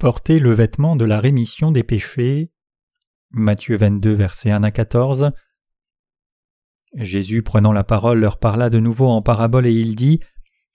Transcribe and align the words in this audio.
Portez 0.00 0.38
le 0.38 0.54
vêtement 0.54 0.96
de 0.96 1.04
la 1.04 1.20
rémission 1.20 1.72
des 1.72 1.82
péchés. 1.82 2.50
Matthieu 3.32 3.76
22, 3.76 4.10
versets 4.14 4.50
1 4.50 4.62
à 4.62 4.70
14. 4.70 5.32
Jésus, 6.94 7.42
prenant 7.42 7.74
la 7.74 7.84
parole, 7.84 8.18
leur 8.18 8.38
parla 8.38 8.70
de 8.70 8.80
nouveau 8.80 9.08
en 9.08 9.20
parabole 9.20 9.66
et 9.66 9.74
il 9.74 9.96
dit 9.96 10.20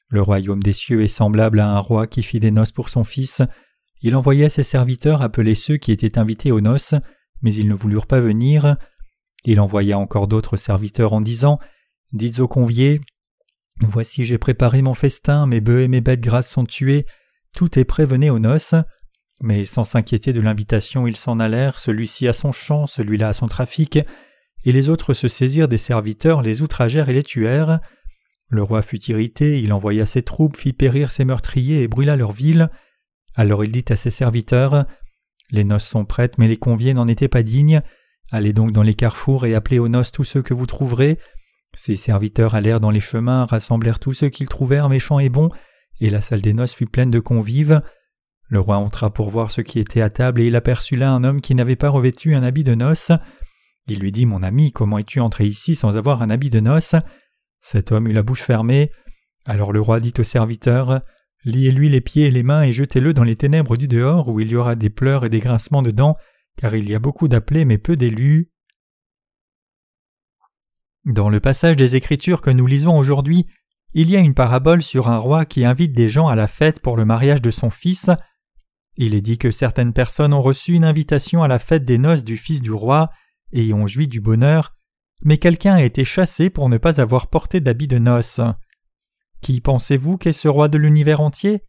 Le 0.10 0.22
royaume 0.22 0.62
des 0.62 0.74
cieux 0.74 1.02
est 1.02 1.08
semblable 1.08 1.60
à 1.60 1.68
un 1.68 1.80
roi 1.80 2.06
qui 2.06 2.22
fit 2.22 2.40
des 2.40 2.52
noces 2.52 2.72
pour 2.72 2.90
son 2.90 3.04
fils. 3.04 3.42
Il 4.04 4.16
envoya 4.16 4.48
ses 4.48 4.62
serviteurs 4.62 5.24
appeler 5.24 5.56
ceux 5.56 5.78
qui 5.78 5.92
étaient 5.92 6.20
invités 6.20 6.52
aux 6.52 6.62
noces, 6.62 6.94
mais 7.42 7.52
ils 7.56 7.68
ne 7.68 7.74
voulurent 7.74 8.06
pas 8.06 8.20
venir. 8.20 8.78
Il 9.44 9.60
envoya 9.60 9.98
encore 9.98 10.28
d'autres 10.28 10.56
serviteurs 10.56 11.14
en 11.14 11.22
disant 11.22 11.58
Dites 12.14 12.42
aux 12.42 12.48
conviés 12.48 13.02
Voici 13.82 14.24
j'ai 14.24 14.38
préparé 14.38 14.84
mon 14.84 14.94
festin, 14.94 15.48
mes 15.48 15.62
bœufs 15.62 15.82
et 15.82 15.88
mes 15.88 16.02
bêtes 16.02 16.22
grasses 16.22 16.52
sont 16.52 16.66
tués, 16.66 17.08
tout 17.56 17.80
est 17.80 17.86
prévenu 17.86 18.30
aux 18.30 18.38
noces. 18.38 18.76
Mais 19.42 19.66
sans 19.66 19.84
s'inquiéter 19.84 20.34
de 20.34 20.42
l'invitation, 20.42 21.08
ils 21.08 21.16
s'en 21.16 21.40
allèrent, 21.40 21.80
celui-ci 21.80 22.28
à 22.28 22.34
son 22.34 22.52
champ, 22.52 22.88
celui-là 22.88 23.30
à 23.30 23.34
son 23.34 23.48
trafic, 23.48 24.00
et 24.64 24.72
les 24.72 24.90
autres 24.90 25.14
se 25.14 25.28
saisirent 25.28 25.68
des 25.68 25.78
serviteurs, 25.78 26.42
les 26.42 26.62
outragèrent 26.62 27.10
et 27.10 27.14
les 27.14 27.24
tuèrent. 27.24 27.80
Le 28.48 28.64
roi 28.64 28.82
fut 28.82 29.04
irrité, 29.06 29.60
il 29.60 29.74
envoya 29.74 30.06
ses 30.06 30.24
troupes, 30.24 30.58
fit 30.58 30.74
périr 30.74 31.12
ses 31.12 31.26
meurtriers 31.26 31.84
et 31.84 31.88
brûla 31.88 32.16
leur 32.16 32.32
ville. 32.32 32.70
Alors 33.36 33.64
il 33.64 33.72
dit 33.72 33.86
à 33.90 33.96
ses 33.96 34.10
serviteurs 34.10 34.86
Les 35.52 35.64
noces 35.64 35.88
sont 35.88 36.06
prêtes, 36.06 36.38
mais 36.38 36.48
les 36.48 36.58
conviés 36.58 36.94
n'en 36.94 37.08
étaient 37.08 37.28
pas 37.28 37.44
dignes. 37.44 37.82
Allez 38.32 38.54
donc 38.54 38.72
dans 38.72 38.84
les 38.84 38.96
carrefours 38.96 39.46
et 39.46 39.54
appelez 39.54 39.80
aux 39.80 39.90
noces 39.90 40.12
tous 40.12 40.24
ceux 40.24 40.42
que 40.42 40.54
vous 40.54 40.66
trouverez. 40.66 41.20
Ses 41.76 41.96
serviteurs 41.96 42.56
allèrent 42.56 42.80
dans 42.80 42.92
les 42.92 43.00
chemins, 43.00 43.46
rassemblèrent 43.46 44.00
tous 44.00 44.14
ceux 44.14 44.30
qu'ils 44.30 44.48
trouvèrent 44.48 44.90
méchants 44.90 45.20
et 45.20 45.30
bons, 45.30 45.50
et 46.00 46.10
la 46.10 46.22
salle 46.22 46.42
des 46.42 46.54
noces 46.54 46.74
fut 46.74 46.88
pleine 46.88 47.12
de 47.12 47.20
convives. 47.20 47.82
Le 48.48 48.60
roi 48.60 48.78
entra 48.78 49.12
pour 49.12 49.30
voir 49.30 49.50
ce 49.50 49.62
qui 49.62 49.80
était 49.80 50.02
à 50.02 50.10
table 50.10 50.42
et 50.42 50.48
il 50.48 50.56
aperçut 50.56 50.96
là 50.96 51.12
un 51.12 51.24
homme 51.24 51.42
qui 51.42 51.56
n'avait 51.56 51.76
pas 51.76 51.90
revêtu 51.90 52.36
un 52.36 52.44
habit 52.44 52.64
de 52.64 52.76
noces. 52.76 53.12
Il 53.88 54.00
lui 54.00 54.12
dit 54.12 54.26
Mon 54.26 54.44
ami, 54.44 54.72
comment 54.72 54.98
es-tu 54.98 55.20
entré 55.20 55.46
ici 55.46 55.76
sans 55.76 55.98
avoir 55.98 56.22
un 56.22 56.30
habit 56.30 56.50
de 56.50 56.60
noces? 56.60 56.96
Cet 57.62 57.92
homme 57.92 58.08
eut 58.08 58.14
la 58.14 58.24
bouche 58.24 58.44
fermée. 58.44 58.92
Alors 59.46 59.74
le 59.74 59.82
roi 59.82 60.00
dit 60.00 60.14
au 60.20 60.24
serviteur 60.24 61.02
Liez-lui 61.44 61.90
les 61.90 62.02
pieds 62.02 62.26
et 62.26 62.32
les 62.32 62.44
mains 62.44 62.64
et 62.64 62.74
jetez-le 62.74 63.14
dans 63.14 63.24
les 63.24 63.36
ténèbres 63.36 63.78
du 63.78 63.88
dehors 63.88 64.28
où 64.30 64.40
il 64.40 64.50
y 64.50 64.56
aura 64.56 64.76
des 64.76 64.90
pleurs 64.90 65.26
et 65.26 65.30
des 65.30 65.40
grincements 65.40 65.84
de 65.84 65.92
dents, 65.92 66.18
car 66.58 66.76
il 66.76 66.90
y 66.90 66.96
a 66.96 67.00
beaucoup 67.00 67.28
d'appelés 67.28 67.66
mais 67.66 67.78
peu 67.78 67.96
d'élus. 67.96 68.52
Dans 71.06 71.30
le 71.30 71.40
passage 71.40 71.76
des 71.76 71.96
Écritures 71.96 72.42
que 72.42 72.50
nous 72.50 72.66
lisons 72.66 72.98
aujourd'hui, 72.98 73.46
il 73.94 74.10
y 74.10 74.18
a 74.18 74.20
une 74.20 74.34
parabole 74.34 74.82
sur 74.82 75.08
un 75.08 75.18
roi 75.18 75.46
qui 75.46 75.66
invite 75.66 75.94
des 75.94 76.10
gens 76.10 76.28
à 76.28 76.36
la 76.36 76.48
fête 76.48 76.80
pour 76.80 76.98
le 76.98 77.06
mariage 77.06 77.42
de 77.42 77.52
son 77.52 77.70
fils. 77.70 78.10
Il 78.98 79.14
est 79.14 79.22
dit 79.22 79.38
que 79.38 79.52
certaines 79.52 79.94
personnes 79.94 80.34
ont 80.34 80.42
reçu 80.42 80.74
une 80.74 80.86
invitation 80.86 81.44
à 81.44 81.48
la 81.48 81.60
fête 81.60 81.86
des 81.86 81.98
noces 81.98 82.24
du 82.24 82.38
fils 82.38 82.62
du 82.62 82.72
roi 82.72 83.10
et 83.52 83.66
y 83.66 83.74
ont 83.74 83.88
joui 83.88 84.08
du 84.08 84.22
bonheur, 84.22 84.76
mais 85.24 85.38
quelqu'un 85.38 85.74
a 85.76 85.84
été 85.84 86.06
chassé 86.06 86.50
pour 86.50 86.70
ne 86.70 86.78
pas 86.78 87.02
avoir 87.02 87.28
porté 87.28 87.60
d'habit 87.60 87.88
de 87.88 88.00
noces. 88.00 88.42
Qui 89.42 89.62
pensez-vous 89.62 90.18
qu'est 90.18 90.34
ce 90.34 90.48
roi 90.48 90.70
de 90.70 90.78
l'univers 90.78 91.22
entier? 91.22 91.62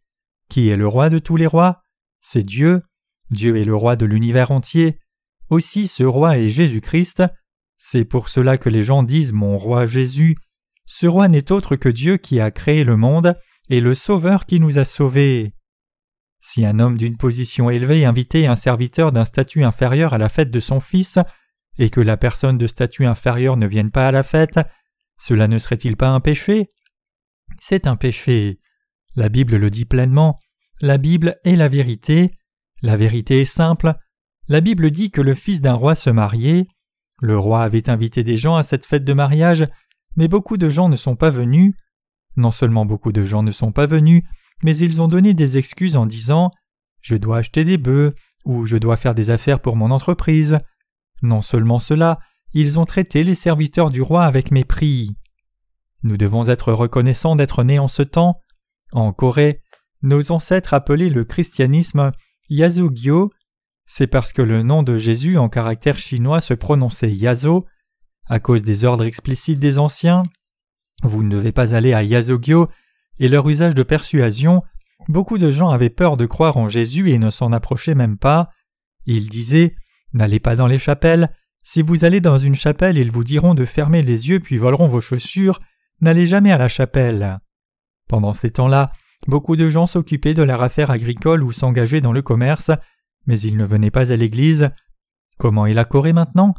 Qui 0.49 0.69
est 0.69 0.77
le 0.77 0.87
roi 0.87 1.09
de 1.09 1.19
tous 1.19 1.35
les 1.35 1.47
rois? 1.47 1.81
C'est 2.21 2.43
Dieu. 2.43 2.81
Dieu 3.29 3.57
est 3.57 3.65
le 3.65 3.75
roi 3.75 3.95
de 3.95 4.05
l'univers 4.05 4.51
entier. 4.51 4.99
Aussi 5.49 5.87
ce 5.87 6.03
roi 6.03 6.37
est 6.37 6.49
Jésus-Christ. 6.49 7.23
C'est 7.77 8.05
pour 8.05 8.29
cela 8.29 8.57
que 8.57 8.69
les 8.69 8.83
gens 8.83 9.03
disent 9.03 9.33
mon 9.33 9.57
roi 9.57 9.85
Jésus. 9.85 10.37
Ce 10.85 11.07
roi 11.07 11.27
n'est 11.27 11.51
autre 11.51 11.75
que 11.75 11.89
Dieu 11.89 12.17
qui 12.17 12.39
a 12.39 12.51
créé 12.51 12.83
le 12.83 12.95
monde 12.95 13.37
et 13.69 13.81
le 13.81 13.93
Sauveur 13.93 14.45
qui 14.45 14.59
nous 14.59 14.79
a 14.79 14.85
sauvés. 14.85 15.53
Si 16.49 16.65
un 16.65 16.79
homme 16.79 16.97
d'une 16.97 17.17
position 17.17 17.69
élevée 17.69 18.05
invitait 18.05 18.45
un 18.45 18.55
serviteur 18.55 19.11
d'un 19.11 19.25
statut 19.25 19.65
inférieur 19.65 20.13
à 20.13 20.17
la 20.17 20.29
fête 20.29 20.49
de 20.49 20.61
son 20.61 20.79
fils, 20.79 21.19
et 21.77 21.89
que 21.89 21.99
la 21.99 22.15
personne 22.15 22.57
de 22.57 22.67
statut 22.67 23.05
inférieur 23.05 23.57
ne 23.57 23.67
vienne 23.67 23.91
pas 23.91 24.07
à 24.07 24.13
la 24.13 24.23
fête, 24.23 24.57
cela 25.19 25.49
ne 25.49 25.57
serait-il 25.57 25.97
pas 25.97 26.07
un 26.07 26.21
péché? 26.21 26.71
C'est 27.59 27.85
un 27.85 27.97
péché. 27.97 28.61
La 29.17 29.27
Bible 29.27 29.57
le 29.57 29.69
dit 29.69 29.83
pleinement, 29.83 30.39
la 30.79 30.97
Bible 30.97 31.37
est 31.43 31.57
la 31.57 31.67
vérité, 31.67 32.31
la 32.81 32.95
vérité 32.95 33.41
est 33.41 33.45
simple, 33.45 33.95
la 34.47 34.61
Bible 34.61 34.89
dit 34.89 35.11
que 35.11 35.19
le 35.19 35.35
fils 35.35 35.59
d'un 35.59 35.73
roi 35.73 35.95
se 35.95 36.09
mariait, 36.09 36.69
le 37.21 37.37
roi 37.37 37.61
avait 37.61 37.89
invité 37.89 38.23
des 38.23 38.37
gens 38.37 38.55
à 38.55 38.63
cette 38.63 38.85
fête 38.85 39.03
de 39.03 39.13
mariage, 39.13 39.67
mais 40.15 40.29
beaucoup 40.29 40.55
de 40.55 40.69
gens 40.69 40.87
ne 40.87 40.95
sont 40.95 41.17
pas 41.17 41.29
venus, 41.29 41.73
non 42.37 42.51
seulement 42.51 42.85
beaucoup 42.85 43.11
de 43.11 43.25
gens 43.25 43.43
ne 43.43 43.51
sont 43.51 43.73
pas 43.73 43.85
venus, 43.85 44.23
mais 44.63 44.75
ils 44.77 45.01
ont 45.01 45.07
donné 45.07 45.33
des 45.33 45.57
excuses 45.57 45.95
en 45.95 46.05
disant 46.05 46.51
Je 47.01 47.15
dois 47.15 47.37
acheter 47.37 47.65
des 47.65 47.77
bœufs 47.77 48.15
ou 48.45 48.65
je 48.65 48.77
dois 48.77 48.97
faire 48.97 49.13
des 49.15 49.29
affaires 49.29 49.59
pour 49.59 49.75
mon 49.75 49.91
entreprise. 49.91 50.59
Non 51.21 51.41
seulement 51.41 51.79
cela, 51.79 52.19
ils 52.53 52.79
ont 52.79 52.85
traité 52.85 53.23
les 53.23 53.35
serviteurs 53.35 53.89
du 53.89 54.01
roi 54.01 54.23
avec 54.23 54.51
mépris. 54.51 55.15
Nous 56.03 56.17
devons 56.17 56.47
être 56.47 56.71
reconnaissants 56.71 57.35
d'être 57.35 57.63
nés 57.63 57.79
en 57.79 57.87
ce 57.87 58.03
temps. 58.03 58.41
En 58.93 59.11
Corée, 59.11 59.61
nos 60.01 60.31
ancêtres 60.31 60.73
appelaient 60.73 61.09
le 61.09 61.25
christianisme 61.25 62.11
Yasugyo. 62.49 63.31
C'est 63.85 64.07
parce 64.07 64.31
que 64.33 64.41
le 64.41 64.63
nom 64.63 64.83
de 64.83 64.97
Jésus 64.97 65.37
en 65.37 65.49
caractère 65.49 65.97
chinois 65.97 66.41
se 66.41 66.53
prononçait 66.53 67.11
Yazo, 67.11 67.65
à 68.27 68.39
cause 68.39 68.61
des 68.61 68.83
ordres 68.83 69.05
explicites 69.05 69.59
des 69.59 69.77
anciens. 69.77 70.23
Vous 71.03 71.23
ne 71.23 71.29
devez 71.29 71.51
pas 71.51 71.73
aller 71.73 71.93
à 71.93 72.03
Yasogyo 72.03 72.69
et 73.19 73.29
leur 73.29 73.47
usage 73.49 73.75
de 73.75 73.83
persuasion, 73.83 74.61
beaucoup 75.07 75.37
de 75.37 75.51
gens 75.51 75.69
avaient 75.69 75.89
peur 75.89 76.17
de 76.17 76.25
croire 76.25 76.57
en 76.57 76.69
Jésus 76.69 77.11
et 77.11 77.17
ne 77.17 77.29
s'en 77.29 77.51
approchaient 77.51 77.95
même 77.95 78.17
pas. 78.17 78.49
Ils 79.05 79.29
disaient 79.29 79.75
N'allez 80.13 80.39
pas 80.39 80.55
dans 80.55 80.67
les 80.67 80.79
chapelles. 80.79 81.31
Si 81.63 81.81
vous 81.81 82.05
allez 82.05 82.21
dans 82.21 82.37
une 82.37 82.55
chapelle, 82.55 82.97
ils 82.97 83.11
vous 83.11 83.23
diront 83.23 83.53
de 83.53 83.65
fermer 83.65 84.01
les 84.01 84.29
yeux 84.29 84.39
puis 84.39 84.57
voleront 84.57 84.87
vos 84.87 85.01
chaussures. 85.01 85.59
N'allez 85.99 86.25
jamais 86.25 86.51
à 86.51 86.57
la 86.57 86.69
chapelle. 86.69 87.39
Pendant 88.07 88.33
ces 88.33 88.51
temps-là, 88.51 88.91
beaucoup 89.27 89.55
de 89.55 89.69
gens 89.69 89.85
s'occupaient 89.85 90.33
de 90.33 90.43
leur 90.43 90.61
affaire 90.61 90.91
agricole 90.91 91.43
ou 91.43 91.51
s'engageaient 91.51 92.01
dans 92.01 92.13
le 92.13 92.21
commerce, 92.21 92.71
mais 93.25 93.39
ils 93.39 93.57
ne 93.57 93.65
venaient 93.65 93.91
pas 93.91 94.11
à 94.11 94.15
l'église. 94.15 94.69
Comment 95.37 95.65
est 95.65 95.73
la 95.73 95.85
Corée 95.85 96.13
maintenant? 96.13 96.55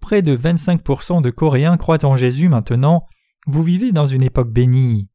Près 0.00 0.22
de 0.22 0.36
25% 0.36 1.22
de 1.22 1.30
Coréens 1.30 1.76
croient 1.76 2.04
en 2.04 2.16
Jésus 2.16 2.48
maintenant. 2.48 3.04
Vous 3.46 3.62
vivez 3.62 3.92
dans 3.92 4.06
une 4.06 4.22
époque 4.22 4.50
bénie. 4.50 5.08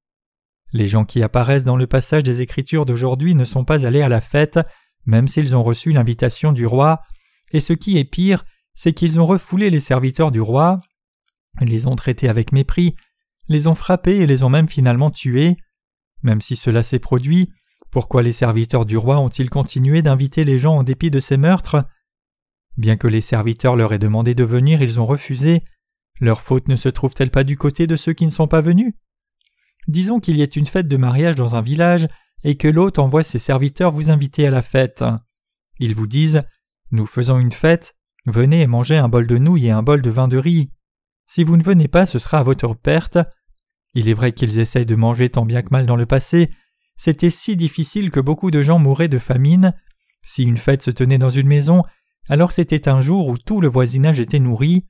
Les 0.74 0.88
gens 0.88 1.06
qui 1.06 1.24
apparaissent 1.24 1.64
dans 1.64 1.78
le 1.78 1.88
passage 1.88 2.24
des 2.24 2.42
Écritures 2.42 2.86
d'aujourd'hui 2.86 3.36
ne 3.36 3.46
sont 3.46 3.64
pas 3.64 3.86
allés 3.86 4.02
à 4.02 4.10
la 4.10 4.22
fête, 4.22 4.60
même 5.06 5.28
s'ils 5.28 5.56
ont 5.56 5.64
reçu 5.64 5.92
l'invitation 5.92 6.52
du 6.52 6.66
roi, 6.66 7.02
et 7.52 7.62
ce 7.62 7.74
qui 7.74 7.98
est 7.98 8.06
pire, 8.06 8.44
c'est 8.74 8.94
qu'ils 8.94 9.20
ont 9.20 9.26
refoulé 9.26 9.70
les 9.70 9.80
serviteurs 9.80 10.32
du 10.32 10.42
roi, 10.42 10.82
les 11.62 11.86
ont 11.86 11.96
traités 11.96 12.28
avec 12.28 12.52
mépris, 12.52 12.96
les 13.48 13.68
ont 13.68 13.76
frappés 13.76 14.18
et 14.18 14.26
les 14.26 14.44
ont 14.44 14.50
même 14.50 14.68
finalement 14.68 15.12
tués. 15.12 15.58
Même 16.24 16.42
si 16.42 16.56
cela 16.56 16.82
s'est 16.82 17.00
produit, 17.00 17.52
pourquoi 17.92 18.24
les 18.24 18.32
serviteurs 18.32 18.86
du 18.86 18.98
roi 18.98 19.20
ont-ils 19.20 19.52
continué 19.52 20.02
d'inviter 20.02 20.44
les 20.44 20.58
gens 20.58 20.78
en 20.78 20.84
dépit 20.84 21.12
de 21.12 21.20
ces 21.20 21.38
meurtres? 21.38 21.86
Bien 22.78 22.98
que 22.98 23.08
les 23.08 23.22
serviteurs 23.22 23.76
leur 23.76 23.94
aient 23.94 24.00
demandé 24.00 24.34
de 24.34 24.44
venir, 24.44 24.82
ils 24.82 25.00
ont 25.00 25.06
refusé. 25.06 25.62
Leur 26.20 26.42
faute 26.42 26.68
ne 26.68 26.76
se 26.76 26.90
trouve-t-elle 26.90 27.30
pas 27.30 27.44
du 27.44 27.58
côté 27.58 27.86
de 27.86 27.96
ceux 27.96 28.14
qui 28.14 28.26
ne 28.26 28.32
sont 28.32 28.48
pas 28.48 28.62
venus? 28.62 28.94
Disons 29.88 30.20
qu'il 30.20 30.38
y 30.38 30.42
ait 30.42 30.46
une 30.46 30.68
fête 30.68 30.88
de 30.88 30.98
mariage 30.98 31.36
dans 31.36 31.56
un 31.56 31.62
village 31.62 32.08
et 32.44 32.56
que 32.56 32.68
l'hôte 32.68 33.00
envoie 33.00 33.24
ses 33.24 33.40
serviteurs 33.40 33.92
vous 33.92 34.10
inviter 34.10 34.48
à 34.48 34.52
la 34.52 34.62
fête. 34.62 35.04
Ils 35.80 35.96
vous 35.96 36.07
disent 36.07 36.44
Nous 36.92 37.06
faisons 37.06 37.40
une 37.40 37.52
fête, 37.52 37.96
venez 38.25 38.62
et 38.62 38.68
mangez 38.68 38.98
un 38.98 39.10
bol 39.10 39.28
de 39.28 39.38
nouilles 39.38 39.68
et 39.68 39.72
un 39.72 39.84
bol 39.84 40.02
de 40.02 40.10
vin 40.10 40.28
de 40.28 40.38
riz. 40.38 40.69
Si 41.25 41.44
vous 41.44 41.57
ne 41.57 41.63
venez 41.63 41.88
pas, 41.88 42.06
ce 42.06 42.19
sera 42.19 42.40
à 42.40 42.44
votre 42.44 42.74
perte. 42.74 43.18
Il 43.94 44.10
est 44.10 44.13
vrai 44.13 44.31
qu'ils 44.31 44.60
essayent 44.60 44.86
de 44.86 44.96
manger 44.96 45.30
tant 45.30 45.46
bien 45.46 45.62
que 45.62 45.69
mal 45.72 45.86
dans 45.86 45.96
le 45.96 46.06
passé. 46.06 46.50
C'était 46.98 47.30
si 47.30 47.56
difficile 47.56 48.12
que 48.12 48.19
beaucoup 48.19 48.52
de 48.52 48.62
gens 48.62 48.80
mouraient 48.80 49.07
de 49.07 49.18
famine. 49.18 49.74
Si 50.24 50.44
une 50.44 50.57
fête 50.57 50.81
se 50.81 50.92
tenait 50.92 51.18
dans 51.18 51.30
une 51.30 51.48
maison, 51.48 51.84
alors 52.30 52.52
c'était 52.52 52.88
un 52.88 53.02
jour 53.02 53.28
où 53.28 53.38
tout 53.38 53.62
le 53.62 53.68
voisinage 53.68 54.19
était 54.19 54.40
nourri. 54.40 54.86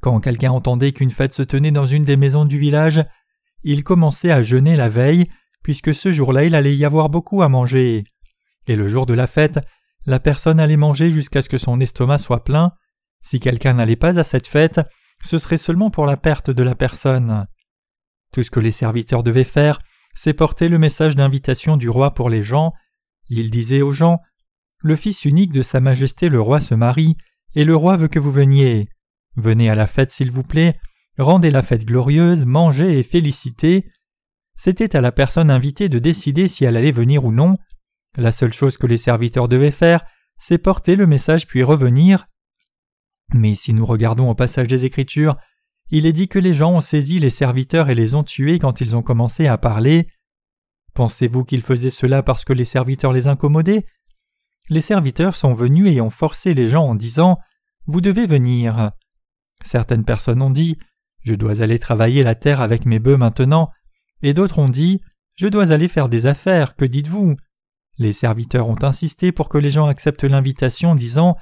Quand 0.00 0.20
quelqu'un 0.20 0.52
entendait 0.52 0.92
qu'une 0.92 1.10
fête 1.10 1.34
se 1.34 1.42
tenait 1.42 1.72
dans 1.72 1.86
une 1.86 2.04
des 2.04 2.16
maisons 2.16 2.46
du 2.46 2.58
village, 2.58 3.04
il 3.62 3.84
commençait 3.84 4.30
à 4.30 4.42
jeûner 4.42 4.76
la 4.76 4.88
veille, 4.88 5.28
puisque 5.62 5.94
ce 5.94 6.12
jour-là 6.12 6.44
il 6.44 6.54
allait 6.54 6.76
y 6.76 6.84
avoir 6.84 7.08
beaucoup 7.08 7.42
à 7.42 7.48
manger. 7.48 8.04
Et 8.66 8.76
le 8.76 8.88
jour 8.88 9.06
de 9.06 9.14
la 9.14 9.26
fête, 9.26 9.60
la 10.06 10.20
personne 10.20 10.60
allait 10.60 10.76
manger 10.76 11.10
jusqu'à 11.10 11.42
ce 11.42 11.48
que 11.48 11.58
son 11.58 11.80
estomac 11.80 12.18
soit 12.18 12.44
plein. 12.44 12.72
Si 13.22 13.40
quelqu'un 13.40 13.74
n'allait 13.74 13.96
pas 13.96 14.18
à 14.18 14.24
cette 14.24 14.46
fête, 14.46 14.80
ce 15.22 15.38
serait 15.38 15.58
seulement 15.58 15.90
pour 15.90 16.06
la 16.06 16.16
perte 16.16 16.50
de 16.50 16.62
la 16.62 16.74
personne. 16.74 17.46
Tout 18.32 18.42
ce 18.42 18.50
que 18.50 18.60
les 18.60 18.70
serviteurs 18.70 19.22
devaient 19.22 19.44
faire, 19.44 19.78
c'est 20.14 20.32
porter 20.32 20.68
le 20.68 20.78
message 20.78 21.16
d'invitation 21.16 21.76
du 21.76 21.88
roi 21.88 22.14
pour 22.14 22.30
les 22.30 22.42
gens. 22.42 22.72
Il 23.28 23.50
disait 23.50 23.82
aux 23.82 23.92
gens 23.92 24.20
Le 24.80 24.96
fils 24.96 25.24
unique 25.24 25.52
de 25.52 25.62
Sa 25.62 25.80
Majesté 25.80 26.28
le 26.28 26.40
roi 26.40 26.60
se 26.60 26.74
marie, 26.74 27.16
et 27.54 27.64
le 27.64 27.76
roi 27.76 27.96
veut 27.96 28.08
que 28.08 28.18
vous 28.18 28.32
veniez. 28.32 28.88
Venez 29.36 29.68
à 29.70 29.74
la 29.74 29.86
fête 29.86 30.10
s'il 30.10 30.30
vous 30.30 30.42
plaît, 30.42 30.78
rendez 31.22 31.50
la 31.50 31.62
fête 31.62 31.84
glorieuse, 31.84 32.44
mangez 32.44 32.98
et 32.98 33.02
félicitez. 33.02 33.90
C'était 34.56 34.96
à 34.96 35.00
la 35.00 35.12
personne 35.12 35.50
invitée 35.50 35.88
de 35.88 35.98
décider 35.98 36.48
si 36.48 36.64
elle 36.64 36.76
allait 36.76 36.92
venir 36.92 37.24
ou 37.24 37.32
non. 37.32 37.56
La 38.16 38.32
seule 38.32 38.52
chose 38.52 38.76
que 38.76 38.86
les 38.86 38.98
serviteurs 38.98 39.48
devaient 39.48 39.70
faire, 39.70 40.04
c'est 40.38 40.58
porter 40.58 40.96
le 40.96 41.06
message 41.06 41.46
puis 41.46 41.62
revenir. 41.62 42.26
Mais 43.32 43.54
si 43.54 43.72
nous 43.72 43.86
regardons 43.86 44.30
au 44.30 44.34
passage 44.34 44.66
des 44.66 44.84
Écritures, 44.84 45.36
il 45.90 46.06
est 46.06 46.12
dit 46.12 46.28
que 46.28 46.38
les 46.38 46.54
gens 46.54 46.72
ont 46.72 46.80
saisi 46.80 47.18
les 47.18 47.30
serviteurs 47.30 47.90
et 47.90 47.94
les 47.94 48.14
ont 48.14 48.22
tués 48.22 48.58
quand 48.58 48.80
ils 48.80 48.96
ont 48.96 49.02
commencé 49.02 49.46
à 49.46 49.58
parler. 49.58 50.08
Pensez-vous 50.94 51.44
qu'ils 51.44 51.62
faisaient 51.62 51.90
cela 51.90 52.22
parce 52.22 52.44
que 52.44 52.52
les 52.52 52.64
serviteurs 52.64 53.12
les 53.12 53.26
incommodaient? 53.26 53.86
Les 54.68 54.80
serviteurs 54.80 55.36
sont 55.36 55.54
venus 55.54 55.90
et 55.92 56.00
ont 56.00 56.10
forcé 56.10 56.54
les 56.54 56.68
gens 56.68 56.84
en 56.84 56.94
disant 56.94 57.38
Vous 57.86 58.00
devez 58.00 58.26
venir. 58.26 58.92
Certaines 59.64 60.04
personnes 60.04 60.42
ont 60.42 60.50
dit 60.50 60.78
Je 61.22 61.34
dois 61.34 61.62
aller 61.62 61.78
travailler 61.78 62.22
la 62.22 62.34
terre 62.34 62.60
avec 62.60 62.86
mes 62.86 62.98
bœufs 62.98 63.16
maintenant, 63.16 63.70
et 64.22 64.34
d'autres 64.34 64.58
ont 64.58 64.68
dit 64.68 65.00
Je 65.36 65.48
dois 65.48 65.72
aller 65.72 65.88
faire 65.88 66.08
des 66.08 66.26
affaires, 66.26 66.76
que 66.76 66.84
dites-vous? 66.84 67.36
Les 67.98 68.12
serviteurs 68.12 68.68
ont 68.68 68.82
insisté 68.82 69.32
pour 69.32 69.48
que 69.48 69.58
les 69.58 69.70
gens 69.70 69.86
acceptent 69.86 70.24
l'invitation, 70.24 70.94
disant 70.94 71.36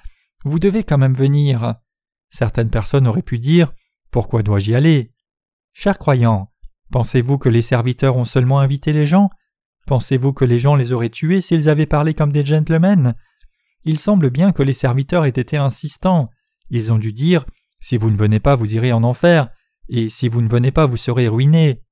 Vous 0.45 0.59
devez 0.59 0.83
quand 0.83 0.99
même 0.99 1.15
venir. 1.15 1.77
Certaines 2.31 2.71
personnes 2.71 3.07
auraient 3.07 3.23
pu 3.23 3.39
dire 3.39 3.73
Pourquoi 4.11 4.43
dois-je 4.43 4.73
y 4.73 4.75
aller? 4.75 5.13
Chers 5.73 5.99
croyants, 5.99 6.51
pensez-vous 6.91 7.39
que 7.39 7.49
les 7.49 7.63
serviteurs 7.63 8.17
ont 8.17 8.25
seulement 8.25 8.59
invité 8.59 8.93
les 8.93 9.07
gens? 9.07 9.31
Pensez-vous 9.87 10.33
que 10.33 10.45
les 10.45 10.59
gens 10.59 10.75
les 10.75 10.93
auraient 10.93 11.09
tués 11.09 11.41
s'ils 11.41 11.69
avaient 11.69 11.87
parlé 11.87 12.13
comme 12.13 12.33
des 12.33 12.45
gentlemen? 12.45 13.15
Il 13.85 13.99
semble 13.99 14.31
bien 14.31 14.53
que 14.53 14.63
les 14.63 14.73
serviteurs 14.73 15.25
aient 15.25 15.29
été 15.29 15.57
insistants. 15.57 16.29
Ils 16.69 16.93
ont 16.93 16.99
dû 16.99 17.13
dire 17.13 17.47
Si 17.81 17.97
vous 17.97 18.11
ne 18.11 18.17
venez 18.17 18.41
pas, 18.41 18.57
vous 18.57 18.75
irez 18.75 18.93
en 18.93 19.05
enfer, 19.05 19.49
et 19.89 20.11
si 20.11 20.29
vous 20.29 20.43
ne 20.43 20.49
venez 20.49 20.71
pas, 20.71 20.87
vous 20.87 20.97
serez 20.97 21.29
ruinés. 21.29 21.83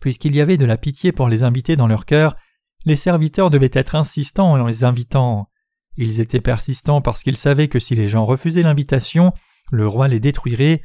Puisqu'il 0.00 0.34
y 0.34 0.40
avait 0.40 0.56
de 0.56 0.64
la 0.64 0.76
pitié 0.76 1.12
pour 1.12 1.28
les 1.28 1.42
invités 1.42 1.76
dans 1.76 1.86
leur 1.86 2.06
cœur, 2.06 2.36
les 2.84 2.96
serviteurs 2.96 3.50
devaient 3.50 3.70
être 3.72 3.94
insistants 3.94 4.50
en 4.50 4.66
les 4.66 4.84
invitant. 4.84 5.48
Ils 5.96 6.20
étaient 6.20 6.40
persistants 6.40 7.00
parce 7.00 7.22
qu'ils 7.22 7.36
savaient 7.36 7.68
que 7.68 7.78
si 7.78 7.94
les 7.94 8.08
gens 8.08 8.24
refusaient 8.24 8.62
l'invitation, 8.62 9.32
le 9.70 9.86
roi 9.86 10.08
les 10.08 10.20
détruirait, 10.20 10.82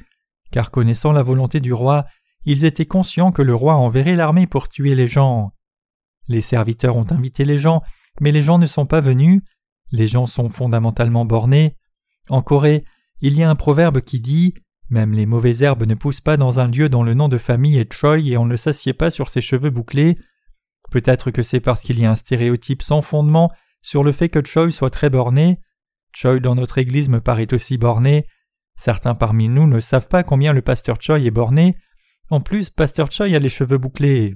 car 0.51 0.71
connaissant 0.71 1.12
la 1.12 1.24
volonté 1.24 1.59
du 1.59 1.74
roi, 1.74 2.06
ils 2.45 2.65
étaient 2.65 2.86
conscients 2.86 3.31
que 3.31 3.42
le 3.42 3.56
roi 3.56 3.75
enverrait 3.75 4.15
l'armée 4.15 4.48
pour 4.48 4.69
tuer 4.69 4.95
les 4.95 5.07
gens. 5.07 5.51
Les 6.27 6.42
serviteurs 6.42 6.95
ont 6.95 7.10
invité 7.10 7.45
les 7.45 7.57
gens, 7.57 7.81
mais 8.21 8.31
les 8.31 8.42
gens 8.42 8.60
ne 8.60 8.65
sont 8.65 8.86
pas 8.86 9.01
venus. 9.01 9.42
Les 9.92 10.07
gens 10.07 10.25
sont 10.25 10.50
fondamentalement 10.50 11.25
bornés. 11.25 11.75
En 12.30 12.42
Corée, 12.42 12.83
il 13.21 13.38
y 13.38 13.44
a 13.44 13.50
un 13.50 13.56
proverbe 13.56 14.01
qui 14.01 14.19
dit 14.19 14.53
même 14.89 15.13
les 15.13 15.25
mauvaises 15.25 15.62
herbes 15.62 15.86
ne 15.86 15.95
poussent 15.95 16.22
pas 16.22 16.38
dans 16.38 16.60
un 16.60 16.68
lieu 16.68 16.88
dont 16.88 17.04
le 17.04 17.13
nom 17.13 17.28
de 17.28 17.38
famille 17.38 17.78
est 17.78 17.92
Choi 17.94 18.19
et 18.19 18.38
on 18.38 18.45
ne 18.45 18.56
s'assied 18.56 18.94
pas 18.94 19.10
sur 19.10 19.30
ses 19.30 19.42
cheveux 19.42 19.69
bouclés. 19.69 20.18
Peut-être 20.92 21.31
que 21.31 21.44
c'est 21.44 21.60
parce 21.60 21.81
qu'il 21.81 22.00
y 22.00 22.06
a 22.06 22.12
un 22.12 22.16
stéréotype 22.16 22.81
sans 22.81 23.01
fondement 23.01 23.51
sur 23.81 24.04
le 24.04 24.13
fait 24.13 24.30
que 24.30 24.45
Choi 24.45 24.72
soit 24.72 24.89
très 24.89 25.10
borné. 25.10 25.60
Choi 26.13 26.39
dans 26.39 26.56
notre 26.56 26.78
église 26.78 27.10
me 27.10 27.19
paraît 27.19 27.54
aussi 27.54 27.78
borné. 27.78 28.25
Certains 28.78 29.16
parmi 29.16 29.50
nous 29.50 29.68
ne 29.68 29.80
savent 29.81 30.07
pas 30.07 30.24
combien 30.24 30.54
le 30.54 30.62
pasteur 30.62 30.98
Choi 31.01 31.19
est 31.19 31.31
borné. 31.31 31.75
En 32.30 32.39
plus, 32.39 32.69
pasteur 32.69 33.12
Choi 33.12 33.25
a 33.25 33.39
les 33.39 33.50
cheveux 33.50 33.78
bouclés. 33.78 34.36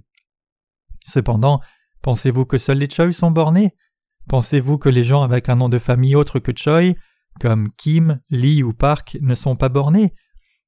Cependant, 1.05 1.61
pensez-vous 2.01 2.45
que 2.45 2.57
seuls 2.57 2.79
les 2.79 2.89
Choi 2.89 3.11
sont 3.13 3.31
bornés? 3.31 3.75
Pensez-vous 4.27 4.77
que 4.77 4.89
les 4.89 5.03
gens 5.03 5.23
avec 5.23 5.47
un 5.47 5.55
nom 5.55 5.69
de 5.69 5.79
famille 5.79 6.15
autre 6.15 6.39
que 6.39 6.51
Choi, 6.55 6.95
comme 7.39 7.69
Kim, 7.77 8.19
Lee 8.29 8.63
ou 8.63 8.73
Park, 8.73 9.17
ne 9.21 9.35
sont 9.35 9.55
pas 9.55 9.69
bornés? 9.69 10.13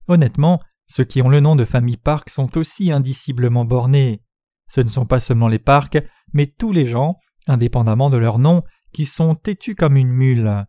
Honnêtement, 0.08 0.62
ceux 0.88 1.04
qui 1.04 1.22
ont 1.22 1.30
le 1.30 1.40
nom 1.40 1.56
de 1.56 1.66
famille 1.66 1.98
Park 1.98 2.30
sont 2.30 2.58
aussi 2.58 2.92
indiciblement 2.92 3.66
bornés. 3.66 4.22
Ce 4.68 4.82
ne 4.82 4.90
sont 4.90 5.06
pas 5.06 5.20
seulement 5.20 5.48
les 5.48 5.60
Park, 5.60 5.98
mais 6.34 6.48
tous 6.48 6.72
les 6.72 6.86
gens, 6.86 7.18
indépendamment 7.48 8.10
de 8.10 8.18
leur 8.18 8.40
nom, 8.40 8.64
qui 8.94 9.06
sont 9.06 9.36
têtus 9.36 9.76
comme 9.76 9.98
une 9.98 10.12
mule. 10.12 10.66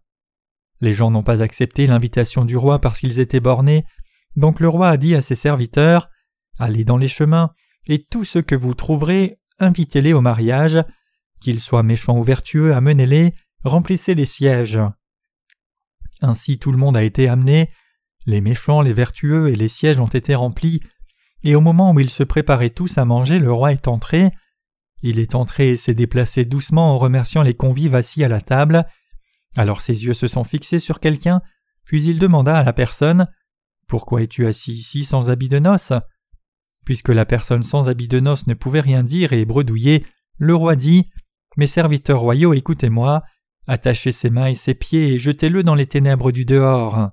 Les 0.80 0.92
gens 0.92 1.10
n'ont 1.10 1.22
pas 1.22 1.42
accepté 1.42 1.86
l'invitation 1.86 2.44
du 2.44 2.56
roi 2.56 2.78
parce 2.78 3.00
qu'ils 3.00 3.20
étaient 3.20 3.40
bornés, 3.40 3.84
donc 4.36 4.60
le 4.60 4.68
roi 4.68 4.88
a 4.88 4.96
dit 4.96 5.14
à 5.14 5.20
ses 5.20 5.34
serviteurs 5.34 6.08
Allez 6.58 6.84
dans 6.84 6.96
les 6.96 7.08
chemins, 7.08 7.50
et 7.86 8.04
tous 8.04 8.24
ceux 8.24 8.42
que 8.42 8.54
vous 8.54 8.74
trouverez, 8.74 9.40
invitez-les 9.58 10.12
au 10.12 10.20
mariage, 10.20 10.82
qu'ils 11.40 11.60
soient 11.60 11.82
méchants 11.82 12.18
ou 12.18 12.22
vertueux, 12.22 12.74
amenez-les, 12.74 13.34
remplissez 13.64 14.14
les 14.14 14.24
sièges. 14.24 14.80
Ainsi 16.20 16.58
tout 16.58 16.72
le 16.72 16.78
monde 16.78 16.96
a 16.96 17.02
été 17.02 17.28
amené, 17.28 17.70
les 18.26 18.40
méchants, 18.40 18.80
les 18.80 18.92
vertueux 18.92 19.48
et 19.48 19.56
les 19.56 19.68
sièges 19.68 20.00
ont 20.00 20.06
été 20.06 20.34
remplis, 20.34 20.80
et 21.42 21.54
au 21.54 21.60
moment 21.60 21.92
où 21.92 22.00
ils 22.00 22.10
se 22.10 22.22
préparaient 22.22 22.70
tous 22.70 22.96
à 22.96 23.04
manger, 23.04 23.38
le 23.38 23.52
roi 23.52 23.72
est 23.72 23.86
entré. 23.86 24.30
Il 25.02 25.18
est 25.18 25.34
entré 25.34 25.70
et 25.70 25.76
s'est 25.76 25.94
déplacé 25.94 26.46
doucement 26.46 26.94
en 26.94 26.98
remerciant 26.98 27.42
les 27.42 27.54
convives 27.54 27.94
assis 27.94 28.24
à 28.24 28.28
la 28.28 28.40
table. 28.40 28.86
Alors 29.54 29.82
ses 29.82 30.04
yeux 30.04 30.14
se 30.14 30.26
sont 30.26 30.44
fixés 30.44 30.80
sur 30.80 31.00
quelqu'un, 31.00 31.42
puis 31.84 32.02
il 32.04 32.18
demanda 32.18 32.56
à 32.56 32.64
la 32.64 32.72
personne 32.72 33.28
Pourquoi 33.86 34.22
es-tu 34.22 34.46
assis 34.46 34.72
ici 34.72 35.04
sans 35.04 35.28
habit 35.28 35.50
de 35.50 35.58
noces? 35.58 35.92
Puisque 36.86 37.10
la 37.10 37.26
personne 37.26 37.62
sans 37.62 37.88
habit 37.88 38.08
de 38.08 38.20
noces 38.20 38.46
ne 38.46 38.54
pouvait 38.54 38.80
rien 38.80 39.02
dire 39.02 39.34
et 39.34 39.44
bredouiller, 39.44 40.06
le 40.38 40.54
roi 40.54 40.76
dit 40.76 41.10
Mes 41.58 41.66
serviteurs 41.66 42.20
royaux, 42.20 42.54
écoutez-moi, 42.54 43.22
attachez 43.66 44.12
ses 44.12 44.30
mains 44.30 44.48
et 44.48 44.54
ses 44.54 44.74
pieds 44.74 45.12
et 45.12 45.18
jetez-le 45.18 45.62
dans 45.62 45.74
les 45.74 45.86
ténèbres 45.86 46.32
du 46.32 46.46
dehors. 46.46 47.10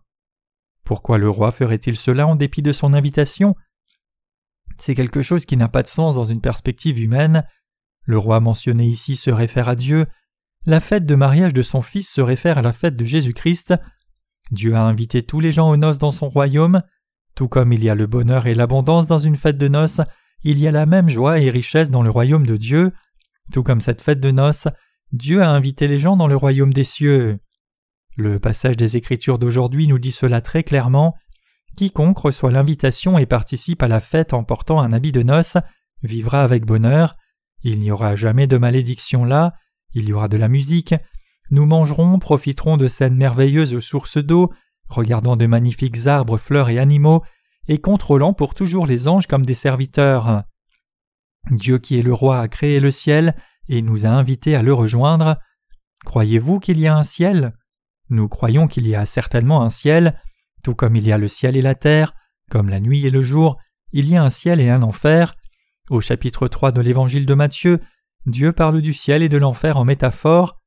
Pourquoi 0.91 1.17
le 1.17 1.29
roi 1.29 1.53
ferait-il 1.53 1.95
cela 1.95 2.27
en 2.27 2.35
dépit 2.35 2.61
de 2.61 2.73
son 2.73 2.93
invitation? 2.93 3.55
C'est 4.77 4.93
quelque 4.93 5.21
chose 5.21 5.45
qui 5.45 5.55
n'a 5.55 5.69
pas 5.69 5.83
de 5.83 5.87
sens 5.87 6.15
dans 6.15 6.25
une 6.25 6.41
perspective 6.41 6.99
humaine. 6.99 7.47
Le 8.03 8.17
roi 8.17 8.41
mentionné 8.41 8.83
ici 8.83 9.15
se 9.15 9.29
réfère 9.29 9.69
à 9.69 9.77
Dieu. 9.77 10.05
La 10.65 10.81
fête 10.81 11.05
de 11.05 11.15
mariage 11.15 11.53
de 11.53 11.61
son 11.61 11.81
fils 11.81 12.11
se 12.11 12.19
réfère 12.19 12.57
à 12.57 12.61
la 12.61 12.73
fête 12.73 12.97
de 12.97 13.05
Jésus-Christ. 13.05 13.73
Dieu 14.51 14.75
a 14.75 14.81
invité 14.81 15.23
tous 15.23 15.39
les 15.39 15.53
gens 15.53 15.69
aux 15.69 15.77
noces 15.77 15.97
dans 15.97 16.11
son 16.11 16.27
royaume. 16.27 16.83
Tout 17.35 17.47
comme 17.47 17.71
il 17.71 17.81
y 17.85 17.89
a 17.89 17.95
le 17.95 18.05
bonheur 18.05 18.45
et 18.45 18.53
l'abondance 18.53 19.07
dans 19.07 19.19
une 19.19 19.37
fête 19.37 19.57
de 19.57 19.69
noces, 19.69 20.01
il 20.43 20.59
y 20.59 20.67
a 20.67 20.71
la 20.71 20.85
même 20.85 21.07
joie 21.07 21.39
et 21.39 21.49
richesse 21.49 21.89
dans 21.89 22.03
le 22.03 22.09
royaume 22.09 22.45
de 22.45 22.57
Dieu. 22.57 22.91
Tout 23.53 23.63
comme 23.63 23.79
cette 23.79 24.01
fête 24.01 24.19
de 24.19 24.31
noces, 24.31 24.67
Dieu 25.13 25.41
a 25.41 25.51
invité 25.51 25.87
les 25.87 25.99
gens 25.99 26.17
dans 26.17 26.27
le 26.27 26.35
royaume 26.35 26.73
des 26.73 26.83
cieux. 26.83 27.39
Le 28.17 28.39
passage 28.39 28.77
des 28.77 28.97
Écritures 28.97 29.39
d'aujourd'hui 29.39 29.87
nous 29.87 29.99
dit 29.99 30.11
cela 30.11 30.41
très 30.41 30.63
clairement. 30.63 31.15
Quiconque 31.77 32.17
reçoit 32.17 32.51
l'invitation 32.51 33.17
et 33.17 33.25
participe 33.25 33.81
à 33.81 33.87
la 33.87 33.99
fête 33.99 34.33
en 34.33 34.43
portant 34.43 34.81
un 34.81 34.91
habit 34.91 35.11
de 35.11 35.23
noces 35.23 35.57
vivra 36.03 36.43
avec 36.43 36.65
bonheur. 36.65 37.15
Il 37.63 37.79
n'y 37.79 37.91
aura 37.91 38.15
jamais 38.15 38.47
de 38.47 38.57
malédiction 38.57 39.23
là, 39.23 39.53
il 39.93 40.05
y 40.05 40.13
aura 40.13 40.27
de 40.27 40.37
la 40.37 40.47
musique. 40.47 40.95
Nous 41.51 41.65
mangerons, 41.65 42.19
profiterons 42.19 42.77
de 42.77 42.87
scènes 42.87 43.15
merveilleuses 43.15 43.73
aux 43.73 43.81
sources 43.81 44.17
d'eau, 44.17 44.51
regardant 44.87 45.35
de 45.35 45.45
magnifiques 45.45 46.07
arbres, 46.07 46.37
fleurs 46.37 46.69
et 46.69 46.79
animaux, 46.79 47.23
et 47.67 47.79
contrôlant 47.79 48.33
pour 48.33 48.55
toujours 48.55 48.87
les 48.87 49.07
anges 49.07 49.27
comme 49.27 49.45
des 49.45 49.53
serviteurs. 49.53 50.43
Dieu 51.51 51.77
qui 51.77 51.99
est 51.99 52.03
le 52.03 52.13
roi 52.13 52.39
a 52.39 52.47
créé 52.47 52.79
le 52.79 52.91
ciel 52.91 53.35
et 53.67 53.81
nous 53.81 54.05
a 54.05 54.09
invités 54.09 54.55
à 54.55 54.63
le 54.63 54.73
rejoindre. 54.73 55.37
Croyez-vous 56.05 56.59
qu'il 56.59 56.79
y 56.79 56.87
a 56.87 56.95
un 56.95 57.03
ciel? 57.03 57.53
Nous 58.11 58.27
croyons 58.27 58.67
qu'il 58.67 58.87
y 58.87 58.95
a 58.95 59.05
certainement 59.05 59.63
un 59.63 59.69
ciel, 59.69 60.19
tout 60.63 60.75
comme 60.75 60.95
il 60.95 61.07
y 61.07 61.11
a 61.11 61.17
le 61.17 61.27
ciel 61.27 61.55
et 61.55 61.61
la 61.61 61.75
terre, 61.75 62.13
comme 62.49 62.69
la 62.69 62.79
nuit 62.79 63.05
et 63.05 63.09
le 63.09 63.23
jour, 63.23 63.57
il 63.93 64.09
y 64.09 64.17
a 64.17 64.23
un 64.23 64.29
ciel 64.29 64.59
et 64.59 64.69
un 64.69 64.83
enfer. 64.83 65.33
Au 65.89 66.01
chapitre 66.01 66.47
3 66.47 66.71
de 66.73 66.81
l'évangile 66.81 67.25
de 67.25 67.33
Matthieu, 67.33 67.79
Dieu 68.25 68.51
parle 68.51 68.81
du 68.81 68.93
ciel 68.93 69.23
et 69.23 69.29
de 69.29 69.37
l'enfer 69.37 69.77
en 69.77 69.85
métaphore. 69.85 70.61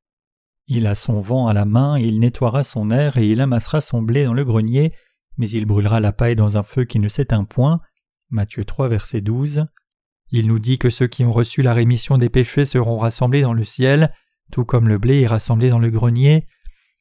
Il 0.67 0.87
a 0.87 0.95
son 0.95 1.21
vent 1.21 1.47
à 1.47 1.53
la 1.53 1.67
main, 1.67 1.99
et 1.99 2.03
il 2.03 2.19
nettoiera 2.19 2.65
son 2.65 2.91
air 2.91 3.19
et 3.19 3.29
il 3.29 3.41
amassera 3.41 3.83
son 3.83 4.01
blé 4.01 4.25
dans 4.25 4.33
le 4.33 4.45
grenier, 4.45 4.95
mais 5.37 5.49
il 5.49 5.67
brûlera 5.67 6.01
la 6.01 6.13
paille 6.13 6.37
dans 6.37 6.57
un 6.57 6.63
feu 6.63 6.85
qui 6.85 6.99
ne 6.99 7.09
s'éteint 7.09 7.45
point. 7.45 7.81
Matthieu 8.31 8.65
3, 8.65 8.89
verset 8.89 9.21
12. 9.21 9.67
Il 10.31 10.49
nous 10.49 10.59
dit 10.59 10.79
que 10.79 10.89
ceux 10.89 11.07
qui 11.07 11.25
ont 11.25 11.33
reçu 11.33 11.61
la 11.61 11.75
rémission 11.75 12.17
des 12.17 12.31
péchés 12.31 12.65
seront 12.65 12.99
rassemblés 12.99 13.43
dans 13.43 13.53
le 13.53 13.65
ciel, 13.65 14.13
tout 14.51 14.65
comme 14.65 14.89
le 14.89 14.99
blé 14.99 15.21
est 15.21 15.27
rassemblé 15.27 15.69
dans 15.69 15.79
le 15.79 15.91
grenier. 15.91 16.47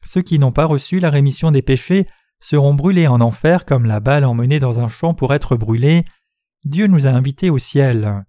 Ceux 0.03 0.21
qui 0.21 0.39
n'ont 0.39 0.51
pas 0.51 0.65
reçu 0.65 0.99
la 0.99 1.09
rémission 1.09 1.51
des 1.51 1.61
péchés 1.61 2.07
seront 2.39 2.73
brûlés 2.73 3.07
en 3.07 3.21
enfer 3.21 3.65
comme 3.65 3.85
la 3.85 3.99
balle 3.99 4.25
emmenée 4.25 4.59
dans 4.59 4.79
un 4.79 4.87
champ 4.87 5.13
pour 5.13 5.33
être 5.33 5.55
brûlée. 5.55 6.03
Dieu 6.65 6.87
nous 6.87 7.07
a 7.07 7.09
invités 7.09 7.49
au 7.49 7.57
ciel. 7.57 8.25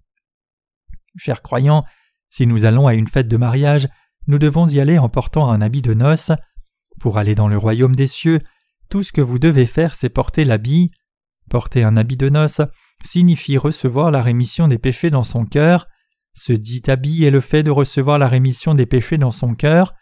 Chers 1.17 1.43
croyants, 1.43 1.85
si 2.31 2.47
nous 2.47 2.65
allons 2.65 2.87
à 2.87 2.95
une 2.95 3.09
fête 3.09 3.29
de 3.29 3.37
mariage, 3.37 3.89
nous 4.27 4.39
devons 4.39 4.67
y 4.67 4.81
aller 4.81 4.99
en 4.99 5.09
portant 5.09 5.51
un 5.51 5.61
habit 5.61 5.83
de 5.83 5.95
noces. 5.95 6.33
Pour 7.01 7.19
aller 7.19 7.35
dans 7.35 7.49
le 7.49 7.59
royaume 7.59 7.97
des 7.97 8.07
cieux, 8.07 8.41
tout 8.89 9.03
ce 9.03 9.13
que 9.13 9.21
vous 9.21 9.39
devez 9.39 9.67
faire, 9.67 9.95
c'est 9.95 10.09
porter 10.09 10.45
l'habit. 10.45 10.91
Porter 11.51 11.83
un 11.83 11.97
habit 11.97 12.17
de 12.17 12.29
noces 12.29 12.61
signifie 13.05 13.59
recevoir 13.59 14.11
la 14.11 14.23
rémission 14.23 14.69
des 14.69 14.79
péchés 14.79 15.11
dans 15.11 15.25
son 15.25 15.45
cœur. 15.45 15.89
Ce 16.35 16.53
dit 16.53 16.83
habit 16.87 17.25
est 17.25 17.31
le 17.31 17.41
fait 17.41 17.63
de 17.63 17.71
recevoir 17.71 18.19
la 18.19 18.29
rémission 18.29 18.75
des 18.75 18.87
péchés 18.87 19.19
dans 19.19 19.31
son 19.31 19.55
cœur. 19.55 19.93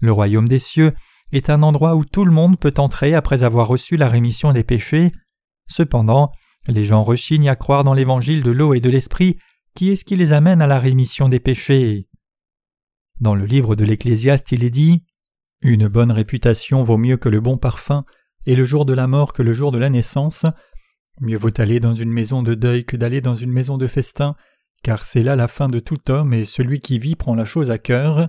Le 0.00 0.12
royaume 0.12 0.48
des 0.48 0.58
cieux 0.58 0.92
est 1.32 1.50
un 1.50 1.62
endroit 1.62 1.96
où 1.96 2.04
tout 2.04 2.24
le 2.24 2.32
monde 2.32 2.58
peut 2.58 2.74
entrer 2.76 3.14
après 3.14 3.42
avoir 3.42 3.68
reçu 3.68 3.96
la 3.96 4.08
rémission 4.08 4.52
des 4.52 4.64
péchés. 4.64 5.12
Cependant, 5.66 6.32
les 6.68 6.84
gens 6.84 7.02
rechignent 7.02 7.48
à 7.48 7.56
croire 7.56 7.84
dans 7.84 7.94
l'évangile 7.94 8.42
de 8.42 8.50
l'eau 8.50 8.74
et 8.74 8.80
de 8.80 8.90
l'esprit, 8.90 9.36
qui 9.74 9.90
est 9.90 9.96
ce 9.96 10.04
qui 10.04 10.16
les 10.16 10.32
amène 10.32 10.62
à 10.62 10.66
la 10.66 10.78
rémission 10.78 11.28
des 11.28 11.40
péchés. 11.40 12.08
Dans 13.20 13.34
le 13.34 13.44
livre 13.44 13.76
de 13.76 13.84
l'Ecclésiaste, 13.84 14.52
il 14.52 14.64
est 14.64 14.70
dit 14.70 15.02
Une 15.60 15.88
bonne 15.88 16.12
réputation 16.12 16.82
vaut 16.82 16.98
mieux 16.98 17.16
que 17.16 17.28
le 17.28 17.40
bon 17.40 17.56
parfum, 17.56 18.04
et 18.46 18.54
le 18.54 18.64
jour 18.64 18.84
de 18.84 18.92
la 18.92 19.06
mort 19.06 19.32
que 19.32 19.42
le 19.42 19.52
jour 19.52 19.72
de 19.72 19.78
la 19.78 19.90
naissance. 19.90 20.46
Mieux 21.20 21.38
vaut 21.38 21.60
aller 21.60 21.80
dans 21.80 21.94
une 21.94 22.12
maison 22.12 22.42
de 22.42 22.54
deuil 22.54 22.84
que 22.84 22.96
d'aller 22.96 23.20
dans 23.20 23.36
une 23.36 23.52
maison 23.52 23.78
de 23.78 23.86
festin, 23.86 24.36
car 24.82 25.04
c'est 25.04 25.22
là 25.22 25.34
la 25.34 25.48
fin 25.48 25.68
de 25.68 25.80
tout 25.80 26.10
homme, 26.10 26.32
et 26.32 26.44
celui 26.44 26.80
qui 26.80 26.98
vit 26.98 27.16
prend 27.16 27.34
la 27.34 27.44
chose 27.44 27.70
à 27.70 27.78
cœur. 27.78 28.28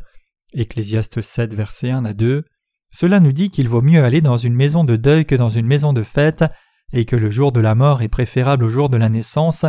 Ecclésiaste 0.54 1.22
7, 1.22 1.54
verset 1.54 1.92
1 1.92 2.06
à 2.06 2.14
2. 2.14 2.46
Cela 2.92 3.20
nous 3.20 3.32
dit 3.32 3.50
qu'il 3.50 3.68
vaut 3.68 3.82
mieux 3.82 4.04
aller 4.04 4.22
dans 4.22 4.38
une 4.38 4.56
maison 4.56 4.84
de 4.84 4.96
deuil 4.96 5.26
que 5.26 5.36
dans 5.36 5.50
une 5.50 5.68
maison 5.68 5.94
de 5.94 6.04
fête, 6.04 6.46
et 6.94 7.06
que 7.06 7.16
le 7.16 7.30
jour 7.30 7.52
de 7.52 7.60
la 7.60 7.76
mort 7.76 8.02
est 8.02 8.08
préférable 8.08 8.64
au 8.64 8.70
jour 8.70 8.90
de 8.90 8.98
la 8.98 9.10
naissance. 9.10 9.66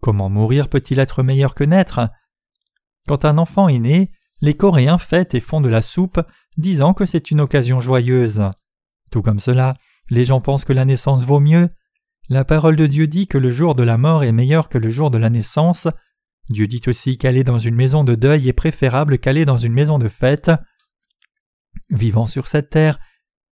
Comment 0.00 0.28
mourir 0.28 0.68
peut-il 0.68 0.98
être 0.98 1.22
meilleur 1.22 1.54
que 1.54 1.64
naître? 1.64 2.08
Quand 3.08 3.24
un 3.24 3.38
enfant 3.38 3.68
est 3.68 3.78
né, 3.78 4.12
les 4.40 4.54
Coréens 4.54 4.98
fêtent 4.98 5.34
et 5.34 5.40
font 5.40 5.60
de 5.60 5.68
la 5.68 5.82
soupe, 5.82 6.20
disant 6.56 6.94
que 6.94 7.06
c'est 7.06 7.30
une 7.30 7.40
occasion 7.40 7.80
joyeuse. 7.80 8.42
Tout 9.10 9.22
comme 9.22 9.40
cela, 9.40 9.74
les 10.10 10.24
gens 10.24 10.40
pensent 10.40 10.64
que 10.64 10.72
la 10.72 10.84
naissance 10.84 11.24
vaut 11.24 11.40
mieux. 11.40 11.68
La 12.28 12.44
parole 12.44 12.76
de 12.76 12.86
Dieu 12.86 13.06
dit 13.06 13.26
que 13.26 13.38
le 13.38 13.50
jour 13.50 13.74
de 13.74 13.82
la 13.82 13.98
mort 13.98 14.24
est 14.24 14.32
meilleur 14.32 14.68
que 14.68 14.78
le 14.78 14.90
jour 14.90 15.10
de 15.10 15.18
la 15.18 15.30
naissance. 15.30 15.88
Dieu 16.48 16.66
dit 16.66 16.82
aussi 16.86 17.18
qu'aller 17.18 17.44
dans 17.44 17.58
une 17.58 17.74
maison 17.74 18.04
de 18.04 18.14
deuil 18.14 18.48
est 18.48 18.52
préférable 18.52 19.18
qu'aller 19.18 19.44
dans 19.44 19.56
une 19.56 19.72
maison 19.72 19.98
de 19.98 20.08
fête. 20.08 20.50
Vivant 21.90 22.26
sur 22.26 22.46
cette 22.46 22.70
terre, 22.70 22.98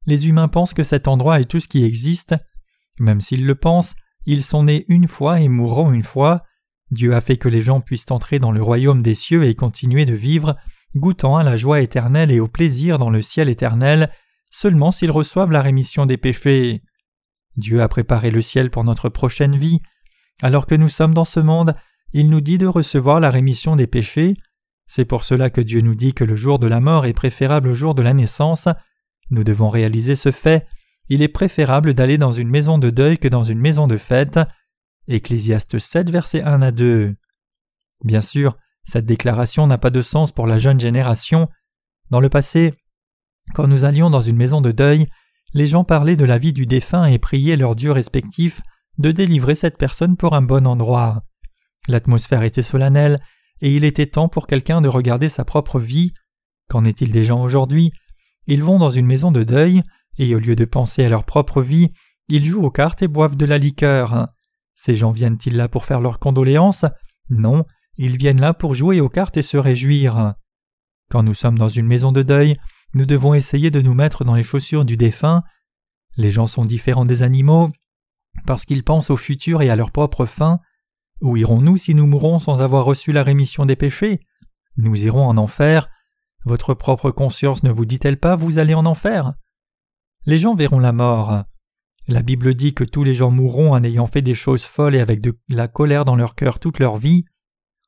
les 0.06 0.28
humains 0.28 0.48
pensent 0.48 0.74
que 0.74 0.84
cet 0.84 1.08
endroit 1.08 1.40
est 1.40 1.50
tout 1.50 1.60
ce 1.60 1.68
qui 1.68 1.84
existe. 1.84 2.34
Même 2.98 3.20
s'ils 3.20 3.46
le 3.46 3.54
pensent, 3.54 3.94
ils 4.26 4.42
sont 4.42 4.64
nés 4.64 4.84
une 4.88 5.08
fois 5.08 5.40
et 5.40 5.48
mourront 5.48 5.92
une 5.92 6.02
fois. 6.02 6.42
Dieu 6.90 7.14
a 7.14 7.20
fait 7.20 7.36
que 7.36 7.48
les 7.48 7.62
gens 7.62 7.80
puissent 7.80 8.10
entrer 8.10 8.38
dans 8.38 8.52
le 8.52 8.62
royaume 8.62 9.02
des 9.02 9.14
cieux 9.14 9.44
et 9.44 9.54
continuer 9.54 10.04
de 10.04 10.14
vivre, 10.14 10.56
goûtant 10.94 11.36
à 11.36 11.42
la 11.42 11.56
joie 11.56 11.80
éternelle 11.80 12.30
et 12.30 12.40
au 12.40 12.48
plaisir 12.48 12.98
dans 12.98 13.10
le 13.10 13.22
ciel 13.22 13.48
éternel, 13.48 14.12
seulement 14.50 14.92
s'ils 14.92 15.10
reçoivent 15.10 15.50
la 15.50 15.62
rémission 15.62 16.06
des 16.06 16.16
péchés. 16.16 16.82
Dieu 17.56 17.82
a 17.82 17.88
préparé 17.88 18.30
le 18.30 18.42
ciel 18.42 18.70
pour 18.70 18.84
notre 18.84 19.08
prochaine 19.08 19.56
vie. 19.56 19.80
Alors 20.42 20.66
que 20.66 20.74
nous 20.74 20.88
sommes 20.88 21.14
dans 21.14 21.24
ce 21.24 21.40
monde, 21.40 21.74
il 22.14 22.30
nous 22.30 22.40
dit 22.40 22.58
de 22.58 22.66
recevoir 22.66 23.18
la 23.18 23.28
rémission 23.28 23.74
des 23.74 23.88
péchés. 23.88 24.36
C'est 24.86 25.04
pour 25.04 25.24
cela 25.24 25.50
que 25.50 25.60
Dieu 25.60 25.80
nous 25.80 25.96
dit 25.96 26.14
que 26.14 26.22
le 26.22 26.36
jour 26.36 26.60
de 26.60 26.68
la 26.68 26.78
mort 26.78 27.06
est 27.06 27.12
préférable 27.12 27.68
au 27.68 27.74
jour 27.74 27.94
de 27.96 28.02
la 28.02 28.14
naissance. 28.14 28.68
Nous 29.30 29.42
devons 29.42 29.68
réaliser 29.68 30.14
ce 30.14 30.30
fait. 30.30 30.64
Il 31.08 31.22
est 31.22 31.28
préférable 31.28 31.92
d'aller 31.92 32.16
dans 32.16 32.32
une 32.32 32.48
maison 32.48 32.78
de 32.78 32.88
deuil 32.88 33.18
que 33.18 33.26
dans 33.26 33.42
une 33.42 33.58
maison 33.58 33.88
de 33.88 33.96
fête. 33.96 34.38
Ecclésiaste 35.08 35.80
7, 35.80 36.08
verset 36.08 36.42
1 36.42 36.62
à 36.62 36.70
2. 36.70 37.16
Bien 38.04 38.20
sûr, 38.20 38.56
cette 38.84 39.06
déclaration 39.06 39.66
n'a 39.66 39.78
pas 39.78 39.90
de 39.90 40.00
sens 40.00 40.30
pour 40.30 40.46
la 40.46 40.56
jeune 40.56 40.78
génération. 40.78 41.48
Dans 42.10 42.20
le 42.20 42.28
passé, 42.28 42.74
quand 43.54 43.66
nous 43.66 43.84
allions 43.84 44.08
dans 44.08 44.20
une 44.20 44.36
maison 44.36 44.60
de 44.60 44.70
deuil, 44.70 45.08
les 45.52 45.66
gens 45.66 45.82
parlaient 45.82 46.16
de 46.16 46.24
la 46.24 46.38
vie 46.38 46.52
du 46.52 46.64
défunt 46.64 47.06
et 47.06 47.18
priaient 47.18 47.56
leurs 47.56 47.74
dieux 47.74 47.92
respectifs 47.92 48.60
de 48.98 49.10
délivrer 49.10 49.56
cette 49.56 49.78
personne 49.78 50.16
pour 50.16 50.34
un 50.34 50.42
bon 50.42 50.64
endroit. 50.64 51.24
L'atmosphère 51.88 52.42
était 52.42 52.62
solennelle, 52.62 53.20
et 53.60 53.74
il 53.74 53.84
était 53.84 54.06
temps 54.06 54.28
pour 54.28 54.46
quelqu'un 54.46 54.80
de 54.80 54.88
regarder 54.88 55.28
sa 55.28 55.44
propre 55.44 55.78
vie. 55.78 56.12
Qu'en 56.68 56.84
est-il 56.84 57.12
des 57.12 57.24
gens 57.24 57.42
aujourd'hui? 57.42 57.92
Ils 58.46 58.62
vont 58.62 58.78
dans 58.78 58.90
une 58.90 59.06
maison 59.06 59.32
de 59.32 59.42
deuil, 59.42 59.82
et 60.18 60.34
au 60.34 60.38
lieu 60.38 60.56
de 60.56 60.64
penser 60.64 61.04
à 61.04 61.08
leur 61.08 61.24
propre 61.24 61.62
vie, 61.62 61.92
ils 62.28 62.44
jouent 62.44 62.64
aux 62.64 62.70
cartes 62.70 63.02
et 63.02 63.08
boivent 63.08 63.36
de 63.36 63.46
la 63.46 63.58
liqueur. 63.58 64.28
Ces 64.74 64.96
gens 64.96 65.10
viennent-ils 65.10 65.56
là 65.56 65.68
pour 65.68 65.84
faire 65.84 66.00
leurs 66.00 66.18
condoléances? 66.18 66.86
Non, 67.30 67.64
ils 67.96 68.16
viennent 68.16 68.40
là 68.40 68.54
pour 68.54 68.74
jouer 68.74 69.00
aux 69.00 69.08
cartes 69.08 69.36
et 69.36 69.42
se 69.42 69.56
réjouir. 69.56 70.34
Quand 71.10 71.22
nous 71.22 71.34
sommes 71.34 71.58
dans 71.58 71.68
une 71.68 71.86
maison 71.86 72.12
de 72.12 72.22
deuil, 72.22 72.56
nous 72.94 73.06
devons 73.06 73.34
essayer 73.34 73.70
de 73.70 73.80
nous 73.80 73.94
mettre 73.94 74.24
dans 74.24 74.34
les 74.34 74.42
chaussures 74.42 74.84
du 74.84 74.96
défunt. 74.96 75.42
Les 76.16 76.30
gens 76.30 76.46
sont 76.46 76.64
différents 76.64 77.04
des 77.04 77.22
animaux 77.22 77.70
parce 78.46 78.64
qu'ils 78.64 78.84
pensent 78.84 79.10
au 79.10 79.16
futur 79.16 79.62
et 79.62 79.70
à 79.70 79.76
leur 79.76 79.90
propre 79.90 80.26
fin. 80.26 80.60
Où 81.24 81.38
irons-nous 81.38 81.78
si 81.78 81.94
nous 81.94 82.06
mourons 82.06 82.38
sans 82.38 82.60
avoir 82.60 82.84
reçu 82.84 83.10
la 83.10 83.22
rémission 83.22 83.64
des 83.64 83.76
péchés? 83.76 84.20
Nous 84.76 85.06
irons 85.06 85.26
en 85.26 85.38
enfer. 85.38 85.88
Votre 86.44 86.74
propre 86.74 87.10
conscience 87.10 87.62
ne 87.62 87.70
vous 87.70 87.86
dit-elle 87.86 88.20
pas 88.20 88.36
vous 88.36 88.58
allez 88.58 88.74
en 88.74 88.84
enfer? 88.84 89.32
Les 90.26 90.36
gens 90.36 90.54
verront 90.54 90.80
la 90.80 90.92
mort. 90.92 91.44
La 92.08 92.20
Bible 92.20 92.54
dit 92.54 92.74
que 92.74 92.84
tous 92.84 93.04
les 93.04 93.14
gens 93.14 93.30
mourront 93.30 93.72
en 93.72 93.82
ayant 93.82 94.06
fait 94.06 94.20
des 94.20 94.34
choses 94.34 94.64
folles 94.64 94.96
et 94.96 95.00
avec 95.00 95.22
de 95.22 95.32
la 95.48 95.66
colère 95.66 96.04
dans 96.04 96.14
leur 96.14 96.34
cœur 96.34 96.58
toute 96.58 96.78
leur 96.78 96.98
vie. 96.98 97.24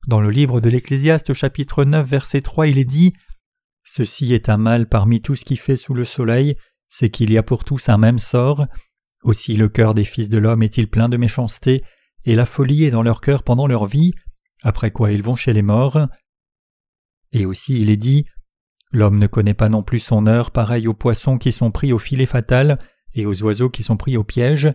Dans 0.09 0.23
le 0.23 0.31
livre 0.31 0.63
de 0.63 0.71
l'Ecclésiaste 0.71 1.35
chapitre 1.35 1.85
9 1.85 2.09
verset 2.09 2.41
3 2.41 2.69
il 2.69 2.79
est 2.79 2.87
dit 2.87 3.13
Ceci 3.85 4.33
est 4.33 4.49
un 4.49 4.57
mal 4.57 4.89
parmi 4.89 5.21
tout 5.21 5.37
ce 5.37 5.45
qui 5.45 5.57
fait 5.57 5.77
sous 5.77 5.93
le 5.93 6.07
soleil, 6.07 6.57
c'est 6.89 7.11
qu'il 7.11 7.31
y 7.31 7.37
a 7.37 7.43
pour 7.43 7.65
tous 7.65 7.91
un 7.91 7.99
même 7.99 8.19
sort. 8.19 8.67
Aussi 9.25 9.59
le 9.59 9.69
cœur 9.69 9.93
des 9.93 10.05
fils 10.05 10.31
de 10.31 10.39
l'homme 10.39 10.63
est-il 10.63 10.89
plein 10.89 11.11
de 11.11 11.19
méchanceté, 11.19 11.85
et 12.27 12.35
la 12.35 12.45
folie 12.45 12.85
est 12.85 12.91
dans 12.91 13.03
leur 13.03 13.21
cœur 13.21 13.43
pendant 13.43 13.67
leur 13.67 13.87
vie, 13.87 14.13
après 14.63 14.91
quoi 14.91 15.13
ils 15.13 15.23
vont 15.23 15.37
chez 15.37 15.53
les 15.53 15.63
morts. 15.63 16.09
Et 17.33 17.47
aussi 17.47 17.81
il 17.81 17.89
est 17.89 17.97
dit 17.97 18.27
L'homme 18.93 19.19
ne 19.19 19.27
connaît 19.27 19.55
pas 19.55 19.69
non 19.69 19.83
plus 19.83 20.01
son 20.01 20.27
heure, 20.27 20.51
pareil 20.51 20.89
aux 20.89 20.95
poissons 20.95 21.39
qui 21.39 21.53
sont 21.53 21.71
pris 21.71 21.93
au 21.93 21.99
filet 21.99 22.27
fatal 22.27 22.79
et 23.15 23.27
aux 23.27 23.43
oiseaux 23.43 23.71
qui 23.71 23.83
sont 23.83 23.97
pris 23.97 24.17
au 24.17 24.25
piège. 24.25 24.73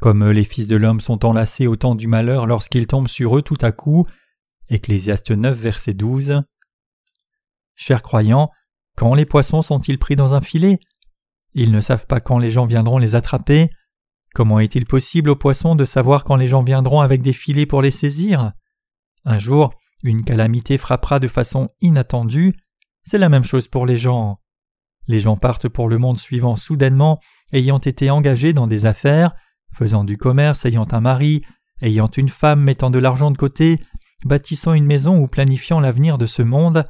Comme 0.00 0.28
les 0.30 0.44
fils 0.44 0.66
de 0.66 0.76
l'homme 0.76 1.00
sont 1.00 1.24
enlacés 1.24 1.66
au 1.66 1.76
temps 1.76 1.94
du 1.94 2.06
malheur 2.06 2.46
lorsqu'ils 2.46 2.86
tombent 2.86 3.08
sur 3.08 3.36
eux 3.38 3.42
tout 3.42 3.58
à 3.60 3.72
coup. 3.72 4.06
Ecclésiaste 4.68 5.30
9, 5.30 5.56
verset 5.56 5.94
12. 5.94 6.42
Chers 7.74 8.02
croyants, 8.02 8.50
quand 8.96 9.14
les 9.14 9.26
poissons 9.26 9.62
sont-ils 9.62 9.98
pris 9.98 10.16
dans 10.16 10.34
un 10.34 10.40
filet? 10.40 10.78
Ils 11.54 11.70
ne 11.70 11.80
savent 11.80 12.06
pas 12.06 12.20
quand 12.20 12.38
les 12.38 12.50
gens 12.50 12.66
viendront 12.66 12.98
les 12.98 13.14
attraper. 13.14 13.70
Comment 14.34 14.58
est-il 14.58 14.84
possible 14.84 15.30
aux 15.30 15.36
poissons 15.36 15.76
de 15.76 15.84
savoir 15.84 16.24
quand 16.24 16.34
les 16.34 16.48
gens 16.48 16.64
viendront 16.64 17.00
avec 17.00 17.22
des 17.22 17.32
filets 17.32 17.66
pour 17.66 17.82
les 17.82 17.92
saisir? 17.92 18.52
Un 19.24 19.38
jour, 19.38 19.72
une 20.02 20.24
calamité 20.24 20.76
frappera 20.76 21.20
de 21.20 21.28
façon 21.28 21.70
inattendue. 21.80 22.52
C'est 23.04 23.18
la 23.18 23.28
même 23.28 23.44
chose 23.44 23.68
pour 23.68 23.86
les 23.86 23.96
gens. 23.96 24.40
Les 25.06 25.20
gens 25.20 25.36
partent 25.36 25.68
pour 25.68 25.88
le 25.88 25.98
monde 25.98 26.18
suivant 26.18 26.56
soudainement, 26.56 27.20
ayant 27.52 27.78
été 27.78 28.10
engagés 28.10 28.52
dans 28.52 28.66
des 28.66 28.86
affaires, 28.86 29.36
faisant 29.72 30.02
du 30.02 30.16
commerce, 30.16 30.66
ayant 30.66 30.88
un 30.90 31.00
mari, 31.00 31.42
ayant 31.80 32.08
une 32.08 32.28
femme, 32.28 32.60
mettant 32.60 32.90
de 32.90 32.98
l'argent 32.98 33.30
de 33.30 33.38
côté, 33.38 33.80
bâtissant 34.24 34.72
une 34.72 34.86
maison 34.86 35.16
ou 35.16 35.28
planifiant 35.28 35.78
l'avenir 35.78 36.18
de 36.18 36.26
ce 36.26 36.42
monde. 36.42 36.88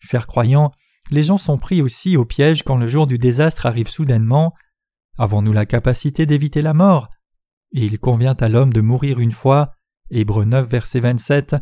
Chers 0.00 0.26
croyants, 0.26 0.72
les 1.12 1.22
gens 1.22 1.38
sont 1.38 1.56
pris 1.56 1.82
aussi 1.82 2.16
au 2.16 2.24
piège 2.24 2.64
quand 2.64 2.76
le 2.76 2.88
jour 2.88 3.06
du 3.06 3.16
désastre 3.16 3.66
arrive 3.66 3.88
soudainement. 3.88 4.54
Avons-nous 5.20 5.52
la 5.52 5.66
capacité 5.66 6.24
d'éviter 6.24 6.62
la 6.62 6.72
mort? 6.72 7.10
Il 7.72 7.98
convient 7.98 8.32
à 8.40 8.48
l'homme 8.48 8.72
de 8.72 8.80
mourir 8.80 9.18
une 9.20 9.32
fois. 9.32 9.74
Hébreu 10.08 10.46
9, 10.46 10.66
verset 10.66 11.00
27. 11.00 11.56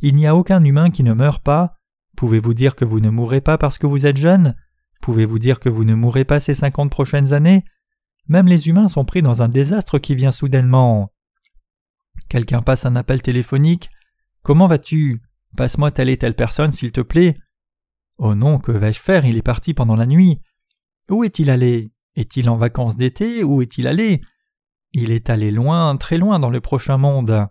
Il 0.00 0.14
n'y 0.14 0.28
a 0.28 0.36
aucun 0.36 0.62
humain 0.62 0.90
qui 0.90 1.02
ne 1.02 1.12
meurt 1.12 1.42
pas. 1.42 1.74
Pouvez-vous 2.16 2.54
dire 2.54 2.76
que 2.76 2.84
vous 2.84 3.00
ne 3.00 3.10
mourrez 3.10 3.40
pas 3.40 3.58
parce 3.58 3.78
que 3.78 3.88
vous 3.88 4.06
êtes 4.06 4.16
jeune? 4.16 4.54
Pouvez-vous 5.02 5.40
dire 5.40 5.58
que 5.58 5.68
vous 5.68 5.84
ne 5.84 5.96
mourrez 5.96 6.24
pas 6.24 6.38
ces 6.38 6.54
cinquante 6.54 6.92
prochaines 6.92 7.32
années? 7.32 7.64
Même 8.28 8.46
les 8.46 8.68
humains 8.68 8.86
sont 8.86 9.04
pris 9.04 9.22
dans 9.22 9.42
un 9.42 9.48
désastre 9.48 9.98
qui 9.98 10.14
vient 10.14 10.30
soudainement. 10.30 11.10
Quelqu'un 12.28 12.62
passe 12.62 12.86
un 12.86 12.94
appel 12.94 13.22
téléphonique. 13.22 13.90
Comment 14.42 14.68
vas-tu? 14.68 15.20
Passe-moi 15.56 15.90
telle 15.90 16.10
et 16.10 16.16
telle 16.16 16.36
personne, 16.36 16.70
s'il 16.70 16.92
te 16.92 17.00
plaît. 17.00 17.36
Oh 18.18 18.36
non, 18.36 18.60
que 18.60 18.70
vais-je 18.70 19.00
faire? 19.00 19.24
Il 19.24 19.36
est 19.36 19.42
parti 19.42 19.74
pendant 19.74 19.96
la 19.96 20.06
nuit. 20.06 20.40
Où 21.08 21.24
est-il 21.24 21.50
allé? 21.50 21.90
Est-il 22.20 22.50
en 22.50 22.58
vacances 22.58 22.98
d'été 22.98 23.42
Où 23.42 23.62
est-il 23.62 23.86
allé? 23.86 24.20
Il 24.92 25.10
est 25.10 25.30
allé 25.30 25.50
loin, 25.50 25.96
très 25.96 26.18
loin 26.18 26.38
dans 26.38 26.50
le 26.50 26.60
prochain 26.60 26.98
monde. 26.98 27.46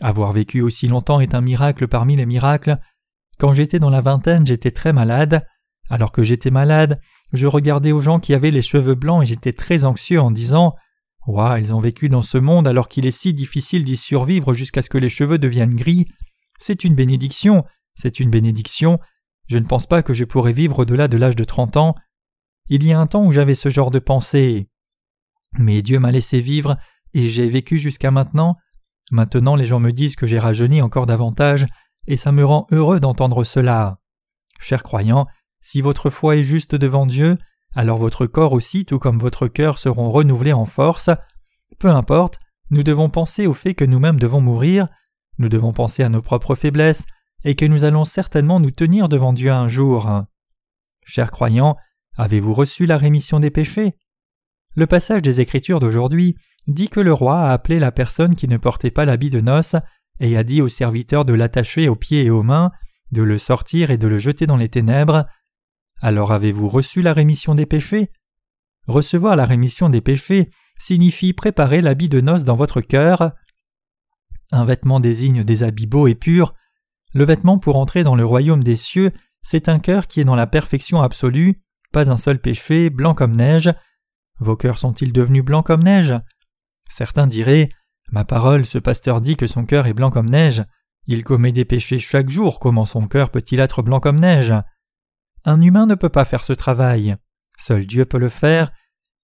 Avoir 0.00 0.32
vécu 0.32 0.62
aussi 0.62 0.88
longtemps 0.88 1.20
est 1.20 1.32
un 1.32 1.40
miracle 1.40 1.86
parmi 1.86 2.16
les 2.16 2.26
miracles. 2.26 2.78
Quand 3.38 3.52
j'étais 3.52 3.78
dans 3.78 3.88
la 3.88 4.00
vingtaine, 4.00 4.44
j'étais 4.44 4.72
très 4.72 4.92
malade. 4.92 5.46
Alors 5.88 6.10
que 6.10 6.24
j'étais 6.24 6.50
malade, 6.50 7.00
je 7.32 7.46
regardais 7.46 7.92
aux 7.92 8.00
gens 8.00 8.18
qui 8.18 8.34
avaient 8.34 8.50
les 8.50 8.62
cheveux 8.62 8.96
blancs 8.96 9.22
et 9.22 9.26
j'étais 9.26 9.52
très 9.52 9.84
anxieux 9.84 10.20
en 10.20 10.32
disant 10.32 10.74
Ouah, 11.28 11.60
ils 11.60 11.72
ont 11.72 11.80
vécu 11.80 12.08
dans 12.08 12.22
ce 12.22 12.38
monde 12.38 12.66
alors 12.66 12.88
qu'il 12.88 13.06
est 13.06 13.12
si 13.12 13.32
difficile 13.32 13.84
d'y 13.84 13.96
survivre 13.96 14.54
jusqu'à 14.54 14.82
ce 14.82 14.90
que 14.90 14.98
les 14.98 15.08
cheveux 15.08 15.38
deviennent 15.38 15.76
gris. 15.76 16.08
C'est 16.58 16.82
une 16.82 16.96
bénédiction, 16.96 17.64
c'est 17.94 18.18
une 18.18 18.30
bénédiction, 18.30 18.98
je 19.46 19.56
ne 19.56 19.66
pense 19.66 19.86
pas 19.86 20.02
que 20.02 20.14
je 20.14 20.24
pourrais 20.24 20.52
vivre 20.52 20.80
au-delà 20.80 21.06
de 21.06 21.16
l'âge 21.16 21.36
de 21.36 21.44
trente 21.44 21.76
ans. 21.76 21.94
Il 22.68 22.84
y 22.84 22.92
a 22.92 23.00
un 23.00 23.06
temps 23.06 23.24
où 23.24 23.32
j'avais 23.32 23.54
ce 23.54 23.70
genre 23.70 23.90
de 23.90 23.98
pensée. 23.98 24.68
Mais 25.58 25.82
Dieu 25.82 25.98
m'a 25.98 26.12
laissé 26.12 26.40
vivre 26.40 26.76
et 27.14 27.28
j'ai 27.28 27.48
vécu 27.48 27.78
jusqu'à 27.78 28.10
maintenant. 28.10 28.56
Maintenant 29.10 29.56
les 29.56 29.66
gens 29.66 29.80
me 29.80 29.92
disent 29.92 30.16
que 30.16 30.26
j'ai 30.26 30.38
rajeuni 30.38 30.82
encore 30.82 31.06
davantage 31.06 31.66
et 32.06 32.16
ça 32.16 32.32
me 32.32 32.44
rend 32.44 32.66
heureux 32.70 33.00
d'entendre 33.00 33.44
cela. 33.44 34.00
Chers 34.60 34.82
croyants, 34.82 35.26
si 35.60 35.80
votre 35.80 36.10
foi 36.10 36.36
est 36.36 36.42
juste 36.42 36.74
devant 36.74 37.06
Dieu, 37.06 37.38
alors 37.74 37.98
votre 37.98 38.26
corps 38.26 38.52
aussi, 38.52 38.84
tout 38.84 38.98
comme 38.98 39.18
votre 39.18 39.48
cœur, 39.48 39.78
seront 39.78 40.08
renouvelés 40.08 40.52
en 40.52 40.66
force. 40.66 41.10
Peu 41.78 41.88
importe, 41.88 42.38
nous 42.70 42.82
devons 42.82 43.08
penser 43.08 43.46
au 43.46 43.54
fait 43.54 43.74
que 43.74 43.84
nous-mêmes 43.84 44.18
devons 44.18 44.40
mourir, 44.40 44.88
nous 45.38 45.48
devons 45.48 45.72
penser 45.72 46.02
à 46.02 46.08
nos 46.08 46.22
propres 46.22 46.54
faiblesses, 46.54 47.04
et 47.44 47.54
que 47.54 47.64
nous 47.64 47.84
allons 47.84 48.04
certainement 48.04 48.58
nous 48.60 48.70
tenir 48.70 49.08
devant 49.08 49.32
Dieu 49.32 49.50
un 49.50 49.68
jour. 49.68 50.24
Chers 51.04 51.30
croyants, 51.30 51.76
avez-vous 52.18 52.52
reçu 52.52 52.84
la 52.84 52.98
rémission 52.98 53.40
des 53.40 53.50
péchés? 53.50 53.94
Le 54.74 54.86
passage 54.86 55.22
des 55.22 55.40
Écritures 55.40 55.80
d'aujourd'hui 55.80 56.36
dit 56.66 56.88
que 56.88 57.00
le 57.00 57.12
roi 57.12 57.40
a 57.40 57.52
appelé 57.52 57.78
la 57.78 57.92
personne 57.92 58.34
qui 58.34 58.48
ne 58.48 58.58
portait 58.58 58.90
pas 58.90 59.04
l'habit 59.04 59.30
de 59.30 59.40
noces 59.40 59.76
et 60.20 60.36
a 60.36 60.42
dit 60.42 60.60
au 60.60 60.68
serviteur 60.68 61.24
de 61.24 61.32
l'attacher 61.32 61.88
aux 61.88 61.96
pieds 61.96 62.24
et 62.24 62.30
aux 62.30 62.42
mains, 62.42 62.72
de 63.12 63.22
le 63.22 63.38
sortir 63.38 63.90
et 63.90 63.98
de 63.98 64.08
le 64.08 64.18
jeter 64.18 64.46
dans 64.46 64.56
les 64.56 64.68
ténèbres. 64.68 65.26
Alors 66.02 66.32
avez-vous 66.32 66.68
reçu 66.68 67.02
la 67.02 67.12
rémission 67.12 67.54
des 67.54 67.66
péchés? 67.66 68.10
Recevoir 68.88 69.36
la 69.36 69.46
rémission 69.46 69.88
des 69.88 70.00
péchés 70.00 70.50
signifie 70.78 71.32
préparer 71.32 71.80
l'habit 71.80 72.08
de 72.08 72.20
noces 72.20 72.44
dans 72.44 72.56
votre 72.56 72.80
cœur. 72.80 73.32
Un 74.50 74.64
vêtement 74.64 74.98
désigne 74.98 75.44
des 75.44 75.62
habits 75.62 75.86
beaux 75.86 76.08
et 76.08 76.14
purs. 76.14 76.54
Le 77.14 77.24
vêtement 77.24 77.58
pour 77.58 77.76
entrer 77.76 78.02
dans 78.02 78.16
le 78.16 78.24
royaume 78.24 78.64
des 78.64 78.76
cieux, 78.76 79.12
c'est 79.42 79.68
un 79.68 79.78
cœur 79.78 80.08
qui 80.08 80.20
est 80.20 80.24
dans 80.24 80.36
la 80.36 80.46
perfection 80.46 81.00
absolue, 81.00 81.62
pas 81.92 82.10
un 82.10 82.16
seul 82.16 82.40
péché, 82.40 82.90
blanc 82.90 83.14
comme 83.14 83.36
neige. 83.36 83.72
Vos 84.38 84.56
cœurs 84.56 84.78
sont-ils 84.78 85.12
devenus 85.12 85.44
blancs 85.44 85.66
comme 85.66 85.82
neige? 85.82 86.14
Certains 86.88 87.26
diraient 87.26 87.68
Ma 88.10 88.24
parole, 88.24 88.64
ce 88.64 88.78
pasteur 88.78 89.20
dit 89.20 89.36
que 89.36 89.46
son 89.46 89.64
cœur 89.66 89.86
est 89.86 89.94
blanc 89.94 90.10
comme 90.10 90.30
neige. 90.30 90.64
Il 91.06 91.24
commet 91.24 91.52
des 91.52 91.64
péchés 91.64 91.98
chaque 91.98 92.30
jour, 92.30 92.60
comment 92.60 92.86
son 92.86 93.06
cœur 93.06 93.30
peut-il 93.30 93.60
être 93.60 93.82
blanc 93.82 94.00
comme 94.00 94.20
neige? 94.20 94.54
Un 95.44 95.60
humain 95.60 95.86
ne 95.86 95.94
peut 95.94 96.08
pas 96.08 96.24
faire 96.24 96.44
ce 96.44 96.52
travail. 96.52 97.16
Seul 97.58 97.86
Dieu 97.86 98.04
peut 98.04 98.18
le 98.18 98.28
faire. 98.28 98.70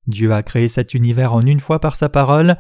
Dieu 0.07 0.33
a 0.33 0.43
créé 0.43 0.69
cet 0.69 0.95
univers 0.95 1.33
en 1.33 1.45
une 1.45 1.61
fois 1.61 1.81
par 1.81 1.97
sa 1.97 2.09
parole. 2.09 2.57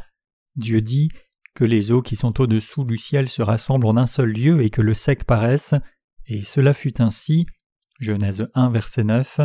Dieu 0.56 0.80
dit 0.80 1.10
que 1.54 1.64
les 1.64 1.90
eaux 1.90 2.02
qui 2.02 2.16
sont 2.16 2.40
au-dessous 2.40 2.84
du 2.84 2.96
ciel 2.96 3.28
se 3.28 3.42
rassemblent 3.42 3.86
en 3.86 3.96
un 3.96 4.06
seul 4.06 4.30
lieu 4.30 4.62
et 4.62 4.70
que 4.70 4.82
le 4.82 4.94
sec 4.94 5.24
paraisse, 5.24 5.74
et 6.26 6.42
cela 6.42 6.74
fut 6.74 7.00
ainsi. 7.00 7.46
Genèse 8.00 8.48
1, 8.54 8.70
verset 8.70 9.04
9. 9.04 9.40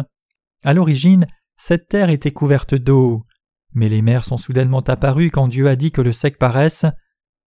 À 0.63 0.73
l'origine, 0.73 1.25
cette 1.57 1.87
terre 1.87 2.09
était 2.09 2.31
couverte 2.31 2.75
d'eau. 2.75 3.25
Mais 3.73 3.89
les 3.89 4.01
mers 4.01 4.23
sont 4.23 4.37
soudainement 4.37 4.81
apparues 4.81 5.31
quand 5.31 5.47
Dieu 5.47 5.67
a 5.67 5.75
dit 5.75 5.91
que 5.91 6.01
le 6.01 6.13
sec 6.13 6.37
paraisse. 6.37 6.85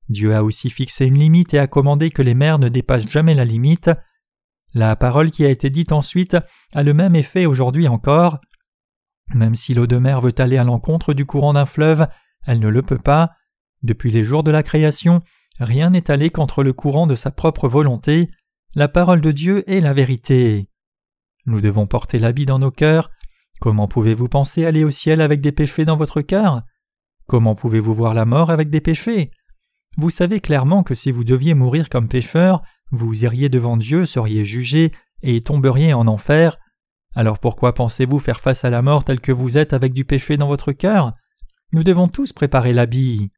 Dieu 0.09 0.35
a 0.35 0.43
aussi 0.43 0.69
fixé 0.69 1.05
une 1.05 1.17
limite 1.17 1.53
et 1.53 1.59
a 1.59 1.67
commandé 1.67 2.09
que 2.09 2.21
les 2.21 2.33
mers 2.33 2.59
ne 2.59 2.69
dépassent 2.69 3.09
jamais 3.09 3.33
la 3.33 3.45
limite. 3.45 3.89
La 4.73 4.95
parole 4.95 5.31
qui 5.31 5.45
a 5.45 5.49
été 5.49 5.69
dite 5.69 5.91
ensuite 5.91 6.37
a 6.73 6.83
le 6.83 6.93
même 6.93 7.15
effet 7.15 7.45
aujourd'hui 7.45 7.87
encore. 7.87 8.39
Même 9.33 9.55
si 9.55 9.73
l'eau 9.73 9.87
de 9.87 9.97
mer 9.97 10.21
veut 10.21 10.33
aller 10.37 10.57
à 10.57 10.63
l'encontre 10.63 11.13
du 11.13 11.25
courant 11.25 11.53
d'un 11.53 11.65
fleuve, 11.65 12.07
elle 12.45 12.59
ne 12.59 12.69
le 12.69 12.81
peut 12.81 12.97
pas. 12.97 13.31
Depuis 13.83 14.11
les 14.11 14.23
jours 14.23 14.43
de 14.43 14.51
la 14.51 14.63
création, 14.63 15.21
rien 15.59 15.89
n'est 15.89 16.11
allé 16.11 16.29
contre 16.29 16.63
le 16.63 16.73
courant 16.73 17.07
de 17.07 17.15
sa 17.15 17.31
propre 17.31 17.67
volonté. 17.67 18.29
La 18.75 18.87
parole 18.87 19.21
de 19.21 19.31
Dieu 19.31 19.69
est 19.69 19.81
la 19.81 19.93
vérité. 19.93 20.70
Nous 21.45 21.61
devons 21.61 21.87
porter 21.87 22.19
l'habit 22.19 22.45
dans 22.45 22.59
nos 22.59 22.71
cœurs, 22.71 23.09
Comment 23.61 23.87
pouvez-vous 23.87 24.27
penser 24.27 24.65
aller 24.65 24.83
au 24.83 24.89
ciel 24.89 25.21
avec 25.21 25.39
des 25.39 25.51
péchés 25.51 25.85
dans 25.85 25.95
votre 25.95 26.21
cœur? 26.21 26.63
Comment 27.27 27.53
pouvez-vous 27.53 27.93
voir 27.93 28.15
la 28.15 28.25
mort 28.25 28.49
avec 28.49 28.71
des 28.71 28.81
péchés? 28.81 29.29
Vous 29.97 30.09
savez 30.09 30.39
clairement 30.39 30.81
que 30.81 30.95
si 30.95 31.11
vous 31.11 31.23
deviez 31.23 31.53
mourir 31.53 31.87
comme 31.87 32.07
pécheur, 32.07 32.63
vous 32.89 33.23
iriez 33.23 33.49
devant 33.49 33.77
Dieu, 33.77 34.07
seriez 34.07 34.45
jugé 34.45 34.91
et 35.21 35.41
tomberiez 35.41 35.93
en 35.93 36.07
enfer. 36.07 36.57
Alors 37.13 37.37
pourquoi 37.37 37.75
pensez-vous 37.75 38.17
faire 38.17 38.39
face 38.39 38.65
à 38.65 38.71
la 38.71 38.81
mort 38.81 39.03
telle 39.03 39.21
que 39.21 39.31
vous 39.31 39.59
êtes 39.59 39.73
avec 39.73 39.93
du 39.93 40.05
péché 40.05 40.37
dans 40.37 40.47
votre 40.47 40.71
cœur? 40.71 41.13
Nous 41.71 41.83
devons 41.83 42.07
tous 42.07 42.33
préparer 42.33 42.73
l'habit. 42.73 43.29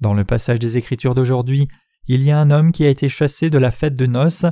Dans 0.00 0.12
le 0.12 0.24
passage 0.24 0.58
des 0.58 0.76
Écritures 0.76 1.14
d'aujourd'hui, 1.14 1.68
il 2.08 2.24
y 2.24 2.32
a 2.32 2.38
un 2.40 2.50
homme 2.50 2.72
qui 2.72 2.84
a 2.84 2.90
été 2.90 3.08
chassé 3.08 3.48
de 3.48 3.58
la 3.58 3.70
fête 3.70 3.94
de 3.94 4.06
noces. 4.06 4.46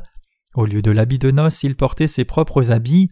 Au 0.54 0.66
lieu 0.66 0.82
de 0.82 0.90
l'habit 0.90 1.18
de 1.18 1.30
noces, 1.30 1.62
il 1.64 1.76
portait 1.76 2.06
ses 2.06 2.24
propres 2.24 2.70
habits. 2.70 3.08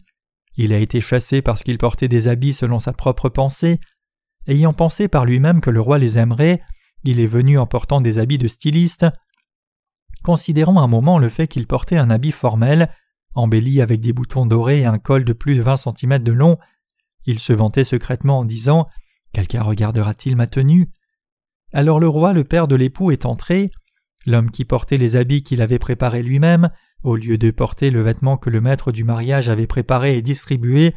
Il 0.55 0.71
a 0.71 0.79
été 0.79 1.01
chassé 1.01 1.41
parce 1.41 1.63
qu'il 1.63 1.77
portait 1.77 2.07
des 2.07 2.27
habits 2.27 2.53
selon 2.53 2.79
sa 2.79 2.93
propre 2.93 3.29
pensée. 3.29 3.79
Ayant 4.47 4.73
pensé 4.73 5.07
par 5.07 5.25
lui-même 5.25 5.61
que 5.61 5.69
le 5.69 5.81
roi 5.81 5.97
les 5.97 6.17
aimerait, 6.17 6.61
il 7.03 7.19
est 7.19 7.27
venu 7.27 7.57
en 7.57 7.65
portant 7.65 8.01
des 8.01 8.17
habits 8.17 8.37
de 8.37 8.47
styliste. 8.47 9.05
Considérons 10.23 10.79
un 10.79 10.87
moment 10.87 11.17
le 11.17 11.27
fait 11.27 11.47
qu'il 11.47 11.67
portait 11.67 11.97
un 11.97 12.09
habit 12.09 12.31
formel, 12.31 12.89
embelli 13.35 13.81
avec 13.81 13.99
des 13.99 14.13
boutons 14.13 14.45
dorés 14.45 14.79
et 14.79 14.85
un 14.85 14.99
col 14.99 15.25
de 15.25 15.33
plus 15.33 15.55
de 15.55 15.61
vingt 15.61 15.77
centimètres 15.77 16.23
de 16.23 16.31
long. 16.31 16.57
Il 17.25 17.39
se 17.39 17.51
vantait 17.51 17.83
secrètement 17.83 18.39
en 18.39 18.45
disant 18.45 18.87
Quelqu'un 19.33 19.63
regardera-t-il 19.63 20.35
ma 20.35 20.47
tenue? 20.47 20.91
Alors 21.73 21.99
le 21.99 22.07
roi, 22.07 22.31
le 22.33 22.43
père 22.43 22.67
de 22.67 22.75
l'époux, 22.75 23.11
est 23.11 23.25
entré. 23.25 23.71
L'homme 24.25 24.51
qui 24.51 24.65
portait 24.65 24.97
les 24.97 25.15
habits 25.15 25.43
qu'il 25.43 25.61
avait 25.61 25.79
préparés 25.79 26.23
lui-même 26.23 26.69
au 27.03 27.17
lieu 27.17 27.37
de 27.37 27.51
porter 27.51 27.91
le 27.91 28.01
vêtement 28.01 28.37
que 28.37 28.49
le 28.49 28.61
maître 28.61 28.91
du 28.91 29.03
mariage 29.03 29.49
avait 29.49 29.67
préparé 29.67 30.17
et 30.17 30.21
distribué, 30.21 30.95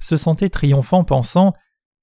se 0.00 0.16
sentait 0.16 0.48
triomphant 0.48 1.04
pensant 1.04 1.54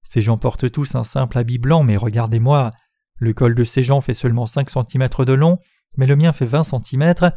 Ces 0.01 0.21
gens 0.21 0.37
portent 0.37 0.71
tous 0.71 0.95
un 0.95 1.03
simple 1.03 1.37
habit 1.37 1.59
blanc, 1.59 1.83
mais 1.83 1.97
regardez-moi, 1.97 2.71
le 3.17 3.33
col 3.33 3.55
de 3.55 3.63
ces 3.63 3.83
gens 3.83 4.01
fait 4.01 4.13
seulement 4.13 4.47
cinq 4.47 4.69
centimètres 4.69 5.25
de 5.25 5.33
long, 5.33 5.57
mais 5.97 6.07
le 6.07 6.15
mien 6.15 6.33
fait 6.33 6.45
vingt 6.45 6.63
centimètres. 6.63 7.33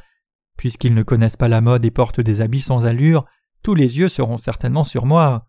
Puisqu'ils 0.57 0.95
ne 0.95 1.03
connaissent 1.03 1.37
pas 1.37 1.49
la 1.49 1.61
mode 1.61 1.85
et 1.85 1.91
portent 1.91 2.21
des 2.21 2.41
habits 2.41 2.61
sans 2.61 2.87
allure, 2.87 3.27
tous 3.63 3.75
les 3.75 3.99
yeux 3.99 4.09
seront 4.09 4.39
certainement 4.39 4.85
sur 4.85 5.05
moi. 5.05 5.49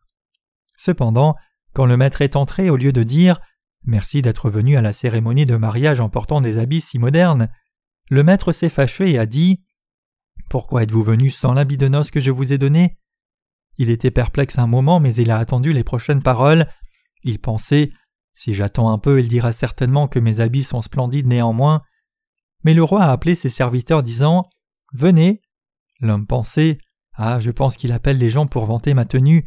Cependant, 0.78 1.36
quand 1.74 1.86
le 1.86 1.98
maître 1.98 2.22
est 2.22 2.36
entré, 2.36 2.70
au 2.70 2.78
lieu 2.78 2.92
de 2.92 3.04
dire 3.04 3.40
Merci 3.86 4.22
d'être 4.22 4.50
venu 4.50 4.76
à 4.76 4.82
la 4.82 4.92
cérémonie 4.92 5.46
de 5.46 5.56
mariage 5.56 6.02
en 6.02 6.10
portant 6.10 6.42
des 6.42 6.58
habits 6.58 6.82
si 6.82 7.00
modernes, 7.00 7.48
le 8.10 8.24
maître 8.24 8.52
s'est 8.52 8.70
fâché 8.70 9.12
et 9.12 9.20
a 9.20 9.26
dit 9.26 9.62
pourquoi 10.50 10.84
êtes-vous 10.84 11.04
venu 11.04 11.30
sans 11.30 11.54
l'habit 11.54 11.78
de 11.78 11.90
noces 11.90 12.12
que 12.12 12.22
je 12.22 12.32
vous 12.32 12.54
ai 12.54 12.58
donné? 12.58 12.98
Il 13.78 13.90
était 13.90 14.12
perplexe 14.12 14.58
un 14.58 14.68
moment, 14.68 15.00
mais 15.00 15.14
il 15.16 15.30
a 15.30 15.38
attendu 15.38 15.74
les 15.74 15.84
prochaines 15.84 16.24
paroles. 16.24 16.68
Il 17.24 17.40
pensait 17.40 17.92
Si 18.34 18.54
j'attends 18.54 18.90
un 18.90 18.98
peu, 18.98 19.20
il 19.20 19.28
dira 19.28 19.52
certainement 19.52 20.08
que 20.08 20.20
mes 20.20 20.40
habits 20.40 20.64
sont 20.64 20.82
splendides 20.82 21.28
néanmoins. 21.28 21.82
Mais 22.64 22.74
le 22.74 22.84
roi 22.84 23.04
a 23.04 23.12
appelé 23.12 23.36
ses 23.36 23.50
serviteurs 23.50 24.04
disant 24.04 24.48
Venez. 24.94 25.42
L'homme 26.00 26.26
pensait 26.26 26.78
Ah, 27.14 27.40
je 27.40 27.52
pense 27.52 27.76
qu'il 27.76 27.92
appelle 27.92 28.18
les 28.18 28.30
gens 28.30 28.48
pour 28.48 28.66
vanter 28.66 28.94
ma 28.94 29.06
tenue. 29.06 29.46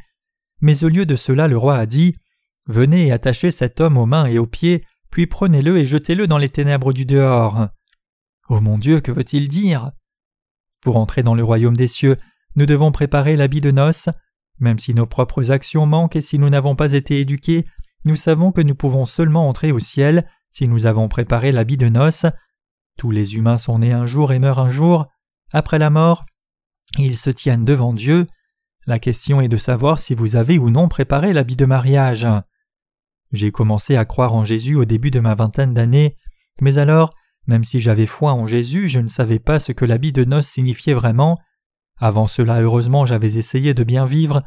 Mais 0.61 0.85
au 0.85 0.89
lieu 0.89 1.07
de 1.07 1.17
cela, 1.17 1.49
le 1.49 1.57
roi 1.57 1.77
a 1.77 1.87
dit 1.87 2.15
Venez 2.67 3.07
et 3.07 3.13
attachez 3.13 3.51
cet 3.51 3.81
homme 3.81 3.97
aux 3.97 4.07
mains 4.07 4.27
et 4.27 4.39
aux 4.39 4.47
pieds, 4.47 4.85
puis 5.11 5.27
prenez-le 5.27 5.79
et 5.79 5.87
jetez-le 5.87 6.27
dans 6.27 6.39
les 6.39 6.51
ténèbres 6.51 6.93
du 6.93 7.07
dehors. 7.07 7.69
Oh 8.51 8.61
mon 8.61 8.79
Dieu, 8.79 9.01
que 9.01 9.13
veut-il 9.13 9.49
dire? 9.49 9.93
Pour 10.83 10.97
entrer 10.97 11.23
dans 11.23 11.37
le 11.37 11.45
royaume 11.45 11.77
des 11.77 11.87
cieux, 11.87 12.17
nous 12.57 12.67
devons 12.67 12.91
préparer 12.91 13.37
l'habit 13.37 13.61
de 13.61 13.71
noces. 13.71 14.09
Même 14.59 14.81
si 14.81 14.93
nos 14.93 15.07
propres 15.07 15.53
actions 15.53 15.87
manquent 15.87 16.17
et 16.17 16.21
si 16.21 16.37
nous 16.37 16.51
n'avons 16.51 16.75
pas 16.75 16.93
été 16.93 17.21
éduqués, 17.21 17.65
nous 18.05 18.17
savons 18.17 18.51
que 18.51 18.61
nous 18.61 18.75
pouvons 18.75 19.07
seulement 19.07 19.49
entrer 19.49 19.71
au 19.71 19.79
ciel 19.79 20.29
si 20.51 20.67
nous 20.67 20.87
avons 20.87 21.07
préparé 21.07 21.53
l'habit 21.53 21.77
de 21.77 21.89
noces. 21.89 22.27
Tous 22.99 23.13
les 23.13 23.37
humains 23.37 23.57
sont 23.57 23.79
nés 23.79 23.93
un 23.93 24.05
jour 24.05 24.33
et 24.33 24.41
meurent 24.41 24.59
un 24.59 24.71
jour. 24.71 25.07
Après 25.53 25.79
la 25.79 25.91
mort, 25.91 26.25
ils 26.99 27.17
se 27.17 27.31
tiennent 27.31 27.65
devant 27.65 27.93
Dieu. 27.93 28.27
La 28.85 28.99
question 28.99 29.41
est 29.41 29.49
de 29.49 29.59
savoir 29.59 30.01
si 30.01 30.13
vous 30.13 30.35
avez 30.35 30.59
ou 30.59 30.71
non 30.71 30.89
préparé 30.89 31.33
l'habit 31.33 31.55
de 31.55 31.67
mariage. 31.67 32.27
J'ai 33.31 33.53
commencé 33.53 33.95
à 33.95 34.05
croire 34.05 34.35
en 34.35 34.45
Jésus 34.45 34.75
au 34.75 34.85
début 34.85 35.13
de 35.13 35.21
ma 35.21 35.37
vingtaine 35.37 35.73
d'années, 35.73 36.17
mais 36.61 36.79
alors 36.79 37.15
même 37.51 37.65
si 37.65 37.81
j'avais 37.81 38.07
foi 38.07 38.33
en 38.33 38.47
Jésus, 38.47 38.89
je 38.89 39.01
ne 39.01 39.09
savais 39.09 39.41
pas 39.41 39.59
ce 39.59 39.73
que 39.73 39.85
l'habit 39.85 40.13
de 40.13 40.23
noces 40.23 40.47
signifiait 40.47 40.95
vraiment. 40.95 41.37
Avant 41.99 42.29
cela, 42.29 42.61
heureusement, 42.61 43.07
j'avais 43.07 43.37
essayé 43.37 43.75
de 43.75 43.83
bien 43.83 44.07
vivre, 44.07 44.45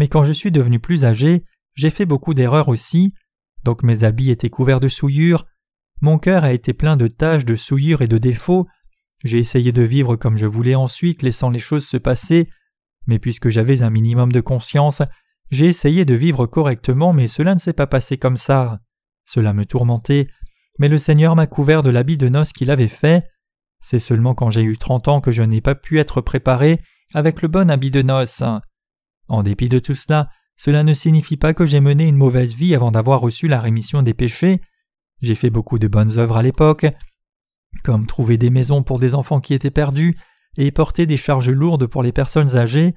mais 0.00 0.08
quand 0.08 0.24
je 0.24 0.32
suis 0.32 0.50
devenu 0.50 0.80
plus 0.80 1.04
âgé, 1.04 1.44
j'ai 1.74 1.90
fait 1.90 2.04
beaucoup 2.04 2.34
d'erreurs 2.34 2.68
aussi, 2.68 3.14
donc 3.62 3.84
mes 3.84 4.02
habits 4.02 4.32
étaient 4.32 4.50
couverts 4.50 4.80
de 4.80 4.88
souillures, 4.88 5.46
mon 6.00 6.18
cœur 6.18 6.42
a 6.42 6.52
été 6.52 6.72
plein 6.72 6.96
de 6.96 7.06
taches, 7.06 7.44
de 7.44 7.54
souillures 7.54 8.02
et 8.02 8.08
de 8.08 8.18
défauts, 8.18 8.66
j'ai 9.22 9.38
essayé 9.38 9.70
de 9.70 9.82
vivre 9.82 10.16
comme 10.16 10.36
je 10.36 10.46
voulais 10.46 10.74
ensuite, 10.74 11.22
laissant 11.22 11.48
les 11.48 11.60
choses 11.60 11.86
se 11.86 11.96
passer, 11.96 12.48
mais 13.06 13.20
puisque 13.20 13.50
j'avais 13.50 13.82
un 13.82 13.90
minimum 13.90 14.32
de 14.32 14.40
conscience, 14.40 15.00
j'ai 15.52 15.66
essayé 15.66 16.04
de 16.04 16.14
vivre 16.14 16.46
correctement, 16.46 17.12
mais 17.12 17.28
cela 17.28 17.54
ne 17.54 17.60
s'est 17.60 17.72
pas 17.72 17.86
passé 17.86 18.18
comme 18.18 18.36
ça. 18.36 18.80
Cela 19.26 19.52
me 19.52 19.64
tourmentait, 19.64 20.26
mais 20.78 20.88
le 20.88 20.98
Seigneur 20.98 21.36
m'a 21.36 21.46
couvert 21.46 21.82
de 21.82 21.90
l'habit 21.90 22.16
de 22.16 22.28
noces 22.28 22.52
qu'il 22.52 22.70
avait 22.70 22.88
fait. 22.88 23.24
C'est 23.80 23.98
seulement 23.98 24.34
quand 24.34 24.50
j'ai 24.50 24.62
eu 24.62 24.78
trente 24.78 25.08
ans 25.08 25.20
que 25.20 25.32
je 25.32 25.42
n'ai 25.42 25.60
pas 25.60 25.74
pu 25.74 25.98
être 25.98 26.20
préparé 26.20 26.80
avec 27.14 27.42
le 27.42 27.48
bon 27.48 27.70
habit 27.70 27.90
de 27.90 28.02
noces. 28.02 28.42
En 29.28 29.42
dépit 29.42 29.68
de 29.68 29.78
tout 29.78 29.94
cela, 29.94 30.28
cela 30.56 30.82
ne 30.82 30.94
signifie 30.94 31.36
pas 31.36 31.54
que 31.54 31.66
j'ai 31.66 31.80
mené 31.80 32.06
une 32.06 32.16
mauvaise 32.16 32.54
vie 32.54 32.74
avant 32.74 32.90
d'avoir 32.90 33.20
reçu 33.20 33.48
la 33.48 33.60
rémission 33.60 34.02
des 34.02 34.14
péchés. 34.14 34.60
J'ai 35.20 35.34
fait 35.34 35.50
beaucoup 35.50 35.78
de 35.78 35.88
bonnes 35.88 36.18
œuvres 36.18 36.36
à 36.36 36.42
l'époque, 36.42 36.86
comme 37.84 38.06
trouver 38.06 38.38
des 38.38 38.50
maisons 38.50 38.82
pour 38.82 38.98
des 38.98 39.14
enfants 39.14 39.40
qui 39.40 39.54
étaient 39.54 39.70
perdus 39.70 40.16
et 40.56 40.70
porter 40.70 41.06
des 41.06 41.16
charges 41.16 41.50
lourdes 41.50 41.86
pour 41.86 42.02
les 42.02 42.12
personnes 42.12 42.56
âgées, 42.56 42.94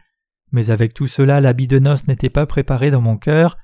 mais 0.52 0.70
avec 0.70 0.94
tout 0.94 1.08
cela 1.08 1.42
l'habit 1.42 1.68
de 1.68 1.80
noces 1.80 2.08
n'était 2.08 2.30
pas 2.30 2.46
préparé 2.46 2.92
dans 2.92 3.02
mon 3.02 3.18
cœur. 3.18 3.58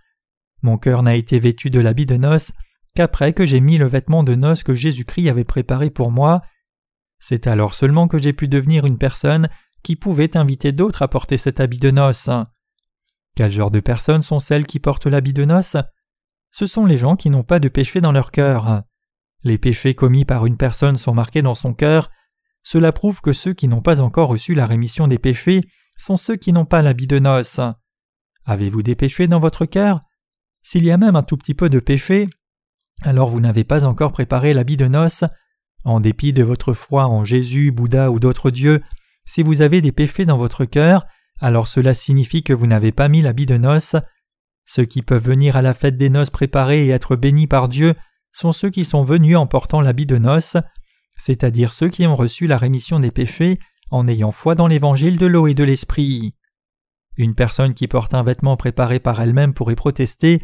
Mon 0.61 0.77
cœur 0.77 1.03
n'a 1.03 1.15
été 1.15 1.39
vêtu 1.39 1.69
de 1.69 1.79
l'habit 1.79 2.05
de 2.05 2.17
noces 2.17 2.51
qu'après 2.95 3.33
que 3.33 3.45
j'ai 3.45 3.61
mis 3.61 3.77
le 3.77 3.87
vêtement 3.87 4.23
de 4.23 4.35
noces 4.35 4.63
que 4.63 4.75
Jésus-Christ 4.75 5.29
avait 5.29 5.43
préparé 5.43 5.89
pour 5.89 6.11
moi. 6.11 6.41
C'est 7.19 7.47
alors 7.47 7.73
seulement 7.73 8.07
que 8.07 8.17
j'ai 8.17 8.33
pu 8.33 8.47
devenir 8.47 8.85
une 8.85 8.97
personne 8.97 9.49
qui 9.83 9.95
pouvait 9.95 10.37
inviter 10.37 10.71
d'autres 10.71 11.01
à 11.01 11.07
porter 11.07 11.37
cet 11.37 11.59
habit 11.59 11.79
de 11.79 11.91
noces. 11.91 12.29
Quel 13.35 13.51
genre 13.51 13.71
de 13.71 13.79
personnes 13.79 14.23
sont 14.23 14.39
celles 14.39 14.67
qui 14.67 14.79
portent 14.79 15.07
l'habit 15.07 15.33
de 15.33 15.45
noces? 15.45 15.77
Ce 16.51 16.65
sont 16.65 16.85
les 16.85 16.97
gens 16.97 17.15
qui 17.15 17.29
n'ont 17.29 17.43
pas 17.43 17.59
de 17.59 17.69
péché 17.69 18.01
dans 18.01 18.11
leur 18.11 18.31
cœur. 18.31 18.83
Les 19.43 19.57
péchés 19.57 19.95
commis 19.95 20.25
par 20.25 20.45
une 20.45 20.57
personne 20.57 20.97
sont 20.97 21.13
marqués 21.13 21.41
dans 21.41 21.55
son 21.55 21.73
cœur. 21.73 22.11
Cela 22.61 22.91
prouve 22.91 23.21
que 23.21 23.33
ceux 23.33 23.53
qui 23.53 23.67
n'ont 23.67 23.81
pas 23.81 24.01
encore 24.01 24.27
reçu 24.27 24.53
la 24.53 24.65
rémission 24.65 25.07
des 25.07 25.17
péchés 25.17 25.61
sont 25.97 26.17
ceux 26.17 26.35
qui 26.35 26.53
n'ont 26.53 26.65
pas 26.65 26.81
l'habit 26.81 27.07
de 27.07 27.19
noces. 27.19 27.61
Avez-vous 28.45 28.83
des 28.83 28.95
péchés 28.95 29.27
dans 29.27 29.39
votre 29.39 29.65
cœur? 29.65 30.01
S'il 30.61 30.83
y 30.83 30.91
a 30.91 30.97
même 30.97 31.15
un 31.15 31.23
tout 31.23 31.37
petit 31.37 31.53
peu 31.53 31.69
de 31.69 31.79
péché, 31.79 32.29
alors 33.01 33.29
vous 33.29 33.39
n'avez 33.39 33.63
pas 33.63 33.85
encore 33.85 34.11
préparé 34.11 34.53
l'habit 34.53 34.77
de 34.77 34.87
noces? 34.87 35.23
En 35.83 35.99
dépit 35.99 36.33
de 36.33 36.43
votre 36.43 36.73
foi 36.73 37.07
en 37.07 37.25
Jésus, 37.25 37.71
Bouddha 37.71 38.11
ou 38.11 38.19
d'autres 38.19 38.51
dieux, 38.51 38.81
si 39.25 39.43
vous 39.43 39.61
avez 39.61 39.81
des 39.81 39.91
péchés 39.91 40.25
dans 40.25 40.37
votre 40.37 40.65
cœur, 40.65 41.05
alors 41.39 41.67
cela 41.67 41.93
signifie 41.93 42.43
que 42.43 42.53
vous 42.53 42.67
n'avez 42.67 42.91
pas 42.91 43.07
mis 43.07 43.21
l'habit 43.21 43.47
de 43.47 43.57
noces. 43.57 43.95
Ceux 44.65 44.85
qui 44.85 45.01
peuvent 45.01 45.23
venir 45.23 45.55
à 45.55 45.61
la 45.61 45.73
fête 45.73 45.97
des 45.97 46.09
noces 46.09 46.29
préparées 46.29 46.85
et 46.85 46.89
être 46.89 47.15
bénis 47.15 47.47
par 47.47 47.67
Dieu 47.67 47.95
sont 48.31 48.51
ceux 48.51 48.69
qui 48.69 48.85
sont 48.85 49.03
venus 49.03 49.37
en 49.37 49.47
portant 49.47 49.81
l'habit 49.81 50.05
de 50.05 50.17
noces, 50.17 50.57
c'est-à-dire 51.17 51.73
ceux 51.73 51.89
qui 51.89 52.05
ont 52.05 52.15
reçu 52.15 52.47
la 52.47 52.57
rémission 52.57 52.99
des 52.99 53.11
péchés 53.11 53.59
en 53.89 54.07
ayant 54.07 54.31
foi 54.31 54.55
dans 54.55 54.67
l'évangile 54.67 55.17
de 55.17 55.25
l'eau 55.25 55.47
et 55.47 55.53
de 55.53 55.63
l'esprit. 55.63 56.35
Une 57.17 57.35
personne 57.35 57.73
qui 57.73 57.87
porte 57.87 58.13
un 58.13 58.23
vêtement 58.23 58.55
préparé 58.55 58.99
par 58.99 59.19
elle-même 59.19 59.53
pourrait 59.53 59.75
protester 59.75 60.41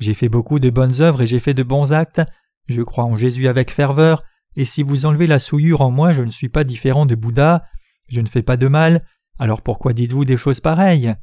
J'ai 0.00 0.14
fait 0.14 0.28
beaucoup 0.28 0.58
de 0.58 0.70
bonnes 0.70 1.00
œuvres 1.00 1.22
et 1.22 1.26
j'ai 1.26 1.38
fait 1.38 1.54
de 1.54 1.62
bons 1.62 1.92
actes, 1.92 2.22
je 2.68 2.82
crois 2.82 3.04
en 3.04 3.16
Jésus 3.16 3.46
avec 3.48 3.70
ferveur, 3.70 4.24
et 4.56 4.64
si 4.64 4.82
vous 4.82 5.06
enlevez 5.06 5.26
la 5.26 5.38
souillure 5.38 5.82
en 5.82 5.90
moi, 5.90 6.12
je 6.12 6.22
ne 6.22 6.30
suis 6.30 6.48
pas 6.48 6.64
différent 6.64 7.06
de 7.06 7.14
Bouddha, 7.14 7.64
je 8.08 8.20
ne 8.20 8.26
fais 8.26 8.42
pas 8.42 8.56
de 8.56 8.66
mal, 8.66 9.04
alors 9.38 9.62
pourquoi 9.62 9.92
dites-vous 9.92 10.24
des 10.24 10.36
choses 10.36 10.60
pareilles? 10.60 11.14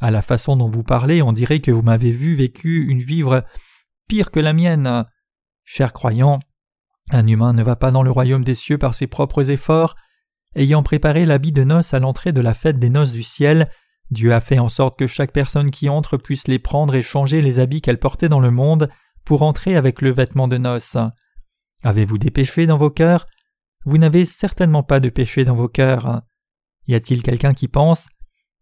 À 0.00 0.10
la 0.10 0.22
façon 0.22 0.56
dont 0.56 0.68
vous 0.68 0.82
parlez, 0.82 1.22
on 1.22 1.32
dirait 1.32 1.60
que 1.60 1.70
vous 1.70 1.82
m'avez 1.82 2.10
vu 2.10 2.34
vécu 2.34 2.86
une 2.88 3.00
vivre 3.00 3.44
pire 4.08 4.30
que 4.30 4.40
la 4.40 4.52
mienne. 4.52 5.04
Chers 5.64 5.92
croyants, 5.92 6.40
un 7.10 7.26
humain 7.26 7.52
ne 7.52 7.62
va 7.62 7.76
pas 7.76 7.90
dans 7.90 8.02
le 8.02 8.10
royaume 8.10 8.44
des 8.44 8.54
cieux 8.54 8.78
par 8.78 8.94
ses 8.94 9.06
propres 9.06 9.50
efforts. 9.50 9.94
Ayant 10.56 10.82
préparé 10.82 11.24
l'habit 11.24 11.52
de 11.52 11.64
noces 11.64 11.94
à 11.94 12.00
l'entrée 12.00 12.32
de 12.32 12.40
la 12.40 12.54
fête 12.54 12.78
des 12.78 12.90
noces 12.90 13.12
du 13.12 13.22
ciel, 13.22 13.70
Dieu 14.14 14.32
a 14.32 14.40
fait 14.40 14.58
en 14.58 14.70
sorte 14.70 14.98
que 14.98 15.06
chaque 15.06 15.32
personne 15.32 15.70
qui 15.70 15.90
entre 15.90 16.16
puisse 16.16 16.48
les 16.48 16.58
prendre 16.58 16.94
et 16.94 17.02
changer 17.02 17.42
les 17.42 17.58
habits 17.58 17.82
qu'elle 17.82 17.98
portait 17.98 18.30
dans 18.30 18.40
le 18.40 18.50
monde 18.50 18.88
pour 19.24 19.42
entrer 19.42 19.76
avec 19.76 20.00
le 20.00 20.10
vêtement 20.10 20.48
de 20.48 20.56
noces. 20.56 20.96
Avez-vous 21.82 22.16
des 22.16 22.30
péchés 22.30 22.66
dans 22.66 22.78
vos 22.78 22.90
cœurs? 22.90 23.26
Vous 23.84 23.98
n'avez 23.98 24.24
certainement 24.24 24.82
pas 24.82 25.00
de 25.00 25.10
péchés 25.10 25.44
dans 25.44 25.54
vos 25.54 25.68
cœurs. 25.68 26.22
Y 26.86 26.94
a-t-il 26.94 27.22
quelqu'un 27.22 27.52
qui 27.52 27.68
pense? 27.68 28.08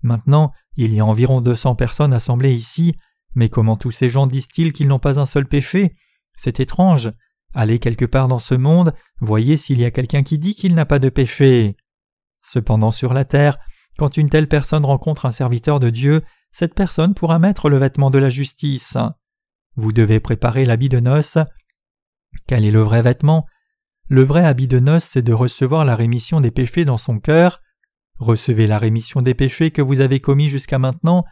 Maintenant, 0.02 0.52
il 0.76 0.92
y 0.92 1.00
a 1.00 1.06
environ 1.06 1.40
deux 1.40 1.54
cents 1.54 1.76
personnes 1.76 2.12
assemblées 2.12 2.54
ici, 2.54 2.96
mais 3.34 3.48
comment 3.48 3.76
tous 3.76 3.92
ces 3.92 4.10
gens 4.10 4.26
disent-ils 4.26 4.72
qu'ils 4.72 4.88
n'ont 4.88 4.98
pas 4.98 5.20
un 5.20 5.26
seul 5.26 5.46
péché? 5.46 5.94
C'est 6.36 6.58
étrange. 6.58 7.12
Allez 7.54 7.78
quelque 7.78 8.06
part 8.06 8.28
dans 8.28 8.38
ce 8.38 8.54
monde, 8.54 8.94
voyez 9.20 9.56
s'il 9.56 9.80
y 9.80 9.84
a 9.84 9.90
quelqu'un 9.90 10.22
qui 10.22 10.38
dit 10.38 10.54
qu'il 10.54 10.74
n'a 10.74 10.86
pas 10.86 10.98
de 10.98 11.10
péché. 11.10 11.76
Cependant 12.42 12.90
sur 12.90 13.12
la 13.12 13.24
terre, 13.24 13.58
quand 13.98 14.16
une 14.16 14.30
telle 14.30 14.48
personne 14.48 14.84
rencontre 14.84 15.26
un 15.26 15.30
serviteur 15.30 15.80
de 15.80 15.90
Dieu, 15.90 16.22
cette 16.52 16.74
personne 16.74 17.14
pourra 17.14 17.38
mettre 17.38 17.68
le 17.68 17.78
vêtement 17.78 18.10
de 18.10 18.18
la 18.18 18.28
justice. 18.28 18.96
Vous 19.76 19.92
devez 19.92 20.20
préparer 20.20 20.64
l'habit 20.64 20.88
de 20.88 21.00
noces. 21.00 21.38
Quel 22.46 22.64
est 22.64 22.70
le 22.70 22.82
vrai 22.82 23.02
vêtement? 23.02 23.46
Le 24.08 24.22
vrai 24.22 24.44
habit 24.44 24.68
de 24.68 24.78
noces, 24.78 25.04
c'est 25.04 25.22
de 25.22 25.32
recevoir 25.32 25.84
la 25.84 25.96
rémission 25.96 26.40
des 26.40 26.50
péchés 26.50 26.84
dans 26.84 26.98
son 26.98 27.18
cœur. 27.18 27.62
Recevez 28.18 28.66
la 28.66 28.78
rémission 28.78 29.22
des 29.22 29.34
péchés 29.34 29.70
que 29.70 29.82
vous 29.82 30.00
avez 30.00 30.20
commis 30.20 30.48
jusqu'à 30.48 30.78
maintenant. 30.78 31.24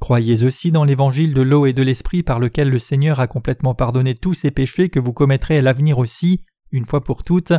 Croyez 0.00 0.44
aussi 0.44 0.70
dans 0.70 0.84
l'évangile 0.84 1.34
de 1.34 1.42
l'eau 1.42 1.66
et 1.66 1.72
de 1.72 1.82
l'esprit 1.82 2.22
par 2.22 2.38
lequel 2.38 2.70
le 2.70 2.78
Seigneur 2.78 3.18
a 3.18 3.26
complètement 3.26 3.74
pardonné 3.74 4.14
tous 4.14 4.34
ces 4.34 4.52
péchés 4.52 4.88
que 4.88 5.00
vous 5.00 5.12
commettrez 5.12 5.58
à 5.58 5.62
l'avenir 5.62 5.98
aussi, 5.98 6.44
une 6.70 6.84
fois 6.84 7.02
pour 7.02 7.24
toutes. 7.24 7.52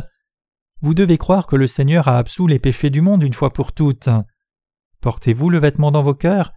Vous 0.80 0.94
devez 0.94 1.18
croire 1.18 1.46
que 1.46 1.56
le 1.56 1.66
Seigneur 1.66 2.08
a 2.08 2.16
absous 2.16 2.46
les 2.46 2.58
péchés 2.58 2.88
du 2.88 3.02
monde 3.02 3.22
une 3.22 3.34
fois 3.34 3.52
pour 3.52 3.72
toutes. 3.72 4.08
Portez-vous 5.00 5.50
le 5.50 5.58
vêtement 5.58 5.90
dans 5.90 6.02
vos 6.02 6.14
cœurs? 6.14 6.52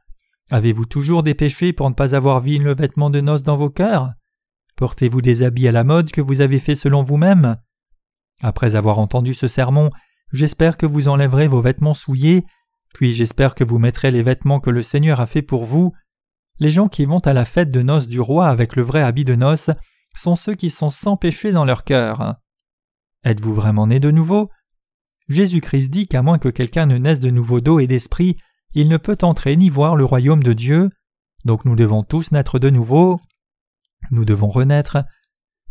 Avez-vous 0.51 0.85
toujours 0.85 1.23
des 1.23 1.33
péchés 1.33 1.73
pour 1.73 1.89
ne 1.89 1.95
pas 1.95 2.15
avoir 2.15 2.41
vu 2.41 2.57
le 2.57 2.73
vêtement 2.73 3.09
de 3.09 3.21
noces 3.21 3.43
dans 3.43 3.57
vos 3.57 3.69
cœurs? 3.69 4.11
Portez-vous 4.75 5.21
des 5.21 5.43
habits 5.43 5.67
à 5.67 5.71
la 5.71 5.83
mode 5.83 6.11
que 6.11 6.21
vous 6.21 6.41
avez 6.41 6.59
fait 6.59 6.75
selon 6.75 7.03
vous-même? 7.03 7.57
Après 8.41 8.75
avoir 8.75 8.99
entendu 8.99 9.33
ce 9.33 9.47
sermon, 9.47 9.89
j'espère 10.31 10.77
que 10.77 10.85
vous 10.85 11.07
enlèverez 11.07 11.47
vos 11.47 11.61
vêtements 11.61 11.93
souillés 11.93 12.45
puis 12.93 13.13
j'espère 13.13 13.55
que 13.55 13.63
vous 13.63 13.79
mettrez 13.79 14.11
les 14.11 14.23
vêtements 14.23 14.59
que 14.59 14.69
le 14.69 14.83
Seigneur 14.83 15.19
a 15.19 15.25
faits 15.25 15.45
pour 15.45 15.65
vous. 15.65 15.93
Les 16.59 16.69
gens 16.69 16.87
qui 16.87 17.05
vont 17.05 17.19
à 17.19 17.33
la 17.33 17.43
fête 17.43 17.71
de 17.71 17.81
noces 17.81 18.07
du 18.07 18.21
roi 18.21 18.47
avec 18.47 18.75
le 18.75 18.83
vrai 18.83 19.01
habit 19.01 19.25
de 19.25 19.35
noces 19.35 19.71
sont 20.15 20.35
ceux 20.35 20.53
qui 20.53 20.69
sont 20.69 20.91
sans 20.91 21.17
péché 21.17 21.51
dans 21.51 21.65
leur 21.65 21.83
cœur. 21.83 22.35
Êtes-vous 23.23 23.55
vraiment 23.55 23.87
né 23.87 23.99
de 23.99 24.11
nouveau? 24.11 24.49
Jésus-Christ 25.29 25.89
dit 25.89 26.07
qu'à 26.07 26.21
moins 26.21 26.37
que 26.37 26.49
quelqu'un 26.49 26.85
ne 26.85 26.97
naisse 26.97 27.19
de 27.19 27.29
nouveau 27.29 27.61
d'eau 27.61 27.79
et 27.79 27.87
d'esprit, 27.87 28.37
il 28.73 28.89
ne 28.89 28.97
peut 28.97 29.17
entrer 29.21 29.55
ni 29.55 29.69
voir 29.69 29.95
le 29.95 30.05
royaume 30.05 30.43
de 30.43 30.53
Dieu. 30.53 30.89
Donc 31.45 31.65
nous 31.65 31.75
devons 31.75 32.03
tous 32.03 32.31
naître 32.31 32.59
de 32.59 32.69
nouveau. 32.69 33.19
Nous 34.11 34.25
devons 34.25 34.49
renaître. 34.49 34.97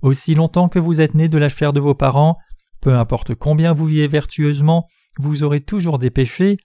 Aussi 0.00 0.34
longtemps 0.34 0.68
que 0.68 0.78
vous 0.78 1.00
êtes 1.00 1.14
nés 1.14 1.28
de 1.28 1.38
la 1.38 1.48
chair 1.48 1.72
de 1.72 1.80
vos 1.80 1.94
parents, 1.94 2.36
peu 2.80 2.94
importe 2.94 3.34
combien 3.34 3.72
vous 3.72 3.86
vivez 3.86 4.08
vertueusement, 4.08 4.88
vous 5.18 5.42
aurez 5.42 5.60
toujours 5.60 5.98
des 5.98 6.10
péchés, 6.10 6.56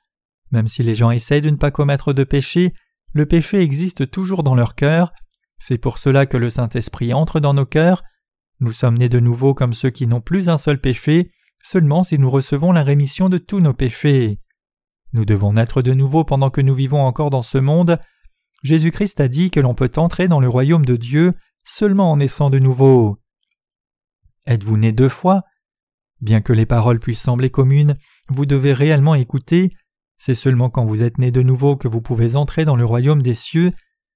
même 0.52 0.68
si 0.68 0.82
les 0.82 0.96
gens 0.96 1.12
essayent 1.12 1.42
de 1.42 1.50
ne 1.50 1.58
pas 1.58 1.72
commettre 1.72 2.14
de 2.14 2.24
péché, 2.24 2.74
le 3.14 3.26
péché 3.26 3.62
existe 3.62 4.10
toujours 4.10 4.44
dans 4.44 4.56
leur 4.56 4.76
cœur. 4.76 5.12
C'est 5.60 5.78
pour 5.78 5.98
cela 5.98 6.26
que 6.26 6.38
le 6.38 6.50
Saint-Esprit 6.50 7.14
entre 7.14 7.40
dans 7.40 7.54
nos 7.54 7.66
cœurs. 7.66 8.04
Nous 8.60 8.72
sommes 8.72 8.98
nés 8.98 9.10
de 9.10 9.20
nouveau 9.20 9.54
comme 9.54 9.74
ceux 9.74 9.90
qui 9.90 10.08
n'ont 10.08 10.22
plus 10.22 10.50
un 10.50 10.58
seul 10.58 10.80
péché, 10.80 11.32
seulement 11.64 12.04
si 12.04 12.18
nous 12.20 12.30
recevons 12.30 12.72
la 12.72 12.84
rémission 12.84 13.30
de 13.30 13.38
tous 13.38 13.60
nos 13.60 13.74
péchés. 13.74 14.40
Nous 15.14 15.26
devons 15.26 15.54
naître 15.54 15.82
de 15.82 15.94
nouveau 15.94 16.24
pendant 16.24 16.50
que 16.50 16.62
nous 16.62 16.74
vivons 16.74 17.02
encore 17.02 17.30
dans 17.30 17.44
ce 17.44 17.58
monde. 17.58 18.00
Jésus-Christ 18.64 19.20
a 19.20 19.28
dit 19.28 19.52
que 19.52 19.60
l'on 19.60 19.76
peut 19.76 19.92
entrer 19.98 20.28
dans 20.28 20.40
le 20.40 20.50
royaume 20.50 20.86
de 20.86 20.96
Dieu 20.96 21.34
seulement 21.66 22.12
en 22.12 22.18
naissant 22.18 22.50
de 22.50 22.60
nouveau. 22.60 23.18
Êtes-vous 24.46 24.78
né 24.78 24.92
deux 24.92 25.10
fois? 25.10 25.44
Bien 26.22 26.42
que 26.42 26.54
les 26.54 26.66
paroles 26.66 27.00
puissent 27.00 27.22
sembler 27.22 27.50
communes, 27.50 27.98
vous 28.30 28.46
devez 28.46 28.74
réellement 28.74 29.16
écouter 29.16 29.72
c'est 30.18 30.36
seulement 30.36 30.70
quand 30.70 30.86
vous 30.86 31.04
êtes 31.04 31.20
né 31.20 31.32
de 31.32 31.42
nouveau 31.42 31.78
que 31.78 31.88
vous 31.88 32.02
pouvez 32.02 32.36
entrer 32.36 32.66
dans 32.66 32.76
le 32.76 32.86
royaume 32.86 33.22
des 33.22 33.36
cieux. 33.36 33.72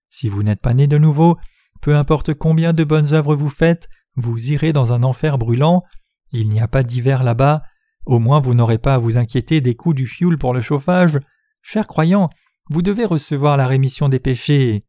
Si 0.10 0.30
vous 0.30 0.44
n'êtes 0.44 0.62
pas 0.62 0.74
né 0.74 0.88
de 0.88 0.98
nouveau, 0.98 1.38
peu 1.82 1.96
importe 1.96 2.34
combien 2.34 2.74
de 2.74 2.84
bonnes 2.84 3.14
œuvres 3.14 3.36
vous 3.36 3.50
faites, 3.50 3.88
vous 4.16 4.52
irez 4.52 4.74
dans 4.74 4.94
un 4.94 5.04
enfer 5.04 5.38
brûlant. 5.38 5.84
Il 6.32 6.50
n'y 6.50 6.62
a 6.62 6.68
pas 6.68 6.84
d'hiver 6.84 7.24
là-bas. 7.24 7.64
Au 8.06 8.20
moins 8.20 8.40
vous 8.40 8.54
n'aurez 8.54 8.78
pas 8.78 8.96
à 8.96 8.98
vous 8.98 9.18
inquiéter 9.18 9.62
des 9.62 9.76
coûts 9.76 9.94
du 9.94 10.08
fioul 10.08 10.38
pour 10.38 10.54
le 10.54 10.62
chauffage. 10.62 11.20
Chers 11.62 11.88
croyants, 11.88 12.30
vous 12.70 12.82
devez 12.82 13.06
recevoir 13.06 13.58
la 13.58 13.68
rémission 13.68 14.10
des 14.10 14.20
péchés. 14.20 14.86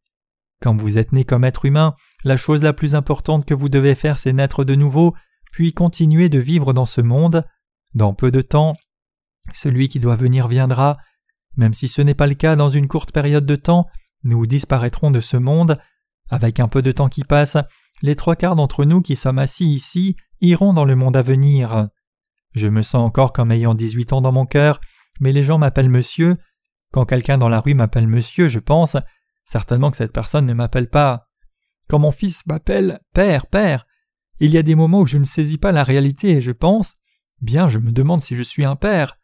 Quand 0.61 0.75
vous 0.75 0.97
êtes 0.97 1.11
né 1.11 1.25
comme 1.25 1.43
être 1.43 1.65
humain, 1.65 1.95
la 2.23 2.37
chose 2.37 2.63
la 2.63 2.73
plus 2.73 2.95
importante 2.95 3.45
que 3.45 3.53
vous 3.53 3.69
devez 3.69 3.95
faire, 3.95 4.17
c'est 4.17 4.33
naître 4.33 4.63
de 4.63 4.75
nouveau, 4.75 5.13
puis 5.51 5.73
continuer 5.73 6.29
de 6.29 6.39
vivre 6.39 6.73
dans 6.73 6.85
ce 6.85 7.01
monde. 7.01 7.45
Dans 7.93 8.13
peu 8.13 8.31
de 8.31 8.41
temps, 8.41 8.73
celui 9.53 9.89
qui 9.89 9.99
doit 9.99 10.15
venir 10.15 10.47
viendra. 10.47 10.97
Même 11.57 11.73
si 11.73 11.87
ce 11.87 12.01
n'est 12.01 12.15
pas 12.15 12.27
le 12.27 12.35
cas 12.35 12.55
dans 12.55 12.69
une 12.69 12.87
courte 12.87 13.11
période 13.11 13.45
de 13.45 13.55
temps, 13.55 13.87
nous 14.23 14.45
disparaîtrons 14.45 15.11
de 15.11 15.19
ce 15.19 15.37
monde. 15.37 15.77
Avec 16.29 16.59
un 16.59 16.67
peu 16.67 16.81
de 16.81 16.91
temps 16.91 17.09
qui 17.09 17.23
passe, 17.23 17.57
les 18.03 18.15
trois 18.15 18.35
quarts 18.35 18.55
d'entre 18.55 18.83
nous 18.85 19.01
qui 19.01 19.15
sommes 19.15 19.39
assis 19.39 19.65
ici 19.65 20.15
iront 20.41 20.73
dans 20.73 20.85
le 20.85 20.95
monde 20.95 21.15
à 21.15 21.21
venir. 21.21 21.87
Je 22.53 22.67
me 22.67 22.83
sens 22.83 23.01
encore 23.01 23.31
comme 23.31 23.51
ayant 23.51 23.73
dix-huit 23.73 24.11
ans 24.11 24.21
dans 24.21 24.33
mon 24.33 24.45
cœur, 24.45 24.81
mais 25.21 25.31
les 25.31 25.43
gens 25.43 25.57
m'appellent 25.57 25.89
monsieur. 25.89 26.35
Quand 26.91 27.05
quelqu'un 27.05 27.37
dans 27.37 27.49
la 27.49 27.61
rue 27.61 27.73
m'appelle 27.73 28.07
monsieur, 28.07 28.49
je 28.49 28.59
pense 28.59 28.97
certainement 29.45 29.89
que 29.89 29.97
cette 29.97 30.11
personne 30.11 30.45
ne 30.45 30.53
m'appelle 30.53 30.89
pas. 30.89 31.29
Quand 31.87 31.97
mon 31.97 32.11
fils 32.11 32.45
m'appelle 32.45 32.99
père, 33.13 33.47
père, 33.47 33.87
il 34.39 34.51
y 34.51 34.57
a 34.57 34.63
des 34.63 34.75
moments 34.75 34.99
où 34.99 35.05
je 35.05 35.17
ne 35.17 35.23
saisis 35.23 35.57
pas 35.57 35.71
la 35.71 35.83
réalité 35.85 36.31
et 36.31 36.41
je 36.41 36.51
pense 36.51 36.95
Bien, 37.41 37.67
je 37.67 37.79
me 37.79 37.91
demande 37.91 38.21
si 38.21 38.35
je 38.35 38.43
suis 38.43 38.63
un 38.63 38.75
père. 38.75 39.17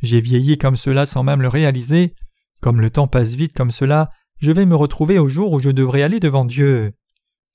J'ai 0.00 0.20
vieilli 0.20 0.58
comme 0.58 0.76
cela 0.76 1.06
sans 1.06 1.22
même 1.22 1.42
le 1.42 1.48
réaliser. 1.48 2.14
Comme 2.60 2.80
le 2.80 2.90
temps 2.90 3.08
passe 3.08 3.34
vite 3.34 3.54
comme 3.54 3.70
cela, 3.70 4.10
je 4.38 4.52
vais 4.52 4.66
me 4.66 4.76
retrouver 4.76 5.18
au 5.18 5.28
jour 5.28 5.52
où 5.52 5.58
je 5.58 5.70
devrais 5.70 6.02
aller 6.02 6.20
devant 6.20 6.44
Dieu. 6.44 6.92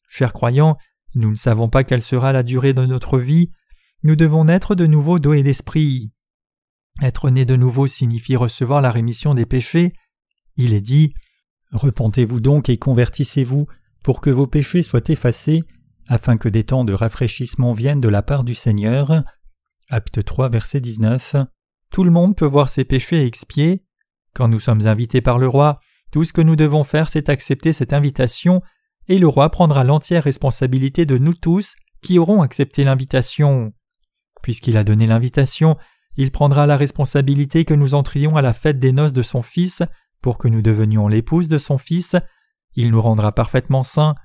Chers 0.08 0.34
croyants, 0.34 0.78
nous 1.16 1.32
ne 1.32 1.36
savons 1.36 1.70
pas 1.70 1.84
quelle 1.84 2.02
sera 2.02 2.32
la 2.32 2.44
durée 2.44 2.74
de 2.74 2.86
notre 2.86 3.20
vie. 3.20 3.52
Nous 4.04 4.16
devons 4.16 4.46
naître 4.46 4.76
de 4.76 4.86
nouveau 4.86 5.20
d'eau 5.20 5.34
et 5.34 5.44
d'esprit. 5.44 6.12
Être 7.02 7.30
né 7.30 7.46
de 7.46 7.56
nouveau 7.56 7.88
signifie 7.88 8.36
recevoir 8.36 8.82
la 8.82 8.92
rémission 8.92 9.36
des 9.36 9.46
péchés. 9.46 9.94
Il 10.56 10.74
est 10.74 10.82
dit 10.82 11.14
Repentez-vous 11.72 12.40
donc 12.40 12.70
et 12.70 12.78
convertissez-vous 12.78 13.68
pour 14.04 14.22
que 14.22 14.30
vos 14.30 14.48
péchés 14.48 14.84
soient 14.84 15.02
effacés, 15.10 15.64
afin 16.08 16.38
que 16.38 16.50
des 16.50 16.64
temps 16.64 16.86
de 16.86 16.94
rafraîchissement 16.94 17.74
viennent 17.74 18.02
de 18.02 18.08
la 18.08 18.22
part 18.22 18.44
du 18.44 18.56
Seigneur. 18.56 19.24
Acte 19.90 20.24
3, 20.24 20.50
verset 20.50 20.80
19. 20.80 21.36
Tout 21.92 22.04
le 22.04 22.12
monde 22.12 22.36
peut 22.36 22.46
voir 22.46 22.70
ses 22.70 22.86
péchés 22.86 23.26
expiés. 23.26 23.84
Quand 24.34 24.48
nous 24.48 24.60
sommes 24.60 24.88
invités 24.88 25.22
par 25.22 25.38
le 25.38 25.48
roi, 25.48 25.80
tout 26.12 26.24
ce 26.24 26.34
que 26.34 26.42
nous 26.42 26.56
devons 26.56 26.84
faire, 26.84 27.10
c'est 27.10 27.30
accepter 27.30 27.74
cette 27.74 27.94
invitation, 27.94 28.62
et 29.08 29.20
le 29.20 29.28
roi 29.28 29.50
prendra 29.50 29.84
l'entière 29.84 30.24
responsabilité 30.24 31.06
de 31.06 31.18
nous 31.18 31.34
tous 31.34 31.76
qui 32.02 32.20
auront 32.20 32.42
accepté 32.42 32.84
l'invitation. 32.84 33.74
Puisqu'il 34.42 34.78
a 34.78 34.84
donné 34.84 35.08
l'invitation, 35.08 35.78
il 36.16 36.32
prendra 36.32 36.66
la 36.66 36.78
responsabilité 36.78 37.66
que 37.66 37.74
nous 37.74 37.94
entrions 37.94 38.36
à 38.36 38.42
la 38.42 38.54
fête 38.54 38.80
des 38.80 38.92
noces 38.92 39.14
de 39.14 39.22
son 39.22 39.44
Fils, 39.44 39.84
pour 40.22 40.38
que 40.38 40.48
nous 40.48 40.62
devenions 40.62 41.08
l'épouse 41.08 41.48
de 41.48 41.58
son 41.58 41.78
Fils, 41.78 42.16
il 42.76 42.92
nous 42.92 43.02
rendra 43.02 43.32
parfaitement 43.32 43.84
saints. 43.84 44.16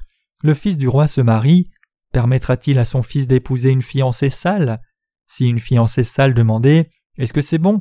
Le 0.43 0.55
Fils 0.55 0.77
du 0.77 0.89
roi 0.89 1.07
se 1.07 1.21
marie. 1.21 1.71
Permettra-t-il 2.13 2.79
à 2.79 2.85
son 2.85 3.03
Fils 3.03 3.27
d'épouser 3.27 3.71
une 3.71 3.83
fiancée 3.83 4.31
sale? 4.31 4.81
Si 5.27 5.49
une 5.49 5.59
fiancée 5.59 6.05
sale 6.05 6.35
demandait 6.35 6.91
Est-ce 7.17 7.33
que 7.33 7.41
c'est 7.41 7.59
bon? 7.59 7.81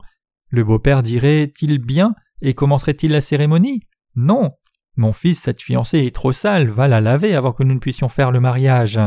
Le 0.49 0.63
beau-père 0.63 1.03
dirait-il 1.03 1.79
bien 1.79 2.15
et 2.41 2.53
commencerait-il 2.53 3.11
la 3.11 3.21
cérémonie? 3.21 3.81
Non. 4.15 4.51
Mon 4.97 5.13
fils, 5.13 5.39
cette 5.39 5.61
fiancée 5.61 5.99
est 5.99 6.15
trop 6.15 6.31
sale, 6.31 6.69
va 6.69 6.87
la 6.87 7.01
laver 7.01 7.35
avant 7.35 7.53
que 7.53 7.63
nous 7.63 7.73
ne 7.73 7.79
puissions 7.79 8.09
faire 8.09 8.31
le 8.31 8.39
mariage. 8.39 8.99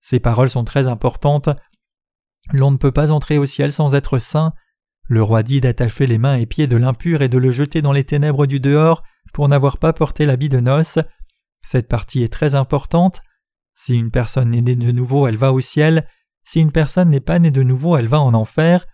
Ces 0.00 0.20
paroles 0.20 0.50
sont 0.50 0.64
très 0.64 0.86
importantes. 0.86 1.50
L'on 2.52 2.70
ne 2.70 2.78
peut 2.78 2.92
pas 2.92 3.10
entrer 3.10 3.38
au 3.38 3.46
ciel 3.46 3.72
sans 3.72 3.94
être 3.94 4.18
saint. 4.18 4.54
Le 5.08 5.22
roi 5.22 5.42
dit 5.42 5.60
d'attacher 5.60 6.06
les 6.06 6.18
mains 6.18 6.36
et 6.36 6.46
pieds 6.46 6.66
de 6.66 6.76
l'impur 6.76 7.20
et 7.20 7.28
de 7.28 7.36
le 7.36 7.50
jeter 7.50 7.82
dans 7.82 7.92
les 7.92 8.04
ténèbres 8.04 8.46
du 8.46 8.60
dehors 8.60 9.02
pour 9.32 9.48
n'avoir 9.48 9.78
pas 9.78 9.92
porté 9.92 10.24
l'habit 10.24 10.48
de 10.48 10.60
noces. 10.60 10.98
Cette 11.62 11.88
partie 11.88 12.22
est 12.22 12.32
très 12.32 12.54
importante. 12.54 13.20
Si 13.74 13.96
une 13.96 14.10
personne 14.10 14.54
est 14.54 14.62
née 14.62 14.76
de 14.76 14.92
nouveau, 14.92 15.26
elle 15.26 15.36
va 15.36 15.52
au 15.52 15.60
ciel. 15.60 16.06
Si 16.44 16.60
une 16.60 16.72
personne 16.72 17.10
n'est 17.10 17.20
pas 17.20 17.38
née 17.38 17.50
de 17.50 17.62
nouveau, 17.62 17.96
elle 17.96 18.08
va 18.08 18.20
en 18.20 18.34
enfer. 18.34 18.86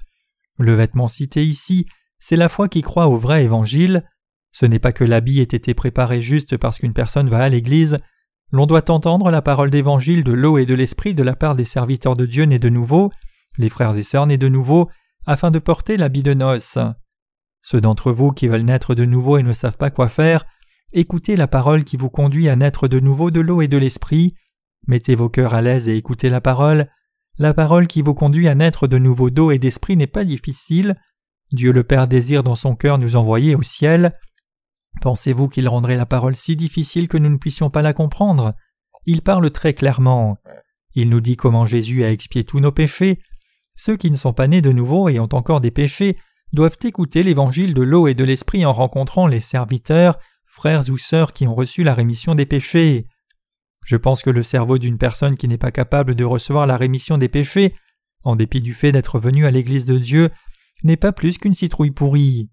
Le 0.59 0.75
vêtement 0.75 1.07
cité 1.07 1.45
ici, 1.45 1.87
c'est 2.19 2.37
la 2.37 2.49
foi 2.49 2.69
qui 2.69 2.83
croit 2.83 3.09
au 3.09 3.17
vrai 3.17 3.45
évangile. 3.45 4.05
Ce 4.59 4.65
n'est 4.65 4.79
pas 4.79 4.93
que 4.93 5.05
l'habit 5.05 5.41
ait 5.41 5.43
été 5.43 5.75
préparé 5.75 6.23
juste 6.23 6.57
parce 6.57 6.79
qu'une 6.79 6.95
personne 6.95 7.29
va 7.29 7.41
à 7.41 7.49
l'église. 7.51 7.99
L'on 8.53 8.65
doit 8.65 8.91
entendre 8.91 9.31
la 9.31 9.43
parole 9.43 9.69
d'évangile 9.69 10.25
de 10.25 10.33
l'eau 10.33 10.57
et 10.57 10.65
de 10.65 10.73
l'esprit 10.73 11.15
de 11.15 11.23
la 11.23 11.37
part 11.37 11.57
des 11.57 11.67
serviteurs 11.67 12.17
de 12.17 12.25
Dieu 12.25 12.45
nés 12.45 12.59
de 12.59 12.71
nouveau, 12.71 13.13
les 13.59 13.69
frères 13.69 13.95
et 13.99 14.03
sœurs 14.03 14.27
nés 14.27 14.39
de 14.39 14.49
nouveau, 14.49 14.89
afin 15.27 15.51
de 15.51 15.59
porter 15.59 15.99
l'habit 15.99 16.23
de 16.23 16.33
noces. 16.33 16.79
Ceux 17.61 17.83
d'entre 17.83 18.13
vous 18.13 18.31
qui 18.31 18.49
veulent 18.49 18.63
naître 18.63 18.95
de 18.95 19.05
nouveau 19.05 19.37
et 19.37 19.43
ne 19.43 19.53
savent 19.53 19.77
pas 19.77 19.91
quoi 19.91 20.09
faire, 20.09 20.47
écoutez 20.95 21.37
la 21.37 21.49
parole 21.49 21.85
qui 21.85 21.99
vous 21.99 22.09
conduit 22.09 22.49
à 22.49 22.57
naître 22.57 22.89
de 22.89 22.99
nouveau 22.99 23.31
de 23.31 23.41
l'eau 23.41 23.61
et 23.61 23.69
de 23.69 23.77
l'esprit, 23.77 24.37
mettez 24.87 25.17
vos 25.17 25.29
cœurs 25.29 25.53
à 25.53 25.61
l'aise 25.61 25.87
et 25.87 25.99
écoutez 25.99 26.31
la 26.31 26.41
parole. 26.41 26.89
La 27.37 27.53
parole 27.53 27.89
qui 27.89 28.01
vous 28.01 28.15
conduit 28.15 28.49
à 28.49 28.55
naître 28.55 28.87
de 28.87 28.97
nouveau 28.97 29.29
d'eau 29.29 29.51
et 29.51 29.59
d'esprit 29.59 29.99
n'est 29.99 30.07
pas 30.07 30.25
difficile. 30.25 30.97
Dieu 31.53 31.73
le 31.73 31.85
Père 31.85 32.09
désire 32.09 32.43
dans 32.43 32.55
son 32.55 32.75
cœur 32.75 32.97
nous 32.97 33.17
envoyer 33.17 33.55
au 33.55 33.61
ciel. 33.61 34.15
Pensez-vous 35.01 35.49
qu'il 35.49 35.69
rendrait 35.69 35.97
la 35.97 36.07
parole 36.07 36.37
si 36.37 36.57
difficile 36.57 37.09
que 37.09 37.19
nous 37.19 37.31
ne 37.31 37.37
puissions 37.37 37.71
pas 37.71 37.83
la 37.83 37.93
comprendre? 37.93 38.55
Il 39.05 39.23
parle 39.23 39.51
très 39.51 39.75
clairement. 39.75 40.39
Il 40.95 41.11
nous 41.11 41.21
dit 41.21 41.37
comment 41.37 41.67
Jésus 41.67 42.05
a 42.05 42.11
expié 42.11 42.45
tous 42.45 42.61
nos 42.61 42.73
péchés. 42.73 43.19
Ceux 43.77 43.97
qui 43.97 44.11
ne 44.11 44.17
sont 44.17 44.33
pas 44.33 44.49
nés 44.49 44.63
de 44.63 44.73
nouveau 44.73 45.09
et 45.09 45.21
ont 45.21 45.29
encore 45.33 45.61
des 45.61 45.71
péchés 45.71 46.17
doivent 46.53 46.79
écouter 46.83 47.23
l'évangile 47.23 47.75
de 47.75 47.83
l'eau 47.83 48.09
et 48.09 48.15
de 48.15 48.25
l'esprit 48.25 48.65
en 48.65 48.73
rencontrant 48.73 49.27
les 49.27 49.41
serviteurs, 49.41 50.19
frères 50.45 50.89
ou 50.89 50.97
sœurs 50.97 51.33
qui 51.33 51.47
ont 51.47 51.55
reçu 51.55 51.85
la 51.85 51.95
rémission 51.95 52.35
des 52.35 52.47
péchés. 52.47 53.07
Je 53.85 53.97
pense 53.97 54.23
que 54.23 54.31
le 54.31 54.43
cerveau 54.43 54.79
d'une 54.79 54.99
personne 54.99 55.37
qui 55.37 55.47
n'est 55.47 55.59
pas 55.59 55.71
capable 55.71 56.15
de 56.15 56.25
recevoir 56.25 56.67
la 56.67 56.77
rémission 56.77 57.19
des 57.19 57.29
péchés, 57.29 57.75
en 58.25 58.35
dépit 58.35 58.61
du 58.61 58.75
fait 58.75 58.91
d'être 58.91 59.19
venu 59.19 59.47
à 59.47 59.51
l'Église 59.51 59.85
de 59.85 59.99
Dieu, 59.99 60.31
n'est 60.83 60.97
pas 60.97 61.13
plus 61.13 61.39
qu'une 61.39 61.55
citrouille 61.55 61.93
pourrie. 61.93 62.51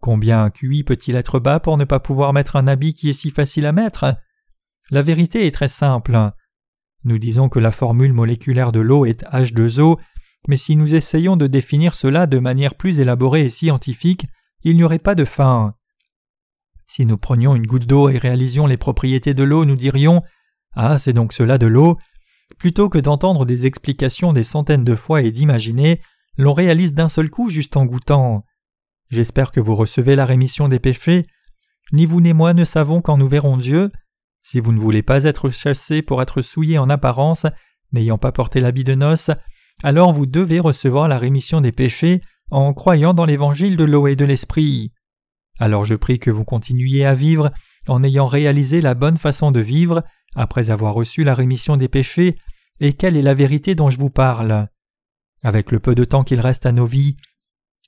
Combien 0.00 0.44
un 0.44 0.50
QI 0.50 0.84
peut-il 0.84 1.16
être 1.16 1.40
bas 1.40 1.60
pour 1.60 1.76
ne 1.76 1.84
pas 1.84 2.00
pouvoir 2.00 2.32
mettre 2.32 2.56
un 2.56 2.66
habit 2.66 2.94
qui 2.94 3.10
est 3.10 3.14
si 3.14 3.30
facile 3.30 3.66
à 3.66 3.72
mettre? 3.72 4.16
La 4.90 5.02
vérité 5.02 5.46
est 5.46 5.54
très 5.54 5.68
simple. 5.68 6.30
Nous 7.04 7.18
disons 7.18 7.48
que 7.48 7.58
la 7.58 7.72
formule 7.72 8.12
moléculaire 8.12 8.72
de 8.72 8.80
l'eau 8.80 9.04
est 9.04 9.24
H2O 9.24 9.98
mais 10.46 10.56
si 10.56 10.76
nous 10.76 10.94
essayons 10.94 11.36
de 11.36 11.46
définir 11.46 11.94
cela 11.94 12.26
de 12.26 12.38
manière 12.38 12.74
plus 12.74 13.00
élaborée 13.00 13.46
et 13.46 13.50
scientifique, 13.50 14.26
il 14.62 14.76
n'y 14.76 14.84
aurait 14.84 14.98
pas 14.98 15.14
de 15.14 15.24
fin. 15.24 15.74
Si 16.86 17.04
nous 17.04 17.18
prenions 17.18 17.54
une 17.54 17.66
goutte 17.66 17.86
d'eau 17.86 18.08
et 18.08 18.18
réalisions 18.18 18.66
les 18.66 18.76
propriétés 18.76 19.34
de 19.34 19.42
l'eau, 19.42 19.64
nous 19.64 19.76
dirions 19.76 20.22
Ah, 20.74 20.96
c'est 20.98 21.12
donc 21.12 21.32
cela 21.32 21.58
de 21.58 21.66
l'eau. 21.66 21.98
Plutôt 22.58 22.88
que 22.88 22.98
d'entendre 22.98 23.44
des 23.44 23.66
explications 23.66 24.32
des 24.32 24.44
centaines 24.44 24.84
de 24.84 24.94
fois 24.94 25.22
et 25.22 25.32
d'imaginer, 25.32 26.00
l'on 26.38 26.54
réalise 26.54 26.94
d'un 26.94 27.10
seul 27.10 27.28
coup 27.28 27.50
juste 27.50 27.76
en 27.76 27.84
goûtant. 27.84 28.44
J'espère 29.10 29.52
que 29.52 29.60
vous 29.60 29.74
recevez 29.74 30.16
la 30.16 30.26
rémission 30.26 30.68
des 30.68 30.78
péchés. 30.78 31.26
Ni 31.92 32.06
vous 32.06 32.20
ni 32.20 32.32
moi 32.32 32.52
ne 32.52 32.64
savons 32.64 33.00
quand 33.00 33.16
nous 33.16 33.28
verrons 33.28 33.56
Dieu. 33.56 33.90
Si 34.42 34.60
vous 34.60 34.72
ne 34.72 34.80
voulez 34.80 35.02
pas 35.02 35.24
être 35.24 35.50
chassé 35.50 36.02
pour 36.02 36.22
être 36.22 36.42
souillé 36.42 36.78
en 36.78 36.90
apparence, 36.90 37.46
n'ayant 37.92 38.18
pas 38.18 38.32
porté 38.32 38.60
l'habit 38.60 38.84
de 38.84 38.94
noces, 38.94 39.30
alors 39.82 40.12
vous 40.12 40.26
devez 40.26 40.60
recevoir 40.60 41.08
la 41.08 41.18
rémission 41.18 41.60
des 41.60 41.72
péchés 41.72 42.20
en 42.50 42.72
croyant 42.74 43.14
dans 43.14 43.24
l'évangile 43.24 43.76
de 43.76 43.84
l'eau 43.84 44.06
et 44.06 44.16
de 44.16 44.24
l'esprit. 44.24 44.92
Alors 45.58 45.84
je 45.84 45.94
prie 45.94 46.18
que 46.18 46.30
vous 46.30 46.44
continuiez 46.44 47.04
à 47.04 47.14
vivre 47.14 47.50
en 47.88 48.02
ayant 48.02 48.26
réalisé 48.26 48.80
la 48.80 48.94
bonne 48.94 49.16
façon 49.16 49.50
de 49.50 49.60
vivre 49.60 50.02
après 50.34 50.70
avoir 50.70 50.94
reçu 50.94 51.24
la 51.24 51.34
rémission 51.34 51.76
des 51.76 51.88
péchés 51.88 52.38
et 52.80 52.92
quelle 52.92 53.16
est 53.16 53.22
la 53.22 53.34
vérité 53.34 53.74
dont 53.74 53.90
je 53.90 53.98
vous 53.98 54.10
parle. 54.10 54.68
Avec 55.42 55.72
le 55.72 55.80
peu 55.80 55.94
de 55.94 56.04
temps 56.04 56.24
qu'il 56.24 56.40
reste 56.40 56.66
à 56.66 56.72
nos 56.72 56.86
vies, 56.86 57.16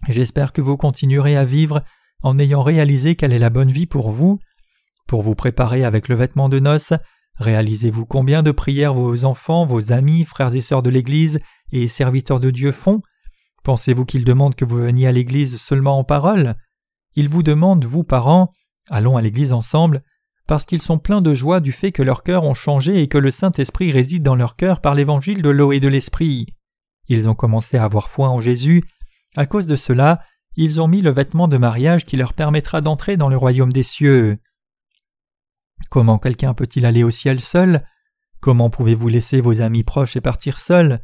j'espère 0.09 0.53
que 0.53 0.61
vous 0.61 0.77
continuerez 0.77 1.37
à 1.37 1.45
vivre 1.45 1.83
en 2.23 2.39
ayant 2.39 2.63
réalisé 2.63 3.17
quelle 3.17 3.33
est 3.33 3.39
la 3.39 3.51
bonne 3.51 3.73
vie 3.73 3.87
pour 3.87 4.11
vous. 4.11 4.39
Pour 5.07 5.23
vous 5.23 5.35
préparer 5.35 5.85
avec 5.85 6.09
le 6.09 6.15
vêtement 6.15 6.49
de 6.49 6.59
noces, 6.59 6.93
réalisez-vous 7.37 8.07
combien 8.07 8.43
de 8.43 8.51
prières 8.51 8.95
vos 8.95 9.25
enfants, 9.25 9.67
vos 9.67 9.93
amis, 9.93 10.25
frères 10.25 10.55
et 10.55 10.61
sœurs 10.61 10.83
de 10.83 10.91
l'Église 10.91 11.41
et 11.73 11.89
serviteurs 11.89 12.41
de 12.41 12.51
Dieu 12.51 12.73
font? 12.73 13.03
Pensez-vous 13.65 14.05
qu'ils 14.05 14.25
demandent 14.25 14.55
que 14.55 14.65
vous 14.65 14.79
veniez 14.79 15.07
à 15.07 15.13
l'Église 15.13 15.57
seulement 15.57 15.99
en 15.99 16.05
parole? 16.05 16.55
Ils 17.15 17.29
vous 17.29 17.43
demandent, 17.43 17.85
vous 17.85 18.05
parents, 18.05 18.53
allons 18.89 19.17
à 19.17 19.23
l'Église 19.23 19.53
ensemble, 19.53 20.03
parce 20.47 20.65
qu'ils 20.65 20.83
sont 20.83 20.99
pleins 20.99 21.23
de 21.23 21.35
joie 21.35 21.61
du 21.61 21.73
fait 21.73 21.93
que 21.93 22.03
leurs 22.03 22.23
cœurs 22.23 22.45
ont 22.45 22.55
changé 22.55 23.03
et 23.03 23.09
que 23.09 23.19
le 23.19 23.31
Saint-Esprit 23.31 23.93
réside 23.93 24.23
dans 24.23 24.35
leur 24.35 24.57
cœur 24.57 24.81
par 24.81 24.95
l'évangile 24.95 25.43
de 25.43 25.51
l'eau 25.51 25.73
et 25.73 25.81
de 25.81 25.89
l'Esprit. 25.89 26.47
Ils 27.09 27.29
ont 27.29 27.35
commencé 27.35 27.77
à 27.77 27.85
avoir 27.85 28.09
foi 28.09 28.29
en 28.29 28.41
Jésus. 28.41 28.83
À 29.37 29.47
cause 29.47 29.67
de 29.67 29.77
cela, 29.77 30.23
ils 30.57 30.81
ont 30.81 30.89
mis 30.89 31.01
le 31.01 31.11
vêtement 31.11 31.49
de 31.49 31.57
mariage 31.57 32.05
qui 32.05 32.17
leur 32.17 32.35
permettra 32.35 32.81
d'entrer 32.81 33.17
dans 33.17 33.29
le 33.29 33.37
royaume 33.37 33.73
des 33.73 33.83
cieux. 33.83 34.39
Comment 35.91 36.19
quelqu'un 36.19 36.55
peut-il 36.55 36.85
aller 36.85 37.05
au 37.05 37.11
ciel 37.11 37.41
seul? 37.41 37.85
Comment 38.41 38.71
pouvez-vous 38.71 39.09
laisser 39.09 39.41
vos 39.41 39.61
amis 39.61 39.85
proches 39.85 40.17
et 40.17 40.21
partir 40.21 40.59
seuls 40.59 41.01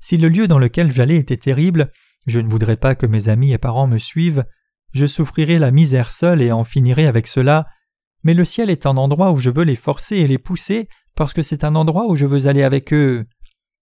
si 0.00 0.16
le 0.16 0.28
lieu 0.28 0.46
dans 0.46 0.58
lequel 0.58 0.92
j'allais 0.92 1.16
était 1.16 1.36
terrible, 1.36 1.90
je 2.26 2.40
ne 2.40 2.48
voudrais 2.48 2.76
pas 2.76 2.94
que 2.94 3.06
mes 3.06 3.28
amis 3.28 3.52
et 3.52 3.58
parents 3.58 3.86
me 3.86 3.98
suivent, 3.98 4.44
je 4.92 5.06
souffrirais 5.06 5.58
la 5.58 5.70
misère 5.70 6.10
seule 6.10 6.40
et 6.40 6.52
en 6.52 6.64
finirais 6.64 7.06
avec 7.06 7.26
cela, 7.26 7.66
mais 8.22 8.34
le 8.34 8.44
ciel 8.44 8.70
est 8.70 8.86
un 8.86 8.96
endroit 8.96 9.32
où 9.32 9.38
je 9.38 9.50
veux 9.50 9.64
les 9.64 9.76
forcer 9.76 10.16
et 10.16 10.26
les 10.26 10.38
pousser 10.38 10.88
parce 11.14 11.32
que 11.32 11.42
c'est 11.42 11.64
un 11.64 11.74
endroit 11.74 12.06
où 12.06 12.14
je 12.14 12.26
veux 12.26 12.46
aller 12.46 12.62
avec 12.62 12.92
eux. 12.92 13.26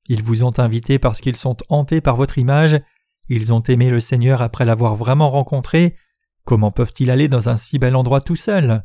Ils 0.09 0.23
vous 0.23 0.43
ont 0.43 0.59
invités 0.59 0.99
parce 0.99 1.21
qu'ils 1.21 1.37
sont 1.37 1.57
hantés 1.69 2.01
par 2.01 2.17
votre 2.17 2.39
image, 2.39 2.81
ils 3.29 3.53
ont 3.53 3.63
aimé 3.63 3.91
le 3.91 4.01
Seigneur 4.01 4.43
après 4.43 4.65
l'avoir 4.65 4.95
vraiment 4.95 5.29
rencontré, 5.29 5.97
comment 6.45 6.71
peuvent-ils 6.71 7.11
aller 7.11 7.29
dans 7.29 7.49
un 7.49 7.57
si 7.57 7.79
bel 7.79 7.97
endroit 7.97 8.21
tout 8.21 8.37
seuls? 8.37 8.85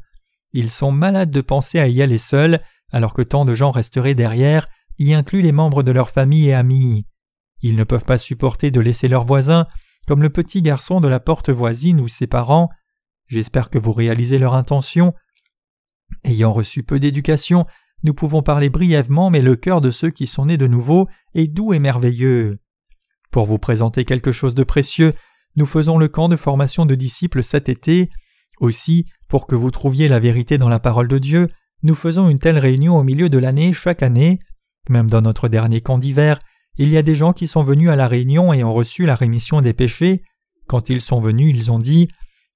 Ils 0.53 0.71
sont 0.71 0.91
malades 0.91 1.31
de 1.31 1.41
penser 1.41 1.79
à 1.79 1.87
y 1.87 2.01
aller 2.01 2.17
seuls, 2.17 2.61
alors 2.91 3.13
que 3.13 3.21
tant 3.21 3.45
de 3.45 3.53
gens 3.53 3.71
resteraient 3.71 4.15
derrière, 4.15 4.67
y 4.97 5.13
inclut 5.13 5.41
les 5.41 5.51
membres 5.51 5.83
de 5.83 5.91
leur 5.91 6.09
famille 6.09 6.49
et 6.49 6.53
amis. 6.53 7.05
Ils 7.61 7.75
ne 7.75 7.83
peuvent 7.83 8.05
pas 8.05 8.17
supporter 8.17 8.71
de 8.71 8.79
laisser 8.79 9.07
leurs 9.07 9.23
voisins, 9.23 9.67
comme 10.07 10.23
le 10.23 10.29
petit 10.29 10.61
garçon 10.61 10.99
de 10.99 11.07
la 11.07 11.19
porte 11.19 11.49
voisine 11.49 11.99
ou 11.99 12.07
ses 12.07 12.27
parents. 12.27 12.69
J'espère 13.27 13.69
que 13.69 13.77
vous 13.77 13.93
réalisez 13.93 14.39
leur 14.39 14.55
intention. 14.55 15.13
Ayant 16.23 16.51
reçu 16.51 16.83
peu 16.83 16.99
d'éducation, 16.99 17.65
nous 18.03 18.13
pouvons 18.13 18.41
parler 18.41 18.69
brièvement, 18.69 19.29
mais 19.29 19.41
le 19.41 19.55
cœur 19.55 19.79
de 19.79 19.91
ceux 19.91 20.09
qui 20.09 20.27
sont 20.27 20.47
nés 20.47 20.57
de 20.57 20.67
nouveau 20.67 21.07
est 21.35 21.47
doux 21.47 21.73
et 21.73 21.79
merveilleux. 21.79 22.59
Pour 23.31 23.45
vous 23.45 23.57
présenter 23.57 24.03
quelque 24.05 24.31
chose 24.31 24.55
de 24.55 24.63
précieux, 24.63 25.13
nous 25.55 25.65
faisons 25.65 25.97
le 25.97 26.09
camp 26.09 26.29
de 26.29 26.35
formation 26.35 26.85
de 26.85 26.95
disciples 26.95 27.43
cet 27.43 27.69
été. 27.69 28.09
Aussi, 28.59 29.05
pour 29.29 29.47
que 29.47 29.55
vous 29.55 29.71
trouviez 29.71 30.07
la 30.07 30.19
vérité 30.19 30.57
dans 30.57 30.69
la 30.69 30.79
parole 30.79 31.07
de 31.07 31.17
Dieu, 31.17 31.47
nous 31.83 31.95
faisons 31.95 32.29
une 32.29 32.39
telle 32.39 32.57
réunion 32.57 32.97
au 32.97 33.03
milieu 33.03 33.29
de 33.29 33.37
l'année 33.37 33.73
chaque 33.73 34.03
année. 34.03 34.39
Même 34.89 35.09
dans 35.09 35.21
notre 35.21 35.47
dernier 35.47 35.81
camp 35.81 35.97
d'hiver, 35.97 36.39
il 36.77 36.89
y 36.89 36.97
a 36.97 37.03
des 37.03 37.15
gens 37.15 37.31
qui 37.31 37.47
sont 37.47 37.63
venus 37.63 37.89
à 37.89 37.95
la 37.95 38.07
réunion 38.07 38.53
et 38.53 38.63
ont 38.63 38.73
reçu 38.73 39.05
la 39.05 39.15
rémission 39.15 39.61
des 39.61 39.73
péchés. 39.73 40.23
Quand 40.67 40.89
ils 40.89 41.01
sont 41.01 41.19
venus, 41.19 41.55
ils 41.55 41.71
ont 41.71 41.79
dit 41.79 42.09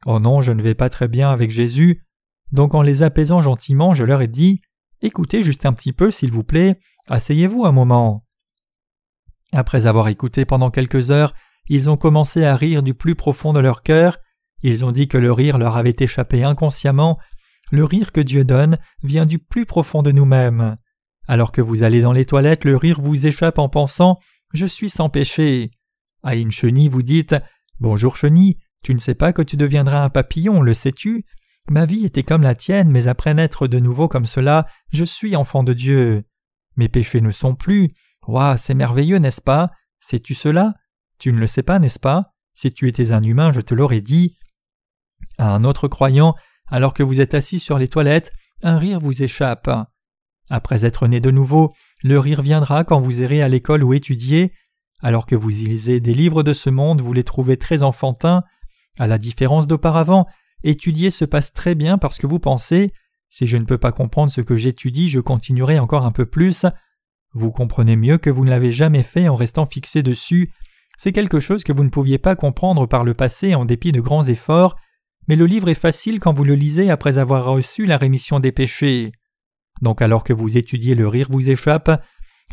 Oh 0.05 0.19
non, 0.19 0.41
je 0.41 0.51
ne 0.51 0.61
vais 0.61 0.75
pas 0.75 0.89
très 0.89 1.07
bien 1.07 1.29
avec 1.29 1.51
Jésus. 1.51 2.03
Donc 2.51 2.75
en 2.75 2.81
les 2.81 3.01
apaisant 3.01 3.41
gentiment, 3.41 3.95
je 3.95 4.03
leur 4.03 4.21
ai 4.21 4.27
dit 4.27 4.61
Écoutez 5.01 5.41
juste 5.41 5.65
un 5.65 5.73
petit 5.73 5.93
peu, 5.93 6.11
s'il 6.11 6.31
vous 6.31 6.43
plaît, 6.43 6.79
asseyez-vous 7.07 7.65
un 7.65 7.71
moment. 7.71 8.24
Après 9.53 9.85
avoir 9.85 10.07
écouté 10.07 10.45
pendant 10.45 10.69
quelques 10.69 11.11
heures, 11.11 11.33
ils 11.67 11.89
ont 11.89 11.97
commencé 11.97 12.43
à 12.43 12.55
rire 12.55 12.83
du 12.83 12.93
plus 12.93 13.15
profond 13.15 13.53
de 13.53 13.59
leur 13.59 13.83
cœur, 13.83 14.19
ils 14.61 14.83
ont 14.83 14.91
dit 14.91 15.07
que 15.07 15.17
le 15.17 15.31
rire 15.31 15.57
leur 15.57 15.77
avait 15.77 15.95
échappé 15.99 16.43
inconsciemment, 16.43 17.19
le 17.71 17.83
rire 17.83 18.11
que 18.11 18.21
Dieu 18.21 18.43
donne 18.43 18.77
vient 19.03 19.25
du 19.25 19.39
plus 19.39 19.65
profond 19.65 20.01
de 20.01 20.11
nous-mêmes. 20.11 20.77
Alors 21.27 21.51
que 21.51 21.61
vous 21.61 21.83
allez 21.83 22.01
dans 22.01 22.11
les 22.11 22.25
toilettes, 22.25 22.65
le 22.65 22.77
rire 22.77 22.99
vous 23.01 23.27
échappe 23.27 23.59
en 23.59 23.69
pensant 23.69 24.19
Je 24.53 24.65
suis 24.65 24.89
sans 24.89 25.09
péché. 25.09 25.71
À 26.23 26.35
une 26.35 26.51
chenille, 26.51 26.87
vous 26.87 27.01
dites 27.01 27.35
Bonjour 27.79 28.15
chenille, 28.15 28.57
tu 28.83 28.93
ne 28.93 28.99
sais 28.99 29.15
pas 29.15 29.33
que 29.33 29.41
tu 29.41 29.57
deviendras 29.57 30.03
un 30.03 30.09
papillon, 30.09 30.61
le 30.61 30.73
sais-tu? 30.73 31.25
Ma 31.69 31.85
vie 31.85 32.05
était 32.05 32.23
comme 32.23 32.43
la 32.43 32.55
tienne, 32.55 32.91
mais 32.91 33.07
après 33.07 33.33
naître 33.33 33.67
de 33.67 33.79
nouveau 33.79 34.07
comme 34.07 34.27
cela, 34.27 34.67
je 34.93 35.03
suis 35.03 35.35
enfant 35.35 35.63
de 35.63 35.73
Dieu. 35.73 36.23
Mes 36.77 36.89
péchés 36.89 37.21
ne 37.21 37.31
sont 37.31 37.55
plus. 37.55 37.93
Ouah, 38.27 38.57
c'est 38.57 38.73
merveilleux, 38.73 39.17
n'est-ce 39.17 39.41
pas? 39.41 39.71
Sais-tu 39.99 40.33
cela? 40.33 40.73
Tu 41.19 41.31
ne 41.31 41.39
le 41.39 41.47
sais 41.47 41.63
pas, 41.63 41.79
n'est-ce 41.79 41.99
pas? 41.99 42.33
Si 42.53 42.71
tu 42.71 42.87
étais 42.87 43.11
un 43.11 43.23
humain, 43.23 43.51
je 43.53 43.61
te 43.61 43.73
l'aurais 43.73 44.01
dit. 44.01 44.35
À 45.37 45.53
un 45.53 45.63
autre 45.63 45.87
croyant, 45.87 46.35
alors 46.67 46.93
que 46.93 47.03
vous 47.03 47.21
êtes 47.21 47.33
assis 47.33 47.59
sur 47.59 47.77
les 47.77 47.87
toilettes, 47.87 48.31
un 48.63 48.77
rire 48.77 48.99
vous 48.99 49.23
échappe. 49.23 49.69
Après 50.49 50.85
être 50.85 51.07
né 51.07 51.19
de 51.19 51.31
nouveau, 51.31 51.73
le 52.03 52.19
rire 52.19 52.41
viendra 52.41 52.83
quand 52.83 52.99
vous 52.99 53.21
irez 53.21 53.41
à 53.41 53.49
l'école 53.49 53.83
ou 53.83 53.93
étudier. 53.93 54.53
Alors 55.01 55.25
que 55.25 55.35
vous 55.35 55.49
lisez 55.49 55.99
des 55.99 56.13
livres 56.13 56.43
de 56.43 56.53
ce 56.53 56.69
monde, 56.69 57.01
vous 57.01 57.13
les 57.13 57.23
trouvez 57.23 57.57
très 57.57 57.83
enfantins. 57.83 58.43
À 58.97 59.07
la 59.07 59.17
différence 59.17 59.67
d'auparavant, 59.67 60.25
étudier 60.63 61.09
se 61.09 61.25
passe 61.25 61.53
très 61.53 61.75
bien 61.75 61.97
parce 61.97 62.17
que 62.17 62.27
vous 62.27 62.39
pensez 62.39 62.93
si 63.29 63.47
je 63.47 63.57
ne 63.57 63.65
peux 63.65 63.77
pas 63.77 63.91
comprendre 63.91 64.31
ce 64.31 64.39
que 64.39 64.55
j'étudie, 64.55 65.09
je 65.09 65.19
continuerai 65.19 65.77
encore 65.79 66.05
un 66.05 66.11
peu 66.11 66.25
plus. 66.25 66.65
Vous 67.35 67.51
comprenez 67.51 67.97
mieux 67.97 68.17
que 68.17 68.29
vous 68.29 68.45
ne 68.45 68.49
l'avez 68.49 68.71
jamais 68.71 69.03
fait 69.03 69.27
en 69.27 69.35
restant 69.35 69.65
fixé 69.65 70.01
dessus. 70.01 70.53
C'est 70.97 71.11
quelque 71.11 71.41
chose 71.41 71.65
que 71.65 71.73
vous 71.73 71.83
ne 71.83 71.89
pouviez 71.89 72.17
pas 72.17 72.37
comprendre 72.37 72.87
par 72.87 73.03
le 73.03 73.13
passé 73.13 73.55
en 73.55 73.65
dépit 73.65 73.91
de 73.91 73.99
grands 73.99 74.23
efforts, 74.23 74.77
mais 75.27 75.35
le 75.35 75.45
livre 75.45 75.67
est 75.67 75.73
facile 75.73 76.21
quand 76.21 76.31
vous 76.31 76.45
le 76.45 76.55
lisez 76.55 76.89
après 76.89 77.17
avoir 77.17 77.43
reçu 77.43 77.85
la 77.85 77.97
rémission 77.97 78.39
des 78.39 78.53
péchés. 78.53 79.11
Donc 79.81 80.01
alors 80.01 80.23
que 80.23 80.31
vous 80.31 80.55
étudiez, 80.55 80.95
le 80.95 81.09
rire 81.09 81.27
vous 81.29 81.49
échappe, 81.49 82.01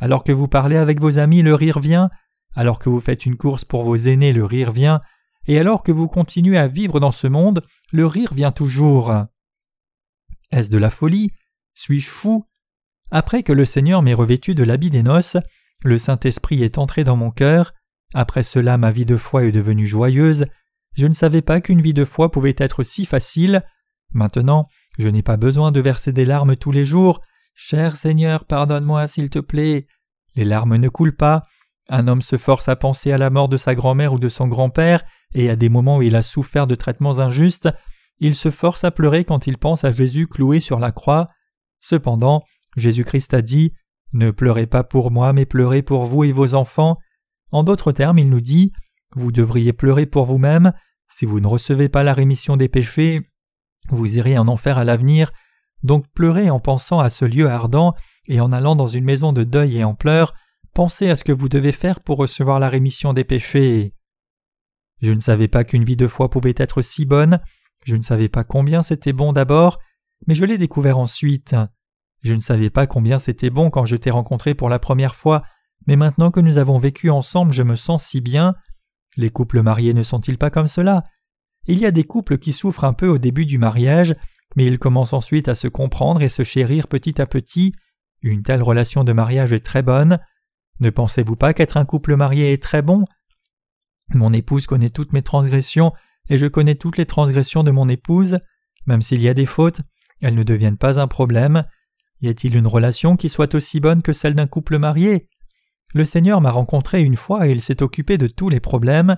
alors 0.00 0.24
que 0.24 0.32
vous 0.32 0.48
parlez 0.48 0.76
avec 0.76 1.00
vos 1.00 1.16
amis, 1.16 1.42
le 1.42 1.54
rire 1.54 1.78
vient, 1.78 2.10
alors 2.56 2.80
que 2.80 2.88
vous 2.88 3.00
faites 3.00 3.24
une 3.24 3.36
course 3.36 3.64
pour 3.64 3.84
vos 3.84 3.94
aînés, 3.94 4.32
le 4.32 4.44
rire 4.44 4.72
vient, 4.72 5.00
et 5.46 5.60
alors 5.60 5.84
que 5.84 5.92
vous 5.92 6.08
continuez 6.08 6.58
à 6.58 6.66
vivre 6.66 6.98
dans 6.98 7.12
ce 7.12 7.28
monde, 7.28 7.64
le 7.92 8.04
rire 8.04 8.34
vient 8.34 8.52
toujours. 8.52 9.14
Est-ce 10.50 10.70
de 10.70 10.78
la 10.78 10.90
folie? 10.90 11.30
Suis-je 11.74 12.08
fou? 12.08 12.44
Après 13.14 13.42
que 13.42 13.52
le 13.52 13.66
Seigneur 13.66 14.00
m'ait 14.00 14.14
revêtu 14.14 14.54
de 14.54 14.64
l'habit 14.64 14.88
des 14.88 15.02
noces, 15.02 15.36
le 15.84 15.98
Saint-Esprit 15.98 16.62
est 16.62 16.78
entré 16.78 17.04
dans 17.04 17.16
mon 17.16 17.30
cœur, 17.30 17.74
après 18.14 18.42
cela 18.42 18.78
ma 18.78 18.90
vie 18.90 19.04
de 19.04 19.18
foi 19.18 19.44
est 19.44 19.52
devenue 19.52 19.86
joyeuse, 19.86 20.46
je 20.94 21.06
ne 21.06 21.12
savais 21.12 21.42
pas 21.42 21.60
qu'une 21.60 21.82
vie 21.82 21.92
de 21.92 22.06
foi 22.06 22.30
pouvait 22.30 22.54
être 22.56 22.84
si 22.84 23.04
facile, 23.04 23.62
maintenant 24.14 24.66
je 24.98 25.08
n'ai 25.08 25.20
pas 25.22 25.36
besoin 25.36 25.72
de 25.72 25.80
verser 25.80 26.12
des 26.12 26.24
larmes 26.24 26.56
tous 26.56 26.72
les 26.72 26.86
jours. 26.86 27.20
Cher 27.54 27.96
Seigneur, 27.96 28.46
pardonne-moi 28.46 29.06
s'il 29.06 29.28
te 29.28 29.38
plaît. 29.38 29.86
Les 30.34 30.44
larmes 30.44 30.76
ne 30.76 30.88
coulent 30.88 31.16
pas. 31.16 31.44
Un 31.90 32.08
homme 32.08 32.22
se 32.22 32.38
force 32.38 32.68
à 32.70 32.76
penser 32.76 33.12
à 33.12 33.18
la 33.18 33.28
mort 33.28 33.50
de 33.50 33.58
sa 33.58 33.74
grand-mère 33.74 34.14
ou 34.14 34.18
de 34.18 34.30
son 34.30 34.48
grand-père, 34.48 35.04
et 35.34 35.50
à 35.50 35.56
des 35.56 35.68
moments 35.68 35.98
où 35.98 36.02
il 36.02 36.16
a 36.16 36.22
souffert 36.22 36.66
de 36.66 36.74
traitements 36.74 37.18
injustes, 37.18 37.68
il 38.20 38.34
se 38.34 38.50
force 38.50 38.84
à 38.84 38.90
pleurer 38.90 39.24
quand 39.24 39.46
il 39.46 39.58
pense 39.58 39.84
à 39.84 39.92
Jésus 39.92 40.28
cloué 40.28 40.60
sur 40.60 40.78
la 40.78 40.92
croix. 40.92 41.28
Cependant, 41.80 42.44
Jésus-Christ 42.76 43.34
a 43.34 43.42
dit 43.42 43.72
Ne 44.12 44.30
pleurez 44.30 44.66
pas 44.66 44.84
pour 44.84 45.10
moi, 45.10 45.32
mais 45.32 45.46
pleurez 45.46 45.82
pour 45.82 46.06
vous 46.06 46.24
et 46.24 46.32
vos 46.32 46.54
enfants. 46.54 46.98
En 47.50 47.62
d'autres 47.62 47.92
termes, 47.92 48.18
il 48.18 48.28
nous 48.28 48.40
dit 48.40 48.72
Vous 49.14 49.32
devriez 49.32 49.72
pleurer 49.72 50.06
pour 50.06 50.24
vous-même. 50.24 50.72
Si 51.08 51.26
vous 51.26 51.40
ne 51.40 51.46
recevez 51.46 51.88
pas 51.88 52.02
la 52.02 52.14
rémission 52.14 52.56
des 52.56 52.68
péchés, 52.68 53.20
vous 53.88 54.16
irez 54.16 54.38
en 54.38 54.48
enfer 54.48 54.78
à 54.78 54.84
l'avenir, 54.84 55.32
donc 55.82 56.06
pleurez 56.14 56.50
en 56.50 56.60
pensant 56.60 57.00
à 57.00 57.10
ce 57.10 57.24
lieu 57.24 57.48
ardent, 57.48 57.94
et 58.28 58.40
en 58.40 58.52
allant 58.52 58.76
dans 58.76 58.88
une 58.88 59.04
maison 59.04 59.32
de 59.32 59.44
deuil 59.44 59.76
et 59.76 59.84
en 59.84 59.94
pleurs, 59.94 60.32
pensez 60.74 61.10
à 61.10 61.16
ce 61.16 61.24
que 61.24 61.32
vous 61.32 61.48
devez 61.48 61.72
faire 61.72 62.00
pour 62.00 62.18
recevoir 62.18 62.60
la 62.60 62.68
rémission 62.68 63.12
des 63.12 63.24
péchés. 63.24 63.92
Je 65.02 65.10
ne 65.10 65.20
savais 65.20 65.48
pas 65.48 65.64
qu'une 65.64 65.84
vie 65.84 65.96
de 65.96 66.06
foi 66.06 66.30
pouvait 66.30 66.54
être 66.56 66.80
si 66.80 67.04
bonne, 67.04 67.40
je 67.84 67.96
ne 67.96 68.02
savais 68.02 68.28
pas 68.28 68.44
combien 68.44 68.82
c'était 68.82 69.12
bon 69.12 69.32
d'abord, 69.32 69.80
mais 70.26 70.34
je 70.34 70.44
l'ai 70.44 70.58
découvert 70.58 70.98
ensuite. 70.98 71.56
Je 72.22 72.34
ne 72.34 72.40
savais 72.40 72.70
pas 72.70 72.86
combien 72.86 73.18
c'était 73.18 73.50
bon 73.50 73.70
quand 73.70 73.84
je 73.84 73.96
t'ai 73.96 74.10
rencontré 74.10 74.54
pour 74.54 74.68
la 74.68 74.78
première 74.78 75.14
fois, 75.14 75.42
mais 75.86 75.96
maintenant 75.96 76.30
que 76.30 76.40
nous 76.40 76.58
avons 76.58 76.78
vécu 76.78 77.10
ensemble, 77.10 77.52
je 77.52 77.62
me 77.62 77.76
sens 77.76 78.04
si 78.04 78.20
bien. 78.20 78.54
Les 79.16 79.30
couples 79.30 79.62
mariés 79.62 79.94
ne 79.94 80.02
sont-ils 80.02 80.38
pas 80.38 80.50
comme 80.50 80.68
cela? 80.68 81.04
Il 81.66 81.78
y 81.78 81.86
a 81.86 81.90
des 81.90 82.04
couples 82.04 82.38
qui 82.38 82.52
souffrent 82.52 82.84
un 82.84 82.92
peu 82.92 83.08
au 83.08 83.18
début 83.18 83.46
du 83.46 83.58
mariage, 83.58 84.14
mais 84.56 84.64
ils 84.64 84.78
commencent 84.78 85.12
ensuite 85.12 85.48
à 85.48 85.54
se 85.54 85.68
comprendre 85.68 86.22
et 86.22 86.28
se 86.28 86.44
chérir 86.44 86.88
petit 86.88 87.20
à 87.20 87.26
petit. 87.26 87.72
Une 88.20 88.42
telle 88.42 88.62
relation 88.62 89.04
de 89.04 89.12
mariage 89.12 89.52
est 89.52 89.64
très 89.64 89.82
bonne. 89.82 90.18
Ne 90.80 90.90
pensez-vous 90.90 91.36
pas 91.36 91.54
qu'être 91.54 91.76
un 91.76 91.84
couple 91.84 92.16
marié 92.16 92.52
est 92.52 92.62
très 92.62 92.82
bon? 92.82 93.04
Mon 94.14 94.32
épouse 94.32 94.66
connaît 94.66 94.90
toutes 94.90 95.12
mes 95.12 95.22
transgressions 95.22 95.92
et 96.28 96.38
je 96.38 96.46
connais 96.46 96.74
toutes 96.74 96.98
les 96.98 97.06
transgressions 97.06 97.64
de 97.64 97.70
mon 97.70 97.88
épouse. 97.88 98.38
Même 98.86 99.02
s'il 99.02 99.22
y 99.22 99.28
a 99.28 99.34
des 99.34 99.46
fautes, 99.46 99.80
elles 100.22 100.34
ne 100.34 100.42
deviennent 100.42 100.78
pas 100.78 101.00
un 101.00 101.08
problème. 101.08 101.64
Y 102.22 102.28
a-t-il 102.28 102.56
une 102.56 102.66
relation 102.66 103.16
qui 103.16 103.28
soit 103.28 103.54
aussi 103.54 103.80
bonne 103.80 104.00
que 104.00 104.12
celle 104.12 104.34
d'un 104.34 104.46
couple 104.46 104.78
marié? 104.78 105.28
Le 105.92 106.04
Seigneur 106.04 106.40
m'a 106.40 106.52
rencontré 106.52 107.02
une 107.02 107.16
fois 107.16 107.46
et 107.46 107.52
il 107.52 107.60
s'est 107.60 107.82
occupé 107.82 108.16
de 108.16 108.28
tous 108.28 108.48
les 108.48 108.60
problèmes. 108.60 109.16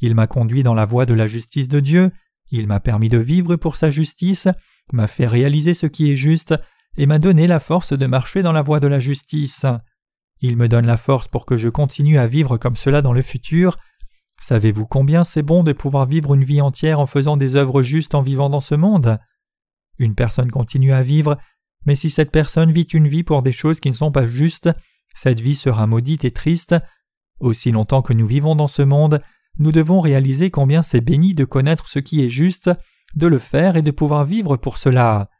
Il 0.00 0.14
m'a 0.14 0.26
conduit 0.26 0.62
dans 0.62 0.74
la 0.74 0.84
voie 0.84 1.04
de 1.04 1.14
la 1.14 1.26
justice 1.26 1.68
de 1.68 1.80
Dieu, 1.80 2.12
il 2.50 2.66
m'a 2.66 2.80
permis 2.80 3.08
de 3.08 3.18
vivre 3.18 3.56
pour 3.56 3.76
sa 3.76 3.90
justice, 3.90 4.48
m'a 4.92 5.06
fait 5.08 5.26
réaliser 5.26 5.74
ce 5.74 5.86
qui 5.86 6.12
est 6.12 6.16
juste, 6.16 6.54
et 6.96 7.06
m'a 7.06 7.18
donné 7.18 7.46
la 7.46 7.58
force 7.58 7.92
de 7.92 8.06
marcher 8.06 8.42
dans 8.42 8.52
la 8.52 8.62
voie 8.62 8.80
de 8.80 8.86
la 8.86 8.98
justice. 8.98 9.66
Il 10.40 10.56
me 10.56 10.68
donne 10.68 10.86
la 10.86 10.96
force 10.96 11.26
pour 11.26 11.46
que 11.46 11.56
je 11.56 11.68
continue 11.68 12.18
à 12.18 12.26
vivre 12.26 12.56
comme 12.56 12.76
cela 12.76 13.02
dans 13.02 13.12
le 13.12 13.22
futur. 13.22 13.78
Savez-vous 14.40 14.86
combien 14.86 15.24
c'est 15.24 15.42
bon 15.42 15.64
de 15.64 15.72
pouvoir 15.72 16.06
vivre 16.06 16.34
une 16.34 16.44
vie 16.44 16.60
entière 16.60 17.00
en 17.00 17.06
faisant 17.06 17.36
des 17.36 17.56
œuvres 17.56 17.82
justes 17.82 18.14
en 18.14 18.22
vivant 18.22 18.50
dans 18.50 18.60
ce 18.60 18.74
monde? 18.74 19.18
Une 19.98 20.14
personne 20.14 20.50
continue 20.50 20.92
à 20.92 21.02
vivre, 21.02 21.38
mais 21.86 21.94
si 21.94 22.10
cette 22.10 22.30
personne 22.30 22.72
vit 22.72 22.82
une 22.82 23.08
vie 23.08 23.24
pour 23.24 23.42
des 23.42 23.52
choses 23.52 23.80
qui 23.80 23.88
ne 23.88 23.94
sont 23.94 24.12
pas 24.12 24.26
justes, 24.26 24.70
cette 25.14 25.40
vie 25.40 25.54
sera 25.54 25.86
maudite 25.86 26.24
et 26.24 26.30
triste. 26.30 26.74
Aussi 27.40 27.70
longtemps 27.70 28.02
que 28.02 28.12
nous 28.12 28.26
vivons 28.26 28.56
dans 28.56 28.68
ce 28.68 28.82
monde, 28.82 29.20
nous 29.58 29.72
devons 29.72 30.00
réaliser 30.00 30.50
combien 30.50 30.82
c'est 30.82 31.00
béni 31.00 31.34
de 31.34 31.44
connaître 31.44 31.88
ce 31.88 31.98
qui 31.98 32.24
est 32.24 32.28
juste, 32.28 32.70
de 33.14 33.26
le 33.26 33.38
faire 33.38 33.76
et 33.76 33.82
de 33.82 33.90
pouvoir 33.90 34.24
vivre 34.24 34.56
pour 34.56 34.78
cela. 34.78 35.30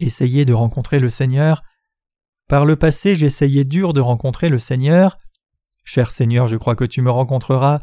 Essayez 0.00 0.44
de 0.44 0.52
rencontrer 0.52 1.00
le 1.00 1.10
Seigneur. 1.10 1.62
Par 2.48 2.64
le 2.64 2.76
passé, 2.76 3.14
j'essayais 3.14 3.64
dur 3.64 3.92
de 3.92 4.00
rencontrer 4.00 4.48
le 4.48 4.58
Seigneur. 4.58 5.18
Cher 5.84 6.10
Seigneur, 6.10 6.48
je 6.48 6.56
crois 6.56 6.76
que 6.76 6.84
tu 6.84 7.02
me 7.02 7.10
rencontreras. 7.10 7.80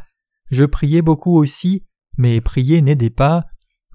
Je 0.50 0.64
priais 0.64 1.02
beaucoup 1.02 1.36
aussi, 1.38 1.84
mais 2.16 2.40
prier 2.40 2.82
n'aidait 2.82 3.10
pas. 3.10 3.46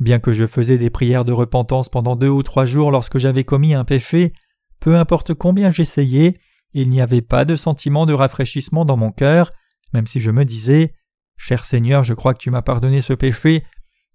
Bien 0.02 0.18
que 0.18 0.34
je 0.34 0.48
faisais 0.48 0.80
des 0.80 0.90
prières 0.90 1.26
de 1.26 1.32
repentance 1.32 1.88
pendant 1.88 2.16
deux 2.16 2.28
ou 2.28 2.42
trois 2.42 2.66
jours 2.66 2.90
lorsque 2.90 3.20
j'avais 3.20 3.44
commis 3.44 3.76
un 3.76 3.86
péché, 3.86 4.34
peu 4.80 4.96
importe 4.96 5.36
combien 5.36 5.70
j'essayais, 5.70 6.40
il 6.74 6.90
n'y 6.90 7.02
avait 7.02 7.22
pas 7.22 7.46
de 7.46 7.56
sentiment 7.56 8.08
de 8.08 8.14
rafraîchissement 8.14 8.84
dans 8.84 8.98
mon 8.98 9.12
cœur, 9.12 9.52
même 9.94 10.08
si 10.08 10.20
je 10.20 10.32
me 10.32 10.44
disais 10.44 10.96
Cher 11.38 11.64
Seigneur, 11.64 12.04
je 12.04 12.16
crois 12.16 12.34
que 12.34 12.40
tu 12.40 12.50
m'as 12.50 12.64
pardonné 12.64 13.04
ce 13.04 13.14
péché. 13.14 13.64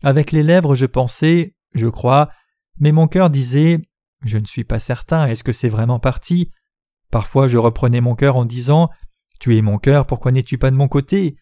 Avec 0.02 0.32
les 0.32 0.42
lèvres 0.42 0.74
je 0.74 0.86
pensais, 0.86 1.54
je 1.72 1.86
crois, 1.86 2.30
mais 2.80 2.90
mon 2.90 3.06
cœur 3.06 3.30
disait 3.30 3.80
Je 4.24 4.38
ne 4.38 4.44
suis 4.44 4.64
pas 4.64 4.80
certain, 4.80 5.28
est-ce 5.28 5.44
que 5.44 5.52
c'est 5.52 5.68
vraiment 5.68 6.00
parti? 6.00 6.50
Parfois 7.12 7.46
je 7.46 7.58
reprenais 7.58 8.00
mon 8.00 8.16
cœur 8.16 8.34
en 8.34 8.44
disant 8.44 8.90
Tu 9.38 9.56
es 9.56 9.62
mon 9.62 9.78
cœur, 9.78 10.08
pourquoi 10.08 10.32
n'es-tu 10.32 10.58
pas 10.58 10.72
de 10.72 10.76
mon 10.76 10.88
côté? 10.88 11.36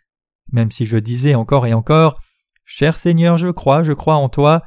Même 0.53 0.71
si 0.71 0.85
je 0.85 0.99
disais 0.99 1.35
encore 1.35 1.67
et 1.67 1.73
encore 1.73 2.21
Cher 2.65 2.97
Seigneur, 2.97 3.37
je 3.37 3.49
crois, 3.49 3.83
je 3.83 3.93
crois 3.93 4.17
en 4.17 4.29
toi, 4.29 4.63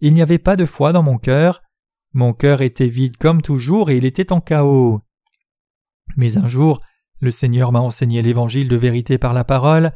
il 0.00 0.14
n'y 0.14 0.22
avait 0.22 0.38
pas 0.38 0.56
de 0.56 0.66
foi 0.66 0.92
dans 0.92 1.02
mon 1.02 1.18
cœur. 1.18 1.62
Mon 2.12 2.32
cœur 2.32 2.62
était 2.62 2.88
vide 2.88 3.16
comme 3.16 3.42
toujours 3.42 3.90
et 3.90 3.96
il 3.96 4.04
était 4.04 4.32
en 4.32 4.40
chaos. 4.40 5.00
Mais 6.16 6.36
un 6.36 6.48
jour, 6.48 6.80
le 7.20 7.30
Seigneur 7.30 7.72
m'a 7.72 7.80
enseigné 7.80 8.22
l'évangile 8.22 8.68
de 8.68 8.76
vérité 8.76 9.18
par 9.18 9.34
la 9.34 9.44
parole, 9.44 9.92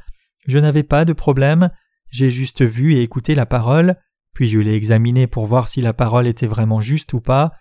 je 0.47 0.59
n'avais 0.59 0.83
pas 0.83 1.05
de 1.05 1.13
problème, 1.13 1.71
j'ai 2.11 2.31
juste 2.31 2.63
vu 2.63 2.95
et 2.95 3.03
écouté 3.03 3.35
la 3.35 3.47
parole, 3.47 3.97
puis 4.35 4.49
je 4.49 4.59
l'ai 4.59 4.75
examinée 4.75 5.27
pour 5.27 5.47
voir 5.47 5.69
si 5.69 5.81
la 5.81 5.93
parole 5.93 6.27
était 6.27 6.47
vraiment 6.47 6.81
juste 6.81 7.13
ou 7.13 7.21
pas. 7.21 7.53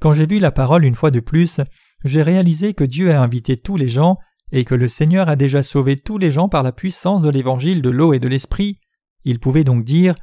Quand 0.00 0.14
j'ai 0.14 0.26
vu 0.26 0.38
la 0.38 0.50
parole 0.50 0.84
une 0.84 0.94
fois 0.94 1.10
de 1.10 1.20
plus, 1.20 1.60
j'ai 2.04 2.22
réalisé 2.22 2.74
que 2.74 2.84
Dieu 2.84 3.12
a 3.12 3.20
invité 3.20 3.56
tous 3.56 3.76
les 3.76 3.88
gens 3.88 4.18
et 4.50 4.64
que 4.64 4.74
le 4.74 4.88
Seigneur 4.88 5.28
a 5.28 5.36
déjà 5.36 5.62
sauvé 5.62 5.96
tous 5.96 6.18
les 6.18 6.32
gens 6.32 6.48
par 6.48 6.62
la 6.62 6.72
puissance 6.72 7.22
de 7.22 7.30
l'évangile 7.30 7.82
de 7.82 7.90
l'eau 7.90 8.12
et 8.12 8.18
de 8.18 8.28
l'esprit. 8.28 8.78
Il 9.24 9.38
pouvait 9.38 9.64
donc 9.64 9.84
dire 9.84 10.14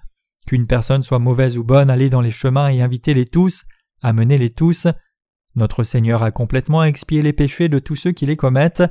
qu'une 0.45 0.67
personne 0.67 1.03
soit 1.03 1.19
mauvaise 1.19 1.57
ou 1.57 1.63
bonne, 1.63 1.89
aller 1.89 2.09
dans 2.09 2.21
les 2.21 2.31
chemins 2.31 2.69
et 2.69 2.81
inviter 2.81 3.13
les 3.13 3.25
tous, 3.25 3.63
amener 4.01 4.37
les 4.37 4.49
tous. 4.49 4.87
Notre 5.55 5.83
Seigneur 5.83 6.23
a 6.23 6.31
complètement 6.31 6.83
expié 6.83 7.21
les 7.21 7.33
péchés 7.33 7.69
de 7.69 7.79
tous 7.79 7.95
ceux 7.95 8.11
qui 8.11 8.25
les 8.25 8.37
commettent. 8.37 8.83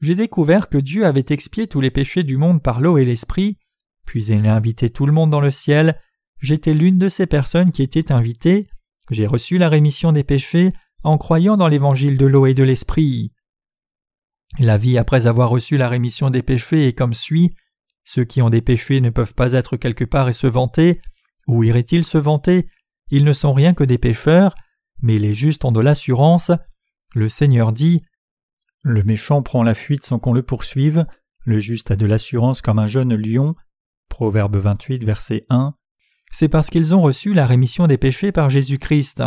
j'ai 0.00 0.14
découvert 0.14 0.68
que 0.68 0.78
Dieu 0.78 1.06
avait 1.06 1.24
expié 1.30 1.66
tous 1.66 1.80
les 1.80 1.90
péchés 1.90 2.22
du 2.22 2.36
monde 2.36 2.62
par 2.62 2.80
l'eau 2.80 2.98
et 2.98 3.04
l'esprit, 3.04 3.58
puis 4.04 4.24
il 4.26 4.46
a 4.46 4.54
invité 4.54 4.90
tout 4.90 5.06
le 5.06 5.12
monde 5.12 5.30
dans 5.30 5.40
le 5.40 5.50
ciel. 5.50 5.98
J'étais 6.40 6.74
l'une 6.74 6.98
de 6.98 7.08
ces 7.08 7.26
personnes 7.26 7.72
qui 7.72 7.82
étaient 7.82 8.12
invitées. 8.12 8.68
J'ai 9.10 9.26
reçu 9.26 9.56
la 9.56 9.68
rémission 9.68 10.12
des 10.12 10.24
péchés 10.24 10.72
en 11.02 11.18
croyant 11.18 11.56
dans 11.56 11.68
l'évangile 11.68 12.16
de 12.16 12.26
l'eau 12.26 12.46
et 12.46 12.54
de 12.54 12.62
l'esprit. 12.62 13.32
La 14.58 14.78
vie 14.78 14.98
après 14.98 15.26
avoir 15.26 15.50
reçu 15.50 15.76
la 15.76 15.88
rémission 15.88 16.30
des 16.30 16.42
péchés 16.42 16.86
est 16.86 16.92
comme 16.92 17.14
suit. 17.14 17.54
Ceux 18.04 18.24
qui 18.24 18.42
ont 18.42 18.50
des 18.50 18.60
péchés 18.60 19.00
ne 19.00 19.10
peuvent 19.10 19.34
pas 19.34 19.52
être 19.52 19.76
quelque 19.76 20.04
part 20.04 20.28
et 20.28 20.34
se 20.34 20.46
vanter. 20.46 21.00
Où 21.46 21.64
iraient-ils 21.64 22.04
se 22.04 22.18
vanter? 22.18 22.68
Ils 23.10 23.24
ne 23.24 23.32
sont 23.32 23.52
rien 23.52 23.74
que 23.74 23.84
des 23.84 23.98
pécheurs, 23.98 24.54
mais 25.00 25.18
les 25.18 25.34
justes 25.34 25.64
ont 25.64 25.72
de 25.72 25.80
l'assurance. 25.80 26.50
Le 27.14 27.28
Seigneur 27.28 27.72
dit 27.72 28.02
Le 28.82 29.02
méchant 29.02 29.42
prend 29.42 29.62
la 29.62 29.74
fuite 29.74 30.04
sans 30.04 30.18
qu'on 30.18 30.32
le 30.32 30.42
poursuive, 30.42 31.06
le 31.44 31.58
juste 31.58 31.90
a 31.90 31.96
de 31.96 32.06
l'assurance 32.06 32.62
comme 32.62 32.78
un 32.78 32.86
jeune 32.86 33.14
lion. 33.14 33.54
Proverbe 34.08 34.56
28, 34.56 35.04
verset 35.04 35.44
1. 35.50 35.74
C'est 36.30 36.48
parce 36.48 36.70
qu'ils 36.70 36.94
ont 36.94 37.02
reçu 37.02 37.34
la 37.34 37.46
rémission 37.46 37.86
des 37.86 37.98
péchés 37.98 38.32
par 38.32 38.50
Jésus-Christ. 38.50 39.22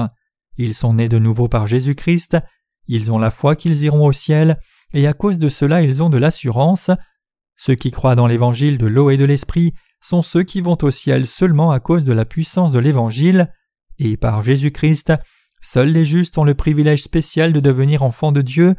Ils 0.58 0.74
sont 0.74 0.96
nés 0.96 1.10
de 1.10 1.20
nouveau 1.20 1.48
par 1.48 1.68
Jésus-Christ, 1.68 2.38
ils 2.88 3.12
ont 3.12 3.20
la 3.20 3.32
foi 3.32 3.56
qu'ils 3.56 3.84
iront 3.84 4.06
au 4.06 4.12
ciel, 4.12 4.60
et 4.94 5.08
à 5.08 5.14
cause 5.14 5.38
de 5.38 5.50
cela 5.50 5.84
ils 5.84 6.02
ont 6.02 6.10
de 6.10 6.18
l'assurance. 6.18 6.90
Ceux 7.58 7.76
qui 7.76 7.92
croient 7.92 8.16
dans 8.16 8.28
l'évangile 8.28 8.78
de 8.78 8.86
l'eau 8.86 9.10
et 9.10 9.18
de 9.18 9.26
l'esprit 9.26 9.74
sont 10.00 10.22
ceux 10.22 10.44
qui 10.44 10.62
vont 10.62 10.78
au 10.82 10.92
ciel 10.92 11.26
seulement 11.26 11.72
à 11.72 11.80
cause 11.80 12.04
de 12.04 12.14
la 12.14 12.24
puissance 12.24 12.72
de 12.72 12.80
l'évangile, 12.80 13.52
et 13.98 14.16
par 14.16 14.44
Jésus-Christ, 14.44 15.14
seuls 15.60 15.90
les 15.90 16.06
justes 16.06 16.38
ont 16.38 16.44
le 16.44 16.54
privilège 16.54 17.02
spécial 17.02 17.52
de 17.52 17.60
devenir 17.60 18.04
enfants 18.04 18.32
de 18.32 18.42
Dieu. 18.42 18.76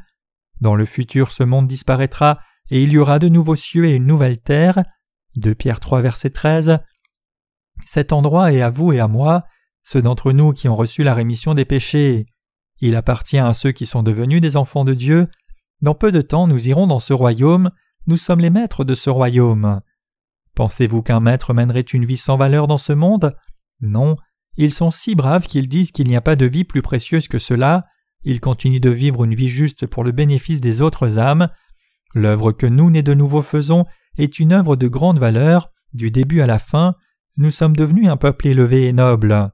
Dans 0.60 0.76
le 0.76 0.84
futur 0.84 1.32
ce 1.32 1.42
monde 1.42 1.66
disparaîtra, 1.66 2.38
et 2.70 2.82
il 2.82 2.92
y 2.92 2.98
aura 2.98 3.18
de 3.18 3.28
nouveaux 3.28 3.56
cieux 3.56 3.86
et 3.86 3.94
une 3.94 4.06
nouvelle 4.06 4.38
terre. 4.38 4.84
2 5.36 5.54
Pierre 5.54 5.80
3 5.80 6.00
verset 6.00 6.30
13. 6.30 6.78
Cet 7.84 8.12
endroit 8.12 8.52
est 8.52 8.62
à 8.62 8.70
vous 8.70 8.92
et 8.92 9.00
à 9.00 9.08
moi, 9.08 9.44
ceux 9.84 10.02
d'entre 10.02 10.32
nous 10.32 10.52
qui 10.52 10.68
ont 10.68 10.76
reçu 10.76 11.02
la 11.02 11.14
rémission 11.14 11.54
des 11.54 11.64
péchés. 11.64 12.26
Il 12.80 12.94
appartient 12.94 13.38
à 13.38 13.52
ceux 13.54 13.72
qui 13.72 13.86
sont 13.86 14.02
devenus 14.02 14.40
des 14.40 14.56
enfants 14.56 14.84
de 14.84 14.94
Dieu. 14.94 15.28
Dans 15.80 15.94
peu 15.94 16.12
de 16.12 16.22
temps 16.22 16.46
nous 16.46 16.68
irons 16.68 16.86
dans 16.86 16.98
ce 16.98 17.12
royaume, 17.12 17.70
nous 18.09 18.16
sommes 18.16 18.40
les 18.40 18.48
maîtres 18.48 18.84
de 18.84 18.94
ce 18.94 19.11
royaume. 19.11 19.82
Pensez-vous 20.54 21.02
qu'un 21.02 21.20
maître 21.20 21.52
mènerait 21.52 21.82
une 21.82 22.06
vie 22.06 22.16
sans 22.16 22.38
valeur 22.38 22.66
dans 22.66 22.78
ce 22.78 22.94
monde? 22.94 23.36
Non, 23.82 24.16
ils 24.56 24.72
sont 24.72 24.90
si 24.90 25.14
braves 25.14 25.46
qu'ils 25.46 25.68
disent 25.68 25.92
qu'il 25.92 26.09
n'y 26.09 26.16
a 26.16 26.22
pas 26.22 26.34
de 26.34 26.46
vie 26.46 26.64
plus 26.64 26.80
précieuse 26.80 27.28
que 27.28 27.38
cela, 27.38 27.84
ils 28.24 28.40
continuent 28.40 28.80
de 28.80 28.88
vivre 28.88 29.24
une 29.24 29.34
vie 29.34 29.50
juste 29.50 29.86
pour 29.86 30.04
le 30.04 30.12
bénéfice 30.12 30.59
des 30.59 30.80
autres 30.80 31.18
âmes. 31.18 31.48
L'œuvre 32.14 32.52
que 32.52 32.66
nous, 32.66 32.90
nés 32.90 33.02
de 33.02 33.12
nouveau, 33.12 33.42
faisons 33.42 33.84
est 34.16 34.38
une 34.38 34.54
œuvre 34.54 34.74
de 34.74 34.88
grande 34.88 35.18
valeur, 35.18 35.68
du 35.92 36.11
début 36.11 36.40
à 36.40 36.46
la 36.46 36.59
fin, 36.59 36.94
nous 37.36 37.50
sommes 37.50 37.76
devenus 37.76 38.09
un 38.09 38.16
peuple 38.16 38.48
élevé 38.48 38.86
et 38.86 38.92
noble. 38.94 39.52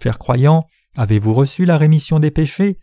Chers 0.00 0.18
croyants, 0.18 0.64
avez-vous 0.96 1.34
reçu 1.34 1.66
la 1.66 1.76
rémission 1.76 2.20
des 2.20 2.30
péchés? 2.30 2.78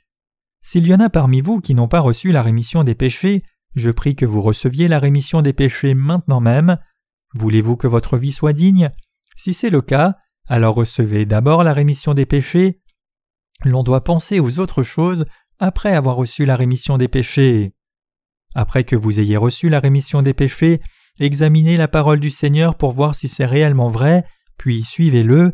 S'il 0.62 0.86
y 0.86 0.93
en 0.93 0.99
a 0.99 1.10
parmi 1.10 1.39
vous 1.39 1.62
qui 1.62 1.76
n'ont 1.76 1.88
pas 1.88 2.01
reçu 2.01 2.34
la 2.34 2.43
rémission 2.43 2.84
des 2.84 2.93
péchés, 2.93 3.43
je 3.78 3.91
prie 3.91 4.15
que 4.15 4.25
vous 4.25 4.41
receviez 4.41 4.88
la 4.88 4.97
rémission 4.97 5.43
des 5.43 5.53
péchés 5.53 5.93
maintenant 5.93 6.39
même. 6.39 6.80
Voulez-vous 7.36 7.78
que 7.78 7.86
votre 7.86 8.17
vie 8.17 8.32
soit 8.32 8.53
digne? 8.53 8.89
Si 9.36 9.53
c'est 9.53 9.69
le 9.69 9.82
cas, 9.82 10.15
alors 10.47 10.73
recevez 10.73 11.28
d'abord 11.28 11.63
la 11.63 11.73
rémission 11.73 12.15
des 12.15 12.25
péchés. 12.25 12.82
L'on 13.63 13.84
doit 13.84 14.03
penser 14.03 14.39
aux 14.39 14.59
autres 14.59 14.82
choses 14.82 15.25
après 15.59 15.93
avoir 15.93 16.15
reçu 16.15 16.43
la 16.43 16.55
rémission 16.55 16.97
des 16.97 17.07
péchés. 17.07 17.75
Après 18.55 18.84
que 18.84 18.95
vous 18.95 19.19
ayez 19.19 19.38
reçu 19.38 19.69
la 19.69 19.80
rémission 19.80 20.23
des 20.23 20.34
péchés, 20.34 20.82
examinez 21.19 21.78
la 21.78 21.88
parole 21.88 22.19
du 22.19 22.32
Seigneur 22.32 22.75
pour 22.75 22.93
voir 22.93 23.13
si 23.13 23.28
c'est 23.28 23.45
réellement 23.45 23.89
vrai, 23.89 24.25
puis 24.57 24.84
suivez-le. 24.84 25.53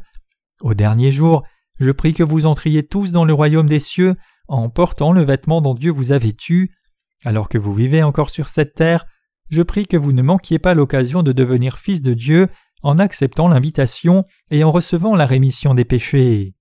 Au 0.61 0.73
dernier 0.73 1.11
jour, 1.11 1.43
je 1.79 1.91
prie 1.91 2.13
que 2.13 2.23
vous 2.23 2.45
entriez 2.45 2.83
tous 2.83 3.11
dans 3.11 3.25
le 3.25 3.33
royaume 3.33 3.67
des 3.67 3.79
cieux 3.79 4.15
en 4.47 4.69
portant 4.69 5.11
le 5.11 5.23
vêtement 5.23 5.61
dont 5.61 5.73
Dieu 5.73 5.91
vous 5.91 6.13
a 6.13 6.17
vêtu. 6.17 6.71
Alors 7.25 7.49
que 7.49 7.57
vous 7.57 7.73
vivez 7.73 8.03
encore 8.03 8.29
sur 8.29 8.49
cette 8.49 8.75
terre, 8.75 9.05
je 9.49 9.61
prie 9.61 9.87
que 9.87 9.97
vous 9.97 10.13
ne 10.13 10.21
manquiez 10.21 10.59
pas 10.59 10.73
l'occasion 10.73 11.23
de 11.23 11.31
devenir 11.31 11.77
fils 11.77 12.01
de 12.01 12.13
Dieu 12.13 12.47
en 12.81 12.99
acceptant 12.99 13.47
l'invitation 13.47 14.23
et 14.51 14.63
en 14.63 14.71
recevant 14.71 15.15
la 15.15 15.25
rémission 15.25 15.73
des 15.73 15.85
péchés. 15.85 16.53